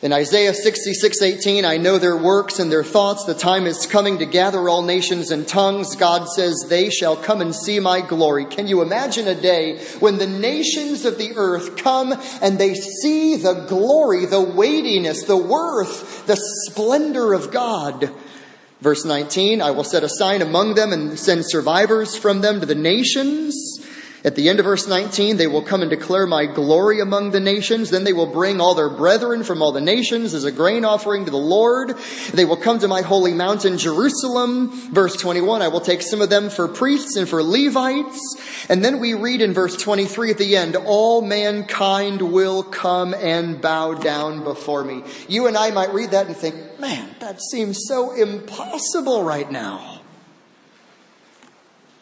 In 0.02 0.14
Isaiah 0.14 0.56
66, 0.56 1.22
18, 1.22 1.64
I 1.64 1.78
know 1.78 2.00
their 2.00 2.18
works 2.18 2.58
and 2.58 2.72
their 2.72 2.84
thoughts. 2.84 3.24
The 3.24 3.36
time 3.36 3.68
is 3.68 3.86
coming 3.86 4.18
to 4.18 4.26
gather 4.26 4.68
all 4.68 4.82
nations 4.82 5.30
and 5.30 5.48
tongues. 5.48 5.96
God 5.96 6.28
says, 6.28 6.66
they 6.68 6.90
shall 6.90 7.16
come 7.16 7.40
and 7.40 7.54
see 7.54 7.80
my 7.80 8.02
glory. 8.02 8.46
Can 8.46 8.68
you 8.68 8.82
imagine 8.82 9.28
a 9.28 9.40
day 9.40 9.78
when 10.00 10.18
the 10.18 10.26
nations 10.26 11.06
of 11.06 11.20
the 11.20 11.34
earth 11.36 11.78
come 11.78 12.16
and 12.42 12.58
they 12.58 12.74
see 12.74 13.36
the 13.36 13.66
glory, 13.70 14.26
the 14.26 14.42
weightiness, 14.42 15.22
the 15.26 15.38
worth, 15.38 16.26
the 16.26 16.36
splendor 16.36 17.34
of 17.34 17.52
God? 17.52 18.12
Verse 18.82 19.06
19, 19.06 19.62
I 19.62 19.70
will 19.70 19.84
set 19.84 20.04
a 20.04 20.10
sign 20.10 20.42
among 20.42 20.74
them 20.74 20.92
and 20.92 21.20
send 21.20 21.48
survivors 21.48 22.18
from 22.18 22.42
them 22.42 22.60
to 22.60 22.66
the 22.66 22.74
nations. 22.74 23.86
At 24.24 24.36
the 24.36 24.50
end 24.50 24.60
of 24.60 24.66
verse 24.66 24.88
19, 24.88 25.38
they 25.38 25.48
will 25.48 25.64
come 25.64 25.82
and 25.82 25.90
declare 25.90 26.28
my 26.28 26.46
glory 26.46 27.00
among 27.00 27.32
the 27.32 27.40
nations. 27.40 27.90
Then 27.90 28.04
they 28.04 28.14
will 28.14 28.28
bring 28.28 28.62
all 28.62 28.76
their 28.76 28.90
brethren 28.90 29.44
from 29.44 29.64
all 29.64 29.72
the 29.72 29.82
nations 29.82 30.36
as 30.36 30.44
a 30.44 30.52
grain 30.52 30.86
offering 30.86 31.26
to 31.26 31.32
the 31.32 31.38
Lord. 31.38 31.96
They 32.32 32.46
will 32.46 32.58
come 32.58 32.78
to 32.80 32.88
my 32.88 33.02
holy 33.02 33.34
mountain, 33.34 33.80
Jerusalem. 33.80 34.70
Verse 34.92 35.16
21, 35.16 35.64
I 35.64 35.70
will 35.70 35.82
take 35.82 36.04
some 36.04 36.22
of 36.22 36.30
them 36.30 36.52
for 36.52 36.68
priests 36.68 37.16
and 37.16 37.28
for 37.28 37.42
Levites. 37.42 38.68
And 38.70 38.86
then 38.86 39.00
we 39.00 39.16
read 39.16 39.42
in 39.42 39.54
verse 39.54 39.76
23 39.76 40.32
at 40.32 40.38
the 40.38 40.56
end, 40.56 40.76
all 40.76 41.24
mankind 41.24 42.22
will 42.22 42.62
come 42.62 43.16
and 43.16 43.60
bow 43.60 43.96
down 43.96 44.44
before 44.44 44.84
me. 44.84 45.04
You 45.28 45.48
and 45.48 45.58
I 45.58 45.72
might 45.72 45.94
read 45.94 46.12
that 46.12 46.28
and 46.28 46.38
think, 46.38 46.80
man, 46.80 47.16
that 47.22 47.42
seems 47.42 47.80
so 47.88 48.12
impossible 48.12 49.24
right 49.24 49.52
now. 49.52 50.01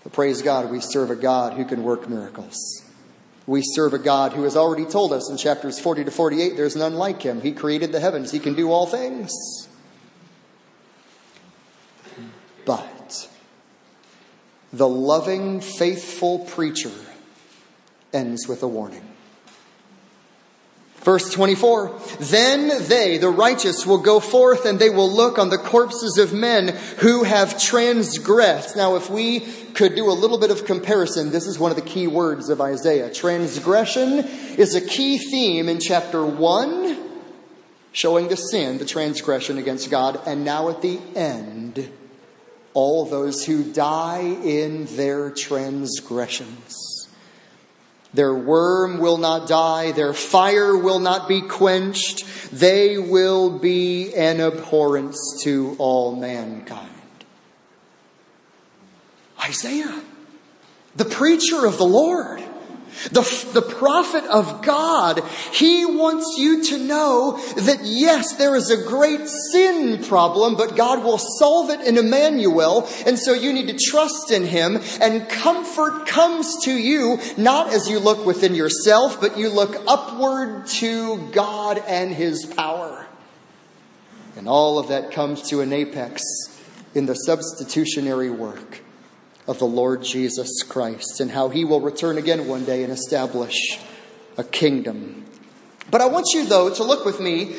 But 0.04 0.14
praise 0.14 0.42
God, 0.42 0.72
we 0.72 0.80
serve 0.80 1.12
a 1.12 1.16
God 1.16 1.54
who 1.54 1.66
can 1.66 1.84
work 1.84 2.10
miracles. 2.10 2.56
We 3.46 3.62
serve 3.64 3.94
a 3.94 4.00
God 4.00 4.34
who 4.34 4.44
has 4.44 4.56
already 4.56 4.86
told 4.86 5.12
us 5.12 5.30
in 5.30 5.38
chapters 5.38 5.80
40 5.80 6.06
to 6.06 6.12
48 6.12 6.56
there's 6.56 6.76
none 6.76 6.96
like 6.96 7.22
him. 7.22 7.42
He 7.42 7.52
created 7.52 7.92
the 7.92 8.00
heavens, 8.00 8.32
he 8.32 8.40
can 8.40 8.54
do 8.54 8.72
all 8.72 8.86
things. 8.86 9.32
But 12.66 13.28
the 14.72 14.88
loving, 14.88 15.62
faithful 15.62 16.40
preacher 16.40 16.92
ends 18.14 18.48
with 18.48 18.62
a 18.62 18.68
warning. 18.68 19.09
Verse 21.02 21.32
24, 21.32 21.98
then 22.20 22.68
they, 22.90 23.18
the 23.18 23.30
righteous, 23.30 23.86
will 23.86 24.00
go 24.00 24.20
forth 24.20 24.66
and 24.66 24.80
they 24.80 24.90
will 24.90 25.10
look 25.10 25.40
on 25.40 25.50
the 25.50 25.58
corpses 25.58 26.18
of 26.18 26.34
men 26.34 26.76
who 26.98 27.24
have 27.24 27.62
transgressed. 27.62 28.76
Now, 28.76 28.96
if 28.96 29.10
we 29.10 29.40
could 29.74 29.96
do 29.96 30.10
a 30.10 30.12
little 30.12 30.38
bit 30.38 30.52
of 30.52 30.66
comparison, 30.66 31.32
this 31.32 31.48
is 31.48 31.58
one 31.58 31.72
of 31.72 31.78
the 31.78 31.84
key 31.84 32.08
words 32.08 32.50
of 32.50 32.60
Isaiah. 32.60 33.10
Transgression 33.14 34.20
is 34.58 34.76
a 34.76 34.82
key 34.82 35.18
theme 35.18 35.70
in 35.70 35.80
chapter 35.80 36.26
1, 36.26 36.98
showing 37.94 38.28
the 38.28 38.36
sin, 38.36 38.78
the 38.78 38.86
transgression 38.86 39.58
against 39.58 39.90
God, 39.90 40.20
and 40.26 40.44
now 40.44 40.68
at 40.68 40.82
the 40.82 41.00
end, 41.16 41.90
all 42.74 43.06
those 43.06 43.46
who 43.46 43.72
die 43.72 44.38
in 44.44 44.86
their 44.98 45.32
transgressions. 45.32 46.89
Their 48.14 48.34
worm 48.34 48.98
will 48.98 49.18
not 49.18 49.48
die. 49.48 49.92
Their 49.92 50.14
fire 50.14 50.76
will 50.76 51.00
not 51.00 51.28
be 51.28 51.42
quenched. 51.42 52.26
They 52.52 52.98
will 52.98 53.60
be 53.60 54.14
an 54.16 54.40
abhorrence 54.42 55.40
to 55.44 55.76
all 55.78 56.16
mankind. 56.16 56.90
Isaiah, 59.40 60.02
the 60.96 61.06
preacher 61.06 61.66
of 61.66 61.78
the 61.78 61.86
Lord, 61.86 62.44
the, 63.12 63.50
the 63.54 63.62
prophet 63.62 64.26
of 64.26 64.64
God, 64.64 65.24
he 65.54 65.86
wants 65.86 66.36
you 66.38 66.64
to 66.66 66.78
know 66.78 67.40
that 67.56 67.80
yes, 67.84 68.36
there 68.36 68.56
is 68.56 68.70
a 68.70 68.88
great 68.88 69.28
sin 69.28 70.04
problem, 70.04 70.56
but 70.56 70.76
God 70.76 71.04
will 71.04 71.18
solve 71.18 71.70
it 71.70 71.82
in 71.82 71.98
Emmanuel. 71.98 72.88
And 73.06 73.18
so 73.18 73.34
you 73.34 73.54
need 73.54 73.68
to 73.68 73.78
trust 73.78 74.32
in 74.32 74.46
him 74.46 74.80
and 75.02 75.28
comfort 75.30 76.08
comes 76.08 76.64
to 76.66 76.72
you 76.72 77.20
not 77.38 77.74
as 77.74 77.90
you 77.90 78.00
look 78.00 78.26
within 78.26 78.56
yourself, 78.56 79.20
but 79.22 79.38
you 79.38 79.50
look 79.50 79.76
upward 79.88 80.68
to 80.68 81.30
God 81.32 81.82
and 81.88 82.14
his 82.14 82.46
power. 82.46 83.08
And 84.36 84.48
all 84.48 84.80
of 84.80 84.90
that 84.90 85.12
comes 85.12 85.50
to 85.50 85.62
an 85.62 85.74
apex 85.74 86.22
in 86.96 87.06
the 87.06 87.14
substitutionary 87.14 88.30
work 88.30 88.82
of 89.50 89.58
the 89.58 89.66
Lord 89.66 90.04
Jesus 90.04 90.62
Christ 90.62 91.20
and 91.20 91.32
how 91.32 91.50
he 91.50 91.66
will 91.66 91.82
return 91.82 92.20
again 92.20 92.48
one 92.48 92.66
day 92.66 92.84
and 92.84 92.94
establish 92.94 93.80
a 94.38 94.44
kingdom. 94.44 95.26
But 95.90 96.02
I 96.02 96.06
want 96.06 96.28
you, 96.36 96.46
though, 96.46 96.72
to 96.72 96.84
look 96.84 97.04
with 97.04 97.20
me 97.20 97.56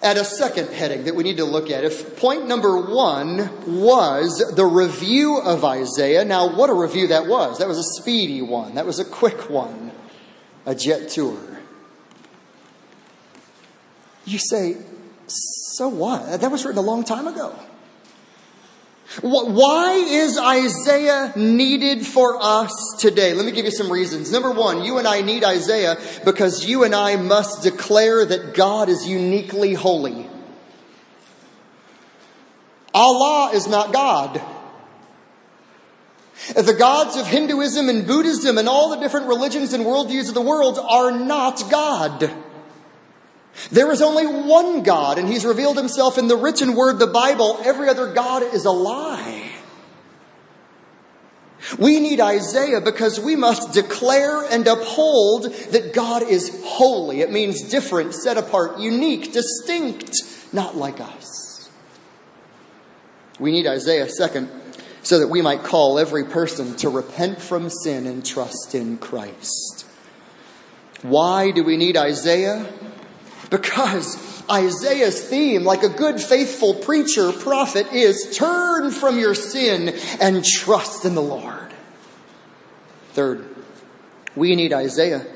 at 0.00 0.16
a 0.16 0.24
second 0.24 0.68
heading 0.68 1.04
that 1.04 1.14
we 1.14 1.24
need 1.24 1.36
to 1.36 1.44
look 1.44 1.70
at. 1.70 1.84
If 1.84 2.16
point 2.16 2.48
number 2.48 2.80
one 2.80 3.50
was 3.66 4.54
the 4.56 4.64
review 4.64 5.38
of 5.38 5.66
Isaiah, 5.66 6.24
now 6.24 6.56
what 6.56 6.70
a 6.70 6.74
review 6.74 7.08
that 7.08 7.26
was. 7.26 7.58
That 7.58 7.68
was 7.68 7.76
a 7.76 8.00
speedy 8.00 8.40
one, 8.40 8.76
that 8.76 8.86
was 8.86 8.98
a 8.98 9.04
quick 9.04 9.50
one, 9.50 9.92
a 10.64 10.74
jet 10.74 11.10
tour. 11.10 11.38
You 14.24 14.38
say, 14.38 14.78
so 15.26 15.88
what? 15.88 16.40
That 16.40 16.50
was 16.50 16.64
written 16.64 16.78
a 16.78 16.86
long 16.86 17.04
time 17.04 17.26
ago. 17.26 17.54
Why 19.22 19.94
is 19.94 20.38
Isaiah 20.38 21.32
needed 21.34 22.06
for 22.06 22.36
us 22.40 22.94
today? 22.98 23.32
Let 23.32 23.46
me 23.46 23.52
give 23.52 23.64
you 23.64 23.70
some 23.70 23.90
reasons. 23.90 24.30
Number 24.30 24.50
one, 24.52 24.84
you 24.84 24.98
and 24.98 25.08
I 25.08 25.22
need 25.22 25.44
Isaiah 25.44 25.96
because 26.26 26.66
you 26.66 26.84
and 26.84 26.94
I 26.94 27.16
must 27.16 27.62
declare 27.62 28.26
that 28.26 28.54
God 28.54 28.88
is 28.90 29.08
uniquely 29.08 29.72
holy. 29.72 30.28
Allah 32.92 33.52
is 33.54 33.66
not 33.66 33.92
God. 33.92 34.42
The 36.54 36.74
gods 36.74 37.16
of 37.16 37.26
Hinduism 37.26 37.88
and 37.88 38.06
Buddhism 38.06 38.58
and 38.58 38.68
all 38.68 38.90
the 38.90 39.00
different 39.00 39.26
religions 39.26 39.72
and 39.72 39.84
worldviews 39.84 40.28
of 40.28 40.34
the 40.34 40.42
world 40.42 40.78
are 40.78 41.10
not 41.10 41.62
God. 41.70 42.30
There 43.70 43.90
is 43.92 44.02
only 44.02 44.26
one 44.26 44.82
God, 44.82 45.18
and 45.18 45.28
He's 45.28 45.44
revealed 45.44 45.76
Himself 45.76 46.18
in 46.18 46.28
the 46.28 46.36
written 46.36 46.74
word, 46.74 46.98
the 46.98 47.06
Bible. 47.06 47.58
Every 47.64 47.88
other 47.88 48.12
God 48.12 48.42
is 48.42 48.64
a 48.64 48.70
lie. 48.70 49.50
We 51.78 52.00
need 52.00 52.20
Isaiah 52.20 52.80
because 52.80 53.18
we 53.20 53.36
must 53.36 53.72
declare 53.72 54.44
and 54.44 54.66
uphold 54.66 55.44
that 55.44 55.92
God 55.92 56.22
is 56.22 56.62
holy. 56.64 57.20
It 57.20 57.32
means 57.32 57.62
different, 57.62 58.14
set 58.14 58.38
apart, 58.38 58.78
unique, 58.78 59.32
distinct, 59.32 60.14
not 60.52 60.76
like 60.76 61.00
us. 61.00 61.68
We 63.38 63.52
need 63.52 63.66
Isaiah, 63.66 64.08
second, 64.08 64.50
so 65.02 65.18
that 65.18 65.28
we 65.28 65.42
might 65.42 65.62
call 65.62 65.98
every 65.98 66.24
person 66.24 66.76
to 66.76 66.88
repent 66.88 67.40
from 67.40 67.70
sin 67.70 68.06
and 68.06 68.24
trust 68.24 68.74
in 68.74 68.98
Christ. 68.98 69.84
Why 71.02 71.50
do 71.50 71.62
we 71.62 71.76
need 71.76 71.96
Isaiah? 71.96 72.66
Because 73.50 74.42
Isaiah's 74.50 75.22
theme, 75.22 75.64
like 75.64 75.82
a 75.82 75.88
good, 75.88 76.20
faithful 76.20 76.74
preacher, 76.74 77.32
prophet, 77.32 77.92
is 77.92 78.36
turn 78.36 78.90
from 78.90 79.18
your 79.18 79.34
sin 79.34 79.94
and 80.20 80.44
trust 80.44 81.04
in 81.04 81.14
the 81.14 81.22
Lord. 81.22 81.72
Third, 83.12 83.48
we 84.36 84.54
need 84.54 84.72
Isaiah 84.72 85.26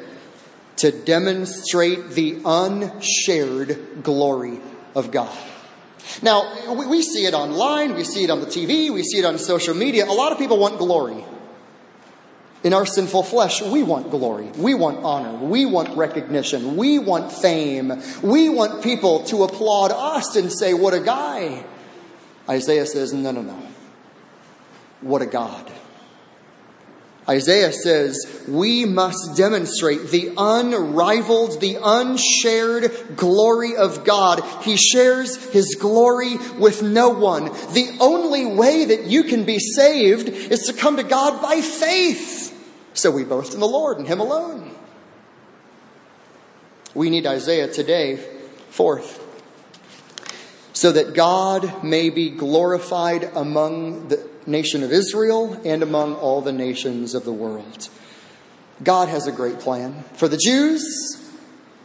to 0.77 0.93
demonstrate 0.93 2.11
the 2.11 2.39
unshared 2.45 4.03
glory 4.03 4.61
of 4.95 5.11
God. 5.11 5.37
Now, 6.21 6.75
we 6.75 7.03
see 7.03 7.25
it 7.25 7.35
online, 7.35 7.95
we 7.95 8.05
see 8.05 8.25
it 8.25 8.31
on 8.31 8.41
the 8.41 8.47
TV, 8.47 8.93
we 8.93 9.03
see 9.03 9.19
it 9.19 9.25
on 9.25 9.39
social 9.39 9.75
media. 9.75 10.07
A 10.07 10.13
lot 10.13 10.33
of 10.33 10.39
people 10.39 10.59
want 10.59 10.79
glory. 10.79 11.25
In 12.65 12.73
our 12.73 12.87
sinful 12.87 13.25
flesh, 13.25 13.61
we 13.61 13.83
want 13.83 14.11
glory. 14.11 14.47
We 14.57 14.75
want 14.75 15.05
honor. 15.05 15.33
We 15.33 15.67
want 15.67 15.97
recognition. 15.97 16.77
We 16.77 16.99
want 16.99 17.33
fame. 17.33 18.01
We 18.23 18.49
want 18.49 18.85
people 18.85 19.25
to 19.25 19.43
applaud 19.43 19.91
us 19.91 20.37
and 20.37 20.53
say, 20.53 20.73
What 20.73 20.95
a 20.95 21.01
guy. 21.01 21.65
Isaiah 22.49 22.87
says, 22.87 23.13
No, 23.13 23.33
no, 23.33 23.43
no. 23.43 23.59
What 25.01 25.23
a 25.23 25.27
God. 25.27 25.73
Isaiah 27.29 27.73
says, 27.73 28.45
we 28.49 28.85
must 28.85 29.37
demonstrate 29.37 30.09
the 30.09 30.33
unrivaled, 30.37 31.61
the 31.61 31.79
unshared 31.81 33.17
glory 33.17 33.77
of 33.77 34.05
God. 34.05 34.43
He 34.63 34.77
shares 34.77 35.37
his 35.53 35.77
glory 35.77 36.37
with 36.59 36.83
no 36.83 37.11
one. 37.11 37.45
The 37.45 37.97
only 38.01 38.47
way 38.47 38.87
that 38.87 39.05
you 39.05 39.23
can 39.23 39.45
be 39.45 39.61
saved 39.61 40.29
is 40.29 40.63
to 40.63 40.73
come 40.73 40.97
to 40.97 41.05
God 41.05 41.41
by 41.41 41.61
faith. 41.61 42.52
So 42.95 43.11
we 43.11 43.25
boast 43.25 43.55
in 43.55 43.61
the 43.61 43.67
Lord 43.67 43.99
and 43.99 44.07
him 44.07 44.21
alone. 44.21 44.75
We 46.95 47.09
need 47.09 47.27
Isaiah 47.27 47.69
today, 47.69 48.19
fourth, 48.71 49.19
so 50.75 50.93
that 50.93 51.15
God 51.15 51.83
may 51.83 52.11
be 52.11 52.31
glorified 52.31 53.25
among 53.35 54.09
the 54.09 54.29
nation 54.47 54.83
of 54.83 54.93
Israel 54.93 55.61
and 55.65 55.83
among 55.83 56.17
all 56.17 56.43
the 56.43 56.53
nations 56.53 57.15
of 57.15 57.25
the 57.25 57.33
world. 57.33 57.89
God 58.83 59.09
has 59.09 59.27
a 59.27 59.33
great 59.33 59.61
plan 59.61 60.05
for 60.15 60.29
the 60.29 60.37
Jews, 60.37 60.83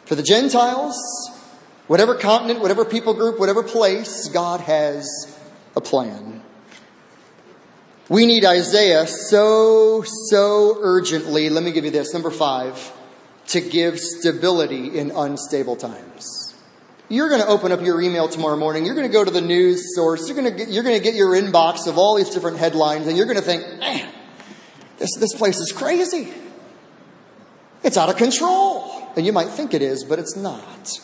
for 0.05 0.15
the 0.15 0.23
Gentiles, 0.23 0.95
whatever 1.87 2.15
continent, 2.15 2.59
whatever 2.59 2.83
people 2.83 3.13
group, 3.13 3.39
whatever 3.39 3.63
place, 3.63 4.27
God 4.29 4.61
has 4.61 5.07
a 5.75 5.81
plan. 5.81 6.41
We 8.09 8.25
need 8.25 8.45
Isaiah 8.45 9.05
so, 9.05 10.03
so 10.03 10.77
urgently. 10.81 11.49
Let 11.49 11.63
me 11.63 11.71
give 11.71 11.83
you 11.83 11.91
this. 11.91 12.13
Number 12.13 12.31
five, 12.31 12.93
to 13.47 13.61
give 13.61 13.99
stability 13.99 14.97
in 14.97 15.11
unstable 15.11 15.75
times. 15.75 16.55
You're 17.09 17.29
going 17.29 17.41
to 17.41 17.47
open 17.47 17.71
up 17.71 17.81
your 17.81 18.01
email 18.01 18.27
tomorrow 18.27 18.57
morning. 18.57 18.85
You're 18.85 18.95
going 18.95 19.07
to 19.07 19.13
go 19.13 19.23
to 19.23 19.31
the 19.31 19.41
news 19.41 19.95
source. 19.95 20.27
You're 20.27 20.37
going 20.37 20.51
to 20.51 20.57
get, 20.57 20.69
you're 20.69 20.83
going 20.83 20.97
to 20.97 21.03
get 21.03 21.15
your 21.15 21.29
inbox 21.29 21.87
of 21.87 21.97
all 21.97 22.15
these 22.15 22.29
different 22.29 22.57
headlines, 22.57 23.07
and 23.07 23.15
you're 23.15 23.25
going 23.25 23.37
to 23.37 23.43
think, 23.43 23.79
man, 23.79 24.09
this, 24.97 25.09
this 25.17 25.33
place 25.33 25.57
is 25.57 25.71
crazy. 25.71 26.33
It's 27.83 27.97
out 27.97 28.09
of 28.09 28.17
control. 28.17 28.93
And 29.15 29.25
you 29.25 29.33
might 29.33 29.49
think 29.49 29.73
it 29.73 29.81
is, 29.81 30.03
but 30.03 30.19
it's 30.19 30.35
not. 30.35 31.01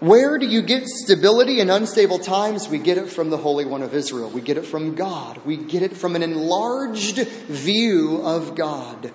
Where 0.00 0.38
do 0.38 0.46
you 0.46 0.62
get 0.62 0.86
stability 0.86 1.58
in 1.58 1.70
unstable 1.70 2.20
times? 2.20 2.68
We 2.68 2.78
get 2.78 2.98
it 2.98 3.08
from 3.08 3.30
the 3.30 3.36
Holy 3.36 3.64
One 3.64 3.82
of 3.82 3.94
Israel. 3.94 4.30
We 4.30 4.40
get 4.40 4.56
it 4.56 4.64
from 4.64 4.94
God. 4.94 5.40
We 5.44 5.56
get 5.56 5.82
it 5.82 5.96
from 5.96 6.14
an 6.14 6.22
enlarged 6.22 7.18
view 7.18 8.20
of 8.22 8.54
God. 8.54 9.12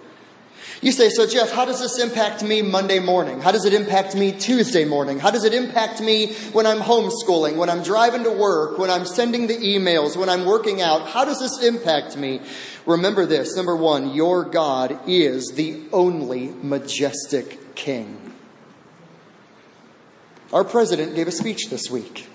You 0.81 0.91
say, 0.91 1.07
so 1.07 1.25
Jeff, 1.25 1.53
how 1.53 1.63
does 1.63 1.79
this 1.79 1.97
impact 1.99 2.43
me 2.43 2.61
Monday 2.61 2.99
morning? 2.99 3.39
How 3.39 3.53
does 3.53 3.63
it 3.63 3.73
impact 3.73 4.15
me 4.15 4.33
Tuesday 4.33 4.83
morning? 4.83 5.19
How 5.19 5.31
does 5.31 5.45
it 5.45 5.53
impact 5.53 6.01
me 6.01 6.33
when 6.51 6.65
I'm 6.65 6.79
homeschooling, 6.79 7.55
when 7.55 7.69
I'm 7.69 7.83
driving 7.83 8.25
to 8.25 8.31
work, 8.31 8.77
when 8.77 8.89
I'm 8.89 9.05
sending 9.05 9.47
the 9.47 9.55
emails, 9.55 10.17
when 10.17 10.27
I'm 10.27 10.45
working 10.45 10.81
out? 10.81 11.07
How 11.07 11.23
does 11.23 11.39
this 11.39 11.63
impact 11.63 12.17
me? 12.17 12.41
Remember 12.85 13.25
this. 13.25 13.55
Number 13.55 13.77
one, 13.77 14.13
your 14.13 14.43
God 14.43 14.99
is 15.07 15.53
the 15.55 15.81
only 15.93 16.49
majestic 16.61 17.75
king. 17.75 18.22
Our 20.53 20.63
president 20.63 21.15
gave 21.15 21.27
a 21.27 21.31
speech 21.31 21.69
this 21.71 21.89
week. 21.89 22.27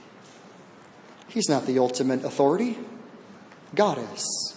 He's 1.28 1.48
not 1.48 1.66
the 1.66 1.78
ultimate 1.78 2.24
authority. 2.24 2.76
God 3.76 3.98
is. 4.12 4.56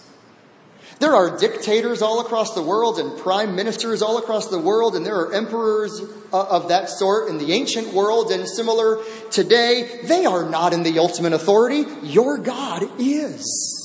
There 0.98 1.14
are 1.14 1.38
dictators 1.38 2.02
all 2.02 2.20
across 2.20 2.54
the 2.54 2.62
world 2.62 2.98
and 2.98 3.18
prime 3.18 3.54
ministers 3.54 4.02
all 4.02 4.18
across 4.18 4.48
the 4.48 4.58
world, 4.58 4.96
and 4.96 5.06
there 5.06 5.16
are 5.16 5.32
emperors 5.32 6.00
uh, 6.32 6.42
of 6.44 6.68
that 6.68 6.88
sort 6.88 7.28
in 7.28 7.38
the 7.38 7.52
ancient 7.52 7.92
world 7.92 8.32
and 8.32 8.48
similar 8.48 9.02
today. 9.30 10.00
They 10.04 10.26
are 10.26 10.48
not 10.48 10.72
in 10.72 10.82
the 10.82 10.98
ultimate 10.98 11.32
authority. 11.32 11.84
Your 12.02 12.38
God 12.38 12.84
is. 13.00 13.81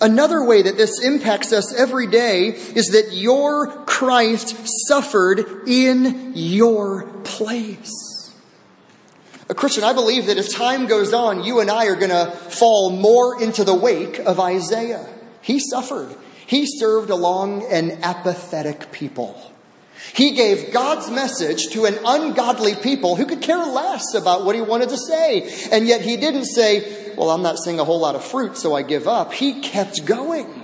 Another 0.00 0.44
way 0.44 0.62
that 0.62 0.76
this 0.76 1.02
impacts 1.02 1.52
us 1.52 1.72
every 1.74 2.06
day 2.06 2.48
is 2.48 2.86
that 2.88 3.12
your 3.12 3.68
Christ 3.84 4.56
suffered 4.88 5.68
in 5.68 6.32
your 6.34 7.06
place. 7.24 8.32
A 9.48 9.54
Christian, 9.54 9.84
I 9.84 9.92
believe 9.92 10.26
that 10.26 10.38
as 10.38 10.48
time 10.48 10.86
goes 10.86 11.12
on, 11.12 11.44
you 11.44 11.60
and 11.60 11.70
I 11.70 11.86
are 11.86 11.96
going 11.96 12.10
to 12.10 12.30
fall 12.30 12.90
more 12.90 13.40
into 13.42 13.62
the 13.62 13.74
wake 13.74 14.18
of 14.18 14.40
Isaiah. 14.40 15.06
He 15.42 15.60
suffered. 15.60 16.14
He 16.46 16.66
served 16.66 17.10
along 17.10 17.70
an 17.70 18.02
apathetic 18.02 18.90
people. 18.90 19.53
He 20.12 20.32
gave 20.32 20.72
God's 20.72 21.10
message 21.10 21.68
to 21.72 21.86
an 21.86 21.98
ungodly 22.04 22.74
people 22.74 23.16
who 23.16 23.26
could 23.26 23.40
care 23.40 23.64
less 23.64 24.14
about 24.14 24.44
what 24.44 24.54
he 24.54 24.60
wanted 24.60 24.90
to 24.90 24.98
say. 24.98 25.68
And 25.72 25.86
yet 25.86 26.02
he 26.02 26.16
didn't 26.16 26.44
say, 26.44 27.14
Well, 27.16 27.30
I'm 27.30 27.42
not 27.42 27.58
seeing 27.58 27.80
a 27.80 27.84
whole 27.84 28.00
lot 28.00 28.14
of 28.14 28.24
fruit, 28.24 28.56
so 28.56 28.74
I 28.74 28.82
give 28.82 29.08
up. 29.08 29.32
He 29.32 29.60
kept 29.60 30.04
going. 30.04 30.62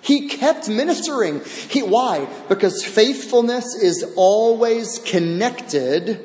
He 0.00 0.28
kept 0.28 0.68
ministering. 0.68 1.42
He, 1.44 1.82
why? 1.82 2.28
Because 2.48 2.84
faithfulness 2.84 3.74
is 3.74 4.04
always 4.16 4.98
connected 4.98 6.20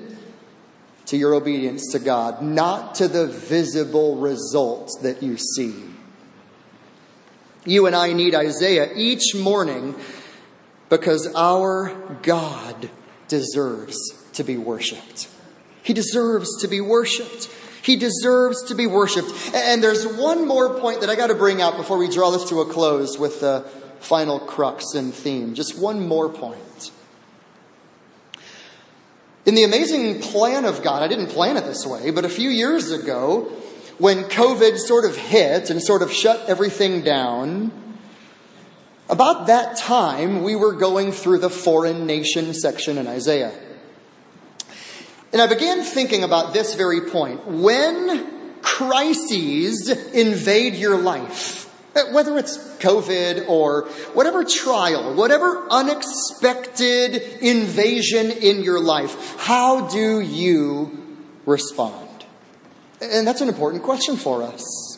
to 1.05 1.17
your 1.17 1.33
obedience 1.33 1.93
to 1.93 1.99
God, 1.99 2.41
not 2.41 2.95
to 2.95 3.07
the 3.07 3.25
visible 3.25 4.17
results 4.17 4.97
that 5.01 5.23
you 5.23 5.37
see. 5.37 5.73
You 7.65 7.85
and 7.85 7.95
I 7.95 8.13
need 8.13 8.35
Isaiah 8.35 8.91
each 8.95 9.33
morning 9.33 9.95
because 10.89 11.31
our 11.35 11.95
God 12.21 12.89
deserves 13.27 13.97
to 14.33 14.43
be 14.43 14.57
worshiped. 14.57 15.29
He 15.83 15.93
deserves 15.93 16.61
to 16.61 16.67
be 16.67 16.81
worshiped. 16.81 17.49
He 17.81 17.95
deserves 17.95 18.63
to 18.63 18.75
be 18.75 18.87
worshiped. 18.87 19.31
And 19.53 19.83
there's 19.83 20.05
one 20.05 20.47
more 20.47 20.79
point 20.79 21.01
that 21.01 21.09
I 21.09 21.15
got 21.15 21.27
to 21.27 21.35
bring 21.35 21.61
out 21.61 21.77
before 21.77 21.97
we 21.97 22.09
draw 22.09 22.31
this 22.31 22.49
to 22.49 22.61
a 22.61 22.65
close 22.65 23.17
with 23.17 23.39
the 23.39 23.61
final 23.99 24.39
crux 24.39 24.93
and 24.95 25.13
theme. 25.13 25.53
Just 25.53 25.79
one 25.79 26.07
more 26.07 26.29
point. 26.29 26.91
In 29.45 29.55
the 29.55 29.63
amazing 29.63 30.21
plan 30.21 30.65
of 30.65 30.83
God, 30.83 31.01
I 31.01 31.07
didn't 31.07 31.27
plan 31.27 31.57
it 31.57 31.65
this 31.65 31.85
way, 31.85 32.11
but 32.11 32.25
a 32.25 32.29
few 32.29 32.49
years 32.49 32.91
ago, 32.91 33.51
when 33.97 34.25
COVID 34.25 34.77
sort 34.77 35.05
of 35.05 35.15
hit 35.15 35.69
and 35.69 35.81
sort 35.81 36.01
of 36.01 36.11
shut 36.11 36.47
everything 36.47 37.01
down, 37.01 37.71
about 39.09 39.47
that 39.47 39.77
time, 39.77 40.43
we 40.43 40.55
were 40.55 40.73
going 40.73 41.11
through 41.11 41.39
the 41.39 41.49
foreign 41.49 42.05
nation 42.05 42.53
section 42.53 42.97
in 42.97 43.07
Isaiah. 43.07 43.51
And 45.31 45.41
I 45.41 45.47
began 45.47 45.83
thinking 45.83 46.23
about 46.23 46.53
this 46.53 46.75
very 46.75 47.01
point. 47.09 47.47
When 47.47 48.61
crises 48.61 49.89
invade 49.89 50.75
your 50.75 50.97
life, 50.97 51.65
whether 52.11 52.37
it's 52.37 52.57
COVID 52.77 53.47
or 53.49 53.87
whatever 54.13 54.43
trial, 54.43 55.15
whatever 55.15 55.67
unexpected 55.69 57.15
invasion 57.41 58.31
in 58.31 58.63
your 58.63 58.79
life, 58.79 59.35
how 59.37 59.87
do 59.87 60.19
you 60.19 60.97
respond? 61.45 62.25
And 63.01 63.25
that's 63.27 63.41
an 63.41 63.49
important 63.49 63.83
question 63.83 64.17
for 64.17 64.43
us. 64.43 64.88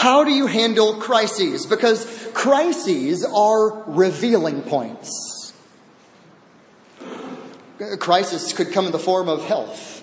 How 0.00 0.24
do 0.24 0.32
you 0.32 0.46
handle 0.46 0.94
crises? 0.94 1.66
Because 1.66 2.06
crises 2.32 3.22
are 3.22 3.82
revealing 3.84 4.62
points. 4.62 5.52
A 7.80 7.98
crisis 7.98 8.54
could 8.54 8.72
come 8.72 8.86
in 8.86 8.92
the 8.92 8.98
form 8.98 9.28
of 9.28 9.44
health. 9.44 10.02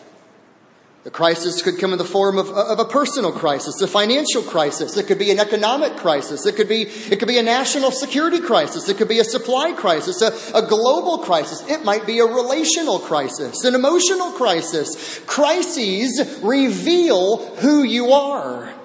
The 1.04 1.10
crisis 1.10 1.64
could 1.64 1.80
come 1.80 1.94
in 1.94 1.98
the 1.98 2.06
form 2.06 2.38
of, 2.38 2.52
of, 2.52 2.78
a 2.78 2.86
personal 2.86 3.32
crisis, 3.32 3.82
a 3.82 3.88
financial 3.88 4.44
crisis. 4.44 4.96
It 4.98 5.08
could 5.08 5.18
be 5.18 5.32
an 5.32 5.40
economic 5.40 5.96
crisis. 5.96 6.46
It 6.46 6.56
could 6.56 6.70
be, 6.70 6.84
it 6.84 7.18
could 7.18 7.28
be 7.28 7.40
a 7.40 7.44
national 7.44 7.90
security 7.90 8.40
crisis. 8.40 8.88
It 8.90 8.98
could 8.98 9.10
be 9.10 9.18
a 9.18 9.24
supply 9.24 9.72
crisis, 9.72 10.22
a, 10.22 10.28
a 10.56 10.68
global 10.68 11.24
crisis. 11.26 11.68
It 11.68 11.84
might 11.84 12.06
be 12.06 12.20
a 12.20 12.26
relational 12.26 13.00
crisis, 13.00 13.64
an 13.64 13.74
emotional 13.74 14.30
crisis. 14.34 15.20
Crises 15.26 16.40
reveal 16.44 17.48
who 17.56 17.82
you 17.82 18.12
are. 18.12 18.77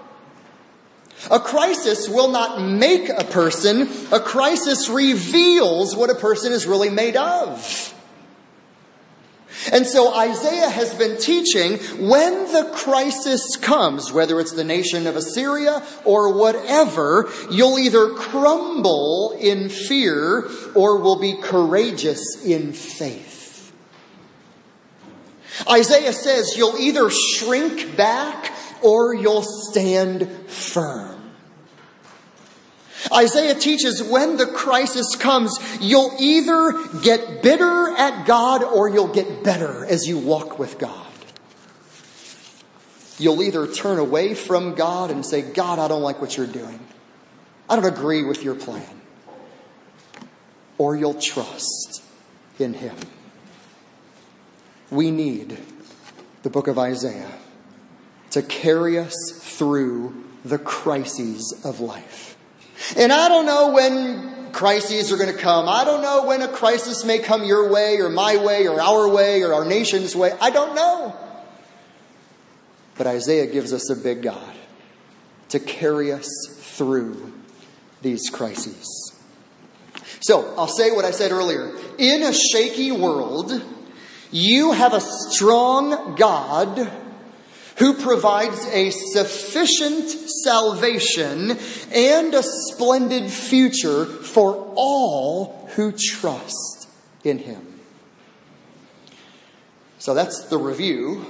A 1.31 1.39
crisis 1.39 2.09
will 2.09 2.31
not 2.31 2.61
make 2.61 3.09
a 3.09 3.25
person. 3.25 3.89
A 4.13 4.21
crisis 4.21 4.89
reveals 4.89 5.95
what 5.95 6.11
a 6.11 6.15
person 6.15 6.53
is 6.53 6.67
really 6.67 6.91
made 6.91 7.17
of. 7.17 7.93
And 9.71 9.87
so 9.87 10.13
Isaiah 10.15 10.71
has 10.71 10.93
been 10.95 11.19
teaching 11.19 11.79
when 12.09 12.53
the 12.53 12.71
crisis 12.75 13.57
comes, 13.57 14.13
whether 14.13 14.41
it's 14.41 14.53
the 14.53 14.65
nation 14.65 15.07
of 15.07 15.15
Assyria 15.15 15.87
or 16.05 16.35
whatever, 16.35 17.31
you'll 17.51 17.79
either 17.79 18.11
crumble 18.15 19.37
in 19.39 19.69
fear 19.69 20.49
or 20.75 20.99
will 20.99 21.21
be 21.21 21.37
courageous 21.41 22.43
in 22.45 22.73
faith. 22.73 23.73
Isaiah 25.71 26.13
says 26.13 26.57
you'll 26.57 26.79
either 26.79 27.09
shrink 27.11 27.97
back 27.97 28.53
or 28.83 29.15
you'll 29.15 29.43
stand 29.43 30.29
firm. 30.49 31.12
Isaiah 33.13 33.55
teaches 33.55 34.03
when 34.03 34.37
the 34.37 34.47
crisis 34.47 35.17
comes, 35.17 35.59
you'll 35.81 36.15
either 36.19 36.73
get 37.03 37.43
bitter 37.43 37.95
at 37.97 38.27
God 38.27 38.63
or 38.63 38.89
you'll 38.89 39.13
get 39.13 39.43
better 39.43 39.85
as 39.85 40.07
you 40.07 40.19
walk 40.19 40.59
with 40.59 40.79
God. 40.79 41.07
You'll 43.19 43.43
either 43.43 43.67
turn 43.67 43.99
away 43.99 44.35
from 44.35 44.75
God 44.75 45.11
and 45.11 45.25
say, 45.25 45.43
God, 45.43 45.79
I 45.79 45.89
don't 45.89 46.03
like 46.03 46.21
what 46.21 46.37
you're 46.37 46.47
doing. 46.47 46.81
I 47.69 47.77
don't 47.77 47.85
agree 47.85 48.23
with 48.23 48.43
your 48.43 48.55
plan. 48.55 49.01
Or 50.79 50.97
you'll 50.97 51.21
trust 51.21 52.03
in 52.59 52.75
Him. 52.75 52.97
We 54.91 55.11
need 55.11 55.59
the 56.43 56.51
book 56.51 56.67
of 56.67 56.79
Isaiah 56.79 57.33
to 58.31 58.43
carry 58.43 58.99
us 58.99 59.15
through 59.41 60.25
the 60.45 60.59
crises 60.59 61.61
of 61.65 61.81
life. 61.81 62.37
And 62.97 63.13
I 63.13 63.29
don't 63.29 63.47
know 63.47 63.73
when 63.73 64.53
crises 64.53 65.13
are 65.13 65.17
going 65.17 65.33
to 65.33 65.39
come. 65.39 65.69
I 65.69 65.85
don't 65.85 66.03
know 66.03 66.27
when 66.27 66.43
a 66.43 66.49
crisis 66.49 67.05
may 67.05 67.19
come 67.19 67.45
your 67.45 67.71
way 67.71 67.97
or 67.99 68.09
my 68.09 68.37
way 68.37 68.69
or 68.69 68.81
our 68.81 69.09
way 69.09 69.43
or 69.43 69.55
our 69.55 69.65
nation's 69.65 70.15
way. 70.15 70.33
I 70.41 70.51
don't 70.51 70.75
know. 70.75 71.17
But 72.97 73.07
Isaiah 73.07 73.47
gives 73.47 73.73
us 73.73 73.91
a 73.91 73.97
big 73.97 74.23
God 74.23 74.55
to 75.49 75.59
carry 75.59 76.13
us 76.13 76.29
through 76.61 77.33
these 78.03 78.29
crises. 78.31 79.13
So, 80.21 80.55
I'll 80.57 80.69
say 80.69 80.93
what 80.93 81.05
I 81.05 81.11
said 81.11 81.33
earlier. 81.33 81.75
In 81.99 82.23
a 82.23 82.33
shaky 82.33 82.93
world, 82.93 83.61
you 84.31 84.73
have 84.73 84.95
a 84.95 85.01
strong 85.01 86.15
God 86.15 86.91
who 87.83 87.95
provides 87.95 88.65
a 88.67 88.91
sufficient 88.91 90.09
salvation 90.45 91.59
and 91.93 92.33
a 92.33 92.41
splendid 92.41 93.29
future 93.29 94.05
for 94.05 94.73
all 94.77 95.69
who 95.75 95.91
trust 95.91 96.89
in 97.25 97.39
him. 97.39 97.81
So 99.99 100.15
that's 100.15 100.45
the 100.45 100.59
review. 100.59 101.27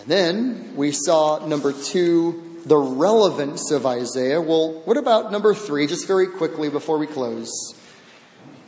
And 0.00 0.08
then 0.08 0.74
we 0.74 0.90
saw 0.90 1.46
number 1.46 1.72
two, 1.72 2.58
the 2.66 2.76
relevance 2.76 3.70
of 3.70 3.86
Isaiah. 3.86 4.40
Well, 4.40 4.82
what 4.84 4.96
about 4.96 5.30
number 5.30 5.54
three, 5.54 5.86
just 5.86 6.08
very 6.08 6.26
quickly 6.26 6.70
before 6.70 6.98
we 6.98 7.06
close? 7.06 7.52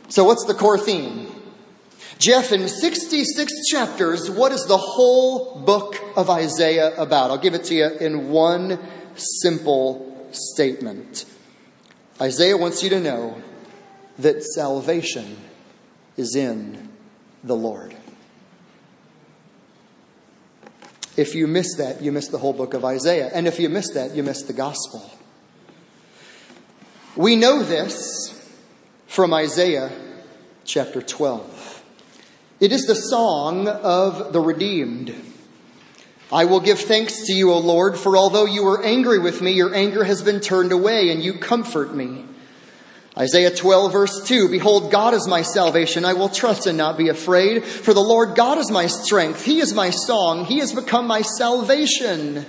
So, 0.07 0.23
what's 0.23 0.45
the 0.45 0.53
core 0.53 0.77
theme? 0.77 1.27
Jeff, 2.19 2.51
in 2.51 2.67
66 2.67 3.51
chapters, 3.69 4.29
what 4.29 4.51
is 4.51 4.65
the 4.65 4.77
whole 4.77 5.59
book 5.59 5.95
of 6.15 6.29
Isaiah 6.29 6.95
about? 6.99 7.31
I'll 7.31 7.37
give 7.37 7.53
it 7.53 7.65
to 7.65 7.75
you 7.75 7.87
in 7.87 8.29
one 8.29 8.79
simple 9.15 10.27
statement. 10.31 11.25
Isaiah 12.19 12.57
wants 12.57 12.81
you 12.81 12.89
to 12.89 12.99
know 12.99 13.41
that 14.17 14.43
salvation 14.43 15.37
is 16.15 16.35
in 16.35 16.89
the 17.43 17.55
Lord. 17.55 17.95
If 21.15 21.33
you 21.33 21.47
miss 21.47 21.75
that, 21.77 22.01
you 22.01 22.11
miss 22.11 22.27
the 22.27 22.37
whole 22.37 22.53
book 22.53 22.73
of 22.73 22.85
Isaiah. 22.85 23.29
And 23.33 23.47
if 23.47 23.59
you 23.59 23.69
miss 23.69 23.91
that, 23.91 24.15
you 24.15 24.23
miss 24.23 24.43
the 24.43 24.53
gospel. 24.53 25.09
We 27.15 27.35
know 27.35 27.63
this 27.63 28.33
from 29.07 29.33
Isaiah 29.33 29.91
chapter 30.63 31.01
12. 31.01 31.56
It 32.59 32.71
is 32.71 32.85
the 32.85 32.95
song 32.95 33.67
of 33.67 34.33
the 34.33 34.39
redeemed. 34.39 35.13
I 36.31 36.45
will 36.45 36.59
give 36.59 36.79
thanks 36.79 37.27
to 37.27 37.33
you, 37.33 37.51
O 37.51 37.59
Lord, 37.59 37.99
for 37.99 38.17
although 38.17 38.45
you 38.45 38.63
were 38.63 38.83
angry 38.83 39.19
with 39.19 39.41
me, 39.41 39.51
your 39.51 39.75
anger 39.75 40.03
has 40.03 40.23
been 40.23 40.39
turned 40.39 40.71
away, 40.71 41.11
and 41.11 41.23
you 41.23 41.33
comfort 41.33 41.93
me. 41.95 42.25
Isaiah 43.15 43.55
12, 43.55 43.91
verse 43.91 44.23
2 44.25 44.49
Behold, 44.49 44.91
God 44.91 45.13
is 45.13 45.27
my 45.27 45.43
salvation. 45.43 46.03
I 46.03 46.13
will 46.13 46.29
trust 46.29 46.65
and 46.65 46.77
not 46.77 46.97
be 46.97 47.09
afraid. 47.09 47.63
For 47.63 47.93
the 47.93 48.01
Lord 48.01 48.35
God 48.35 48.57
is 48.57 48.71
my 48.71 48.87
strength. 48.87 49.45
He 49.45 49.59
is 49.59 49.73
my 49.73 49.91
song. 49.91 50.45
He 50.45 50.57
has 50.57 50.73
become 50.73 51.05
my 51.05 51.21
salvation. 51.21 52.45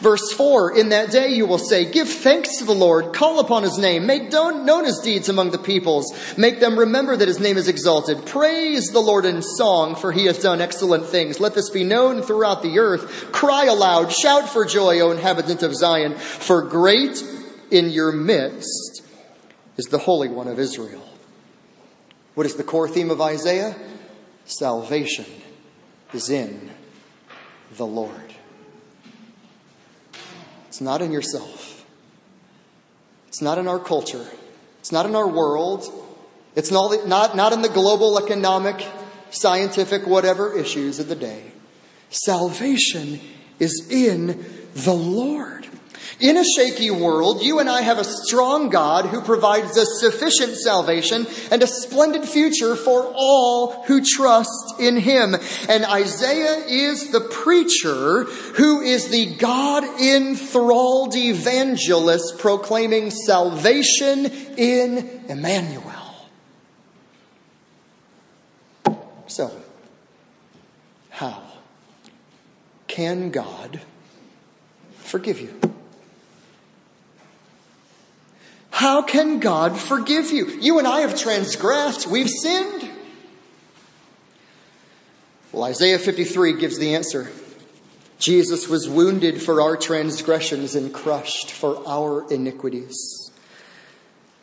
Verse 0.00 0.32
4 0.32 0.76
In 0.76 0.88
that 0.90 1.10
day 1.10 1.28
you 1.28 1.46
will 1.46 1.58
say, 1.58 1.90
Give 1.90 2.08
thanks 2.08 2.58
to 2.58 2.64
the 2.64 2.74
Lord, 2.74 3.12
call 3.12 3.40
upon 3.40 3.62
his 3.62 3.78
name, 3.78 4.06
make 4.06 4.30
known 4.32 4.84
his 4.84 5.00
deeds 5.02 5.28
among 5.28 5.50
the 5.50 5.58
peoples, 5.58 6.12
make 6.36 6.60
them 6.60 6.78
remember 6.78 7.16
that 7.16 7.28
his 7.28 7.40
name 7.40 7.56
is 7.56 7.68
exalted. 7.68 8.24
Praise 8.26 8.88
the 8.88 9.00
Lord 9.00 9.24
in 9.24 9.42
song, 9.42 9.94
for 9.94 10.12
he 10.12 10.26
has 10.26 10.38
done 10.38 10.60
excellent 10.60 11.06
things. 11.06 11.40
Let 11.40 11.54
this 11.54 11.70
be 11.70 11.84
known 11.84 12.22
throughout 12.22 12.62
the 12.62 12.78
earth. 12.78 13.32
Cry 13.32 13.66
aloud, 13.66 14.12
shout 14.12 14.48
for 14.48 14.64
joy, 14.64 15.00
O 15.00 15.10
inhabitant 15.10 15.62
of 15.62 15.74
Zion, 15.74 16.14
for 16.14 16.62
great 16.62 17.22
in 17.70 17.90
your 17.90 18.12
midst 18.12 19.02
is 19.76 19.86
the 19.86 19.98
Holy 19.98 20.28
One 20.28 20.48
of 20.48 20.58
Israel. 20.58 21.08
What 22.34 22.46
is 22.46 22.54
the 22.54 22.64
core 22.64 22.88
theme 22.88 23.10
of 23.10 23.20
Isaiah? 23.20 23.76
Salvation 24.44 25.26
is 26.12 26.30
in 26.30 26.70
the 27.76 27.86
Lord. 27.86 28.21
Not 30.82 31.00
in 31.00 31.12
yourself. 31.12 31.86
It's 33.28 33.40
not 33.40 33.58
in 33.58 33.68
our 33.68 33.78
culture. 33.78 34.26
It's 34.80 34.90
not 34.90 35.06
in 35.06 35.14
our 35.14 35.28
world. 35.28 35.84
It's 36.56 36.70
not, 36.70 37.06
not, 37.06 37.36
not 37.36 37.52
in 37.52 37.62
the 37.62 37.68
global 37.68 38.18
economic, 38.18 38.84
scientific, 39.30 40.06
whatever 40.06 40.52
issues 40.58 40.98
of 40.98 41.08
the 41.08 41.14
day. 41.14 41.52
Salvation 42.10 43.20
is 43.58 43.86
in 43.90 44.44
the 44.74 44.92
Lord. 44.92 45.66
In 46.20 46.36
a 46.36 46.44
shaky 46.44 46.90
world, 46.90 47.42
you 47.42 47.58
and 47.58 47.68
I 47.68 47.82
have 47.82 47.98
a 47.98 48.04
strong 48.04 48.68
God 48.68 49.06
who 49.06 49.20
provides 49.20 49.76
us 49.76 50.00
sufficient 50.00 50.56
salvation 50.56 51.26
and 51.50 51.62
a 51.62 51.66
splendid 51.66 52.28
future 52.28 52.76
for 52.76 53.12
all 53.14 53.82
who 53.84 54.02
trust 54.04 54.78
in 54.78 54.96
Him. 54.96 55.34
And 55.68 55.84
Isaiah 55.84 56.64
is 56.66 57.10
the 57.10 57.20
preacher 57.20 58.24
who 58.24 58.80
is 58.80 59.08
the 59.08 59.34
God 59.36 59.84
enthralled 60.00 61.16
evangelist 61.16 62.38
proclaiming 62.38 63.10
salvation 63.10 64.26
in 64.56 65.24
Emmanuel. 65.28 65.92
So, 69.26 69.50
how 71.10 71.42
can 72.86 73.30
God 73.30 73.80
forgive 74.98 75.40
you? 75.40 75.58
How 78.72 79.02
can 79.02 79.38
God 79.38 79.78
forgive 79.78 80.32
you? 80.32 80.46
You 80.46 80.78
and 80.78 80.88
I 80.88 81.02
have 81.02 81.16
transgressed. 81.16 82.06
We've 82.06 82.28
sinned. 82.28 82.90
Well, 85.52 85.64
Isaiah 85.64 85.98
53 85.98 86.54
gives 86.54 86.78
the 86.78 86.94
answer. 86.94 87.30
Jesus 88.18 88.68
was 88.68 88.88
wounded 88.88 89.42
for 89.42 89.60
our 89.60 89.76
transgressions 89.76 90.74
and 90.74 90.92
crushed 90.92 91.50
for 91.50 91.86
our 91.86 92.26
iniquities. 92.32 93.21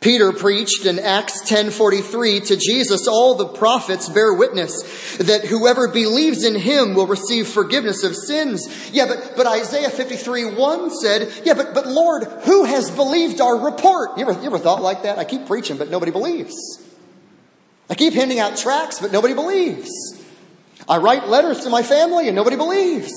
Peter 0.00 0.32
preached 0.32 0.86
in 0.86 0.98
Acts 0.98 1.42
10:43 1.42 2.40
to 2.46 2.56
Jesus 2.56 3.06
all 3.06 3.34
the 3.34 3.46
prophets 3.46 4.08
bear 4.08 4.32
witness 4.32 4.72
that 5.18 5.44
whoever 5.44 5.88
believes 5.88 6.42
in 6.42 6.54
him 6.54 6.94
will 6.94 7.06
receive 7.06 7.46
forgiveness 7.46 8.02
of 8.02 8.16
sins. 8.16 8.66
Yeah, 8.92 9.04
but 9.06 9.36
but 9.36 9.46
Isaiah 9.46 9.90
53:1 9.90 10.90
said, 10.90 11.30
"Yeah, 11.44 11.52
but 11.52 11.74
but 11.74 11.86
Lord, 11.86 12.24
who 12.44 12.64
has 12.64 12.90
believed 12.90 13.42
our 13.42 13.56
report?" 13.56 14.16
You 14.16 14.26
ever 14.26 14.40
you 14.40 14.46
ever 14.46 14.58
thought 14.58 14.80
like 14.80 15.02
that? 15.02 15.18
I 15.18 15.24
keep 15.24 15.46
preaching 15.46 15.76
but 15.76 15.90
nobody 15.90 16.12
believes. 16.12 16.54
I 17.90 17.94
keep 17.94 18.14
handing 18.14 18.38
out 18.38 18.56
tracts 18.56 19.00
but 19.00 19.12
nobody 19.12 19.34
believes. 19.34 19.90
I 20.88 20.96
write 20.96 21.28
letters 21.28 21.60
to 21.60 21.68
my 21.68 21.82
family 21.82 22.26
and 22.26 22.34
nobody 22.34 22.56
believes. 22.56 23.12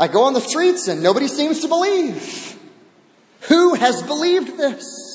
I 0.00 0.08
go 0.08 0.24
on 0.24 0.34
the 0.34 0.40
streets 0.40 0.88
and 0.88 1.00
nobody 1.00 1.28
seems 1.28 1.60
to 1.60 1.68
believe. 1.68 2.56
Who 3.42 3.74
has 3.74 4.02
believed 4.02 4.58
this? 4.58 5.05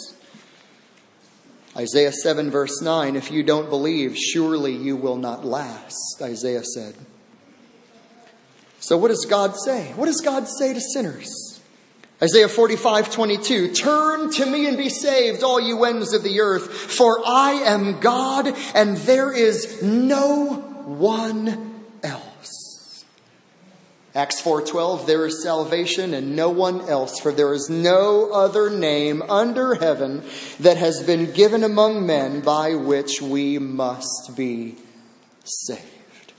Isaiah 1.76 2.12
7, 2.12 2.52
verse 2.52 2.82
9 2.82 3.16
If 3.16 3.32
you 3.32 3.44
don't 3.44 3.70
believe, 3.70 4.18
surely 4.18 4.76
you 4.76 4.96
will 4.96 5.18
not 5.18 5.46
last, 5.46 6.22
Isaiah 6.22 6.64
said. 6.64 6.96
So, 8.80 8.98
what 8.98 9.10
does 9.10 9.26
God 9.26 9.56
say? 9.56 9.94
What 9.96 10.08
does 10.08 10.22
God 10.22 10.48
say 10.48 10.74
to 10.74 10.82
sinners? 10.82 11.62
Isaiah 12.22 12.50
45, 12.50 13.12
22 13.12 13.72
Turn 13.74 14.32
to 14.32 14.46
me 14.46 14.68
and 14.68 14.78
be 14.78 14.90
saved, 14.90 15.44
all 15.44 15.60
you 15.60 15.84
ends 15.86 16.14
of 16.14 16.24
the 16.24 16.42
earth, 16.42 16.72
for 16.72 17.22
I 17.26 17.54
am 17.54 18.00
God 18.00 18.54
and 18.76 18.98
there 18.98 19.32
is 19.32 19.82
no 19.82 20.56
one. 20.86 21.71
Acts 24.14 24.42
4:12 24.42 25.06
There 25.06 25.26
is 25.26 25.42
salvation 25.42 26.14
and 26.14 26.36
no 26.36 26.50
one 26.50 26.82
else 26.82 27.20
for 27.20 27.32
there 27.32 27.54
is 27.54 27.70
no 27.70 28.30
other 28.32 28.70
name 28.70 29.22
under 29.24 29.76
heaven 29.76 30.24
that 30.60 30.78
has 30.78 31.02
been 31.02 31.32
given 31.32 31.64
among 31.64 32.06
men 32.06 32.42
by 32.42 32.76
which 32.76 33.22
we 33.22 33.58
must 33.58 34.36
be 34.36 34.76
saved. 35.46 36.34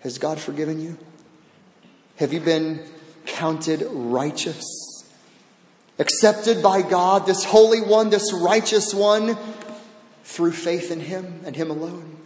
Has 0.00 0.16
God 0.16 0.40
forgiven 0.40 0.80
you? 0.80 0.96
Have 2.16 2.32
you 2.32 2.40
been 2.40 2.82
counted 3.26 3.86
righteous? 3.90 4.64
Accepted 5.98 6.62
by 6.62 6.80
God, 6.80 7.26
this 7.26 7.44
holy 7.44 7.82
one, 7.82 8.08
this 8.08 8.32
righteous 8.32 8.94
one, 8.94 9.36
through 10.24 10.52
faith 10.52 10.90
in 10.90 11.00
him 11.00 11.40
and 11.44 11.54
him 11.54 11.70
alone. 11.70 12.16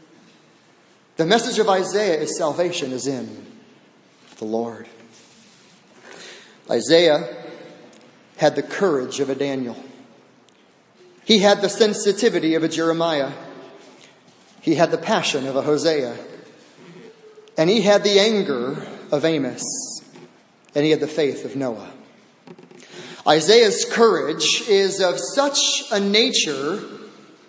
The 1.16 1.26
message 1.26 1.58
of 1.58 1.68
Isaiah 1.68 2.20
is 2.20 2.36
salvation 2.36 2.92
is 2.92 3.08
in 3.08 3.53
the 4.36 4.44
Lord. 4.44 4.88
Isaiah 6.70 7.28
had 8.36 8.56
the 8.56 8.62
courage 8.62 9.20
of 9.20 9.30
a 9.30 9.34
Daniel. 9.34 9.76
He 11.24 11.38
had 11.38 11.62
the 11.62 11.68
sensitivity 11.68 12.54
of 12.54 12.64
a 12.64 12.68
Jeremiah. 12.68 13.32
He 14.60 14.74
had 14.74 14.90
the 14.90 14.98
passion 14.98 15.46
of 15.46 15.56
a 15.56 15.62
Hosea. 15.62 16.16
And 17.56 17.70
he 17.70 17.82
had 17.82 18.02
the 18.02 18.18
anger 18.18 18.86
of 19.10 19.24
Amos. 19.24 19.62
And 20.74 20.84
he 20.84 20.90
had 20.90 21.00
the 21.00 21.06
faith 21.06 21.44
of 21.44 21.56
Noah. 21.56 21.90
Isaiah's 23.26 23.86
courage 23.90 24.62
is 24.68 25.00
of 25.00 25.18
such 25.18 25.84
a 25.90 25.98
nature 25.98 26.82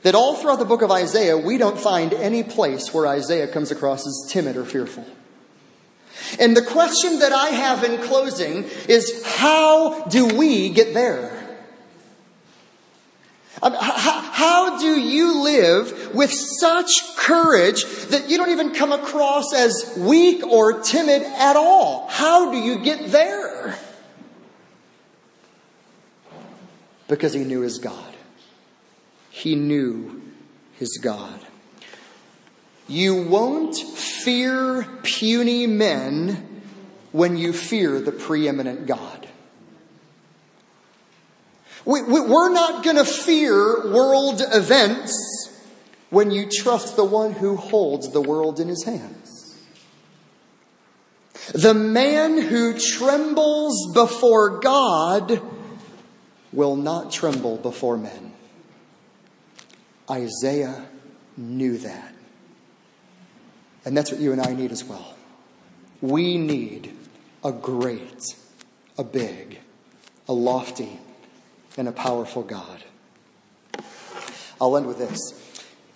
that 0.04 0.16
all 0.16 0.36
throughout 0.36 0.60
the 0.60 0.66
book 0.66 0.82
of 0.82 0.92
Isaiah, 0.92 1.38
we 1.38 1.58
don't 1.58 1.80
find 1.80 2.14
any 2.14 2.44
place 2.44 2.94
where 2.94 3.08
Isaiah 3.08 3.48
comes 3.48 3.72
across 3.72 4.06
as 4.06 4.32
timid 4.32 4.56
or 4.56 4.64
fearful. 4.64 5.06
And 6.39 6.55
the 6.55 6.61
question 6.61 7.20
that 7.20 7.32
I 7.32 7.49
have 7.49 7.84
in 7.84 8.01
closing 8.01 8.66
is 8.88 9.24
how 9.26 10.05
do 10.05 10.26
we 10.36 10.70
get 10.70 10.93
there? 10.93 11.32
Um, 13.61 13.74
how 13.80 14.78
do 14.80 14.99
you 14.99 15.41
live 15.41 16.13
with 16.13 16.32
such 16.32 16.89
courage 17.18 17.84
that 18.09 18.30
you 18.30 18.38
don't 18.38 18.51
even 18.51 18.74
come 18.74 18.91
across 18.91 19.53
as 19.53 19.95
weak 19.97 20.45
or 20.45 20.82
timid 20.82 21.24
at 21.24 21.55
all? 21.55 22.07
How 22.09 22.51
do 22.51 22.57
you 22.57 22.80
get 22.80 23.11
there? 23.11 23.78
Because 27.07 27.34
he 27.34 27.43
knew 27.43 27.61
his 27.61 27.78
God. 27.78 28.13
He 29.30 29.55
knew 29.55 30.22
his 30.74 30.97
God. 31.01 31.39
You 32.88 33.24
won't 33.24 33.76
fear 34.26 34.84
puny 35.04 35.68
men 35.68 36.64
when 37.12 37.38
you 37.38 37.54
fear 37.54 38.02
the 38.02 38.12
preeminent 38.12 38.88
God. 38.88 39.28
We, 41.86 42.00
are 42.00 42.50
not 42.50 42.84
going 42.84 42.96
to 42.96 43.06
fear 43.06 43.94
world 43.94 44.42
events 44.52 45.14
when 46.10 46.32
you 46.32 46.50
trust 46.52 46.96
the 46.96 47.06
one 47.06 47.34
who 47.34 47.56
holds 47.56 48.12
the 48.12 48.22
world 48.22 48.60
in 48.60 48.68
his 48.68 48.84
hands. 48.84 49.64
The 51.54 51.76
man 51.76 52.42
who 52.42 52.80
trembles 52.80 53.94
before 53.94 54.60
God 54.60 55.40
will 56.52 56.76
not 56.76 57.12
tremble 57.12 57.58
before 57.58 57.98
men. 57.98 58.34
Isaiah 60.10 60.88
knew 61.38 61.78
that. 61.78 62.14
And 63.86 63.96
that's 63.96 64.12
what 64.12 64.20
you 64.20 64.32
and 64.32 64.42
I 64.42 64.54
need 64.54 64.72
as 64.72 64.84
well. 64.84 65.14
We 66.02 66.38
need 66.38 66.94
a 67.44 67.52
great, 67.52 68.36
a 68.98 69.04
big, 69.04 69.60
a 70.28 70.34
lofty, 70.34 71.00
and 71.78 71.88
a 71.88 71.92
powerful 71.92 72.42
God. 72.42 72.84
I'll 74.60 74.76
end 74.76 74.88
with 74.88 74.98
this. 74.98 75.20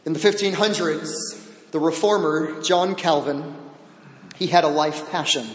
In 0.06 0.14
the 0.14 0.20
1500s, 0.20 1.72
the 1.72 1.80
reformer 1.80 2.62
John 2.62 2.96
Calvin, 2.96 3.56
he 4.36 4.48
had 4.48 4.64
a 4.64 4.68
life 4.68 5.10
passion. 5.10 5.48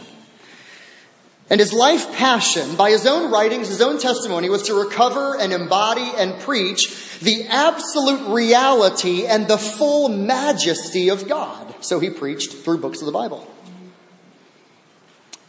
And 1.51 1.61
his 1.61 1.73
life 1.75 2.11
passion, 2.15 2.75
by 2.75 2.91
his 2.91 3.07
own 3.07 3.31
writings, 3.31 3.69
his 3.69 3.83
own 3.83 3.99
testimony, 3.99 4.49
was 4.49 4.63
to 4.65 4.75
recover 4.75 5.39
and 5.39 5.53
embody 5.53 6.11
and 6.17 6.41
preach 6.41 7.19
the 7.21 7.45
absolute 7.49 8.33
reality 8.33 9.27
and 9.27 9.47
the 9.47 9.59
full 9.59 10.09
majesty 10.09 11.11
of 11.11 11.29
God. 11.29 11.75
So 11.81 12.01
he 12.01 12.09
preached 12.09 12.53
through 12.53 12.79
books 12.79 13.01
of 13.01 13.07
the 13.07 13.13
Bible. 13.13 13.47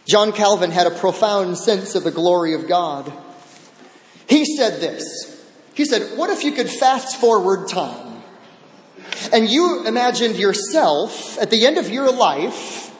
John 0.05 0.33
Calvin 0.33 0.71
had 0.71 0.85
a 0.85 0.91
profound 0.91 1.57
sense 1.57 1.95
of 1.95 2.03
the 2.03 2.11
glory 2.11 2.53
of 2.53 2.67
God. 2.67 3.11
He 4.27 4.45
said 4.45 4.81
this. 4.81 5.43
He 5.73 5.85
said, 5.85 6.17
What 6.17 6.29
if 6.29 6.43
you 6.43 6.51
could 6.51 6.69
fast 6.69 7.19
forward 7.19 7.69
time? 7.69 8.21
And 9.31 9.49
you 9.49 9.85
imagined 9.85 10.35
yourself 10.35 11.39
at 11.39 11.49
the 11.49 11.65
end 11.65 11.77
of 11.77 11.89
your 11.89 12.11
life 12.11 12.94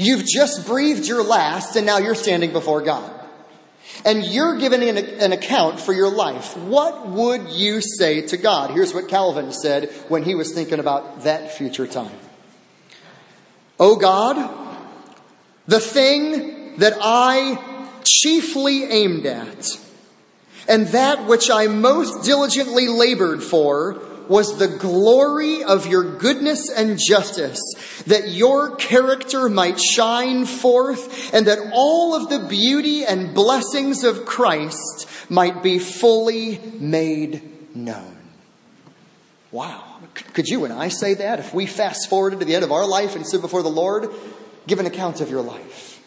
You've 0.00 0.24
just 0.24 0.66
breathed 0.66 1.06
your 1.06 1.22
last 1.22 1.76
and 1.76 1.84
now 1.84 1.98
you're 1.98 2.14
standing 2.14 2.52
before 2.52 2.80
God. 2.80 3.12
And 4.02 4.24
you're 4.24 4.56
giving 4.56 4.82
an, 4.82 4.96
an, 4.96 5.32
account 5.32 5.78
for 5.78 5.92
your 5.92 6.10
life. 6.10 6.56
What 6.56 7.06
would 7.08 7.50
you 7.50 7.82
say 7.82 8.22
to 8.28 8.38
God? 8.38 8.70
Here's 8.70 8.94
what 8.94 9.08
Calvin 9.08 9.52
said 9.52 9.90
when 10.08 10.22
he 10.22 10.34
was 10.34 10.54
thinking 10.54 10.78
about 10.78 11.24
that 11.24 11.52
future 11.52 11.86
time. 11.86 12.16
Oh 13.78 13.96
God, 13.96 14.48
the 15.66 15.80
thing 15.80 16.78
that 16.78 16.94
I 16.98 17.58
chiefly 18.02 18.84
aimed 18.84 19.26
at, 19.26 19.68
and 20.66 20.86
that 20.88 21.26
which 21.26 21.50
I 21.50 21.66
most 21.66 22.24
diligently 22.24 22.88
labored 22.88 23.42
for, 23.42 24.00
was 24.30 24.58
the 24.58 24.68
glory 24.68 25.64
of 25.64 25.88
your 25.88 26.04
goodness 26.04 26.70
and 26.70 27.00
justice, 27.00 27.60
that 28.06 28.28
your 28.28 28.76
character 28.76 29.48
might 29.48 29.80
shine 29.80 30.46
forth, 30.46 31.34
and 31.34 31.48
that 31.48 31.58
all 31.74 32.14
of 32.14 32.28
the 32.30 32.38
beauty 32.48 33.04
and 33.04 33.34
blessings 33.34 34.04
of 34.04 34.24
Christ 34.24 35.08
might 35.28 35.64
be 35.64 35.80
fully 35.80 36.60
made 36.78 37.74
known. 37.74 38.16
Wow. 39.50 39.82
Could 40.32 40.48
you 40.48 40.64
and 40.64 40.72
I 40.72 40.88
say 40.88 41.14
that 41.14 41.40
if 41.40 41.52
we 41.52 41.66
fast 41.66 42.08
forwarded 42.08 42.38
to 42.38 42.44
the 42.44 42.54
end 42.54 42.64
of 42.64 42.70
our 42.70 42.86
life 42.86 43.16
and 43.16 43.26
stood 43.26 43.40
before 43.40 43.64
the 43.64 43.68
Lord? 43.68 44.10
Give 44.68 44.78
an 44.78 44.86
account 44.86 45.20
of 45.20 45.28
your 45.28 45.42
life. 45.42 46.00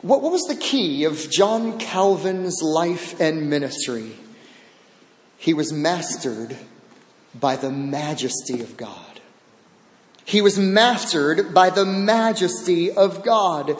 What, 0.00 0.22
what 0.22 0.32
was 0.32 0.44
the 0.44 0.56
key 0.56 1.04
of 1.04 1.30
John 1.30 1.78
Calvin's 1.78 2.62
life 2.62 3.20
and 3.20 3.50
ministry? 3.50 4.12
He 5.44 5.52
was 5.52 5.74
mastered 5.74 6.56
by 7.38 7.56
the 7.56 7.70
majesty 7.70 8.62
of 8.62 8.78
God. 8.78 9.20
He 10.24 10.40
was 10.40 10.58
mastered 10.58 11.52
by 11.52 11.68
the 11.68 11.84
majesty 11.84 12.90
of 12.90 13.22
God. 13.22 13.76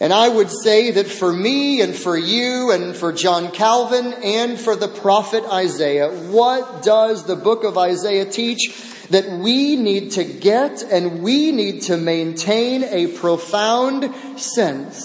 And 0.00 0.12
I 0.12 0.28
would 0.28 0.50
say 0.50 0.90
that 0.90 1.06
for 1.06 1.32
me 1.32 1.80
and 1.80 1.94
for 1.94 2.18
you 2.18 2.72
and 2.72 2.96
for 2.96 3.12
John 3.12 3.52
Calvin 3.52 4.14
and 4.14 4.58
for 4.58 4.74
the 4.74 4.88
prophet 4.88 5.44
Isaiah, 5.44 6.10
what 6.10 6.82
does 6.82 7.24
the 7.24 7.36
book 7.36 7.62
of 7.62 7.78
Isaiah 7.78 8.28
teach? 8.28 8.76
That 9.10 9.30
we 9.30 9.76
need 9.76 10.10
to 10.12 10.24
get 10.24 10.82
and 10.82 11.22
we 11.22 11.52
need 11.52 11.82
to 11.82 11.98
maintain 11.98 12.82
a 12.82 13.06
profound 13.16 14.12
sense 14.40 14.98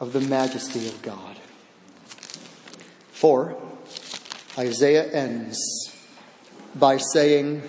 of 0.00 0.12
the 0.12 0.20
majesty 0.20 0.88
of 0.88 1.00
God. 1.02 1.36
For 3.12 3.59
Isaiah 4.58 5.10
ends 5.12 5.58
by 6.74 6.96
saying, 6.96 7.62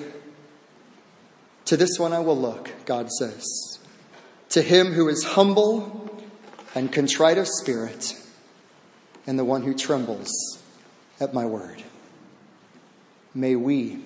To 1.66 1.78
this 1.78 2.00
one 2.00 2.14
I 2.14 2.20
will 2.20 2.38
look, 2.38 2.72
God 2.86 3.12
says, 3.12 3.80
to 4.50 4.62
him 4.62 4.94
who 4.94 5.08
is 5.08 5.24
humble 5.24 6.24
and 6.76 6.92
contrite 6.92 7.38
of 7.38 7.48
spirit, 7.48 8.16
and 9.28 9.38
the 9.38 9.46
one 9.46 9.64
who 9.64 9.74
trembles 9.74 10.32
at 11.20 11.34
my 11.34 11.46
word. 11.46 11.84
May 13.34 13.56
we 13.56 14.04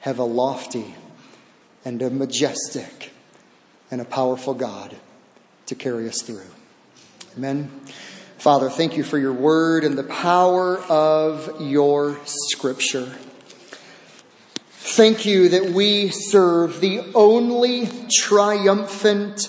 have 0.00 0.18
a 0.18 0.24
lofty 0.24 0.94
and 1.84 2.00
a 2.00 2.10
majestic 2.10 3.12
and 3.90 4.00
a 4.00 4.04
powerful 4.04 4.54
God 4.54 4.96
to 5.66 5.74
carry 5.74 6.08
us 6.08 6.22
through. 6.22 6.46
Amen. 7.36 7.70
Father, 8.38 8.68
thank 8.70 8.96
you 8.96 9.02
for 9.02 9.18
your 9.18 9.32
word 9.32 9.82
and 9.84 9.96
the 9.96 10.04
power 10.04 10.78
of 10.78 11.60
your 11.60 12.18
scripture. 12.24 13.12
Thank 14.70 15.26
you 15.26 15.48
that 15.48 15.70
we 15.70 16.10
serve 16.10 16.80
the 16.80 17.00
only 17.14 17.88
triumphant 18.10 19.48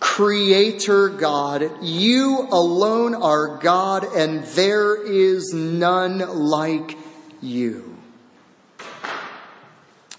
creator 0.00 1.08
God. 1.08 1.70
You 1.82 2.48
alone 2.50 3.14
are 3.14 3.58
God, 3.58 4.04
and 4.16 4.42
there 4.44 4.96
is 4.96 5.52
none 5.52 6.18
like 6.18 6.96
you. 7.42 7.96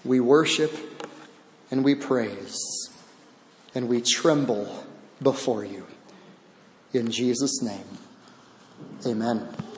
We 0.04 0.20
worship 0.20 0.72
and 1.70 1.84
we 1.84 1.94
praise 1.94 2.58
and 3.74 3.88
we 3.88 4.00
tremble 4.00 4.84
before 5.22 5.64
you. 5.64 5.86
In 6.92 7.10
Jesus' 7.10 7.62
name, 7.62 7.99
amen. 9.06 9.69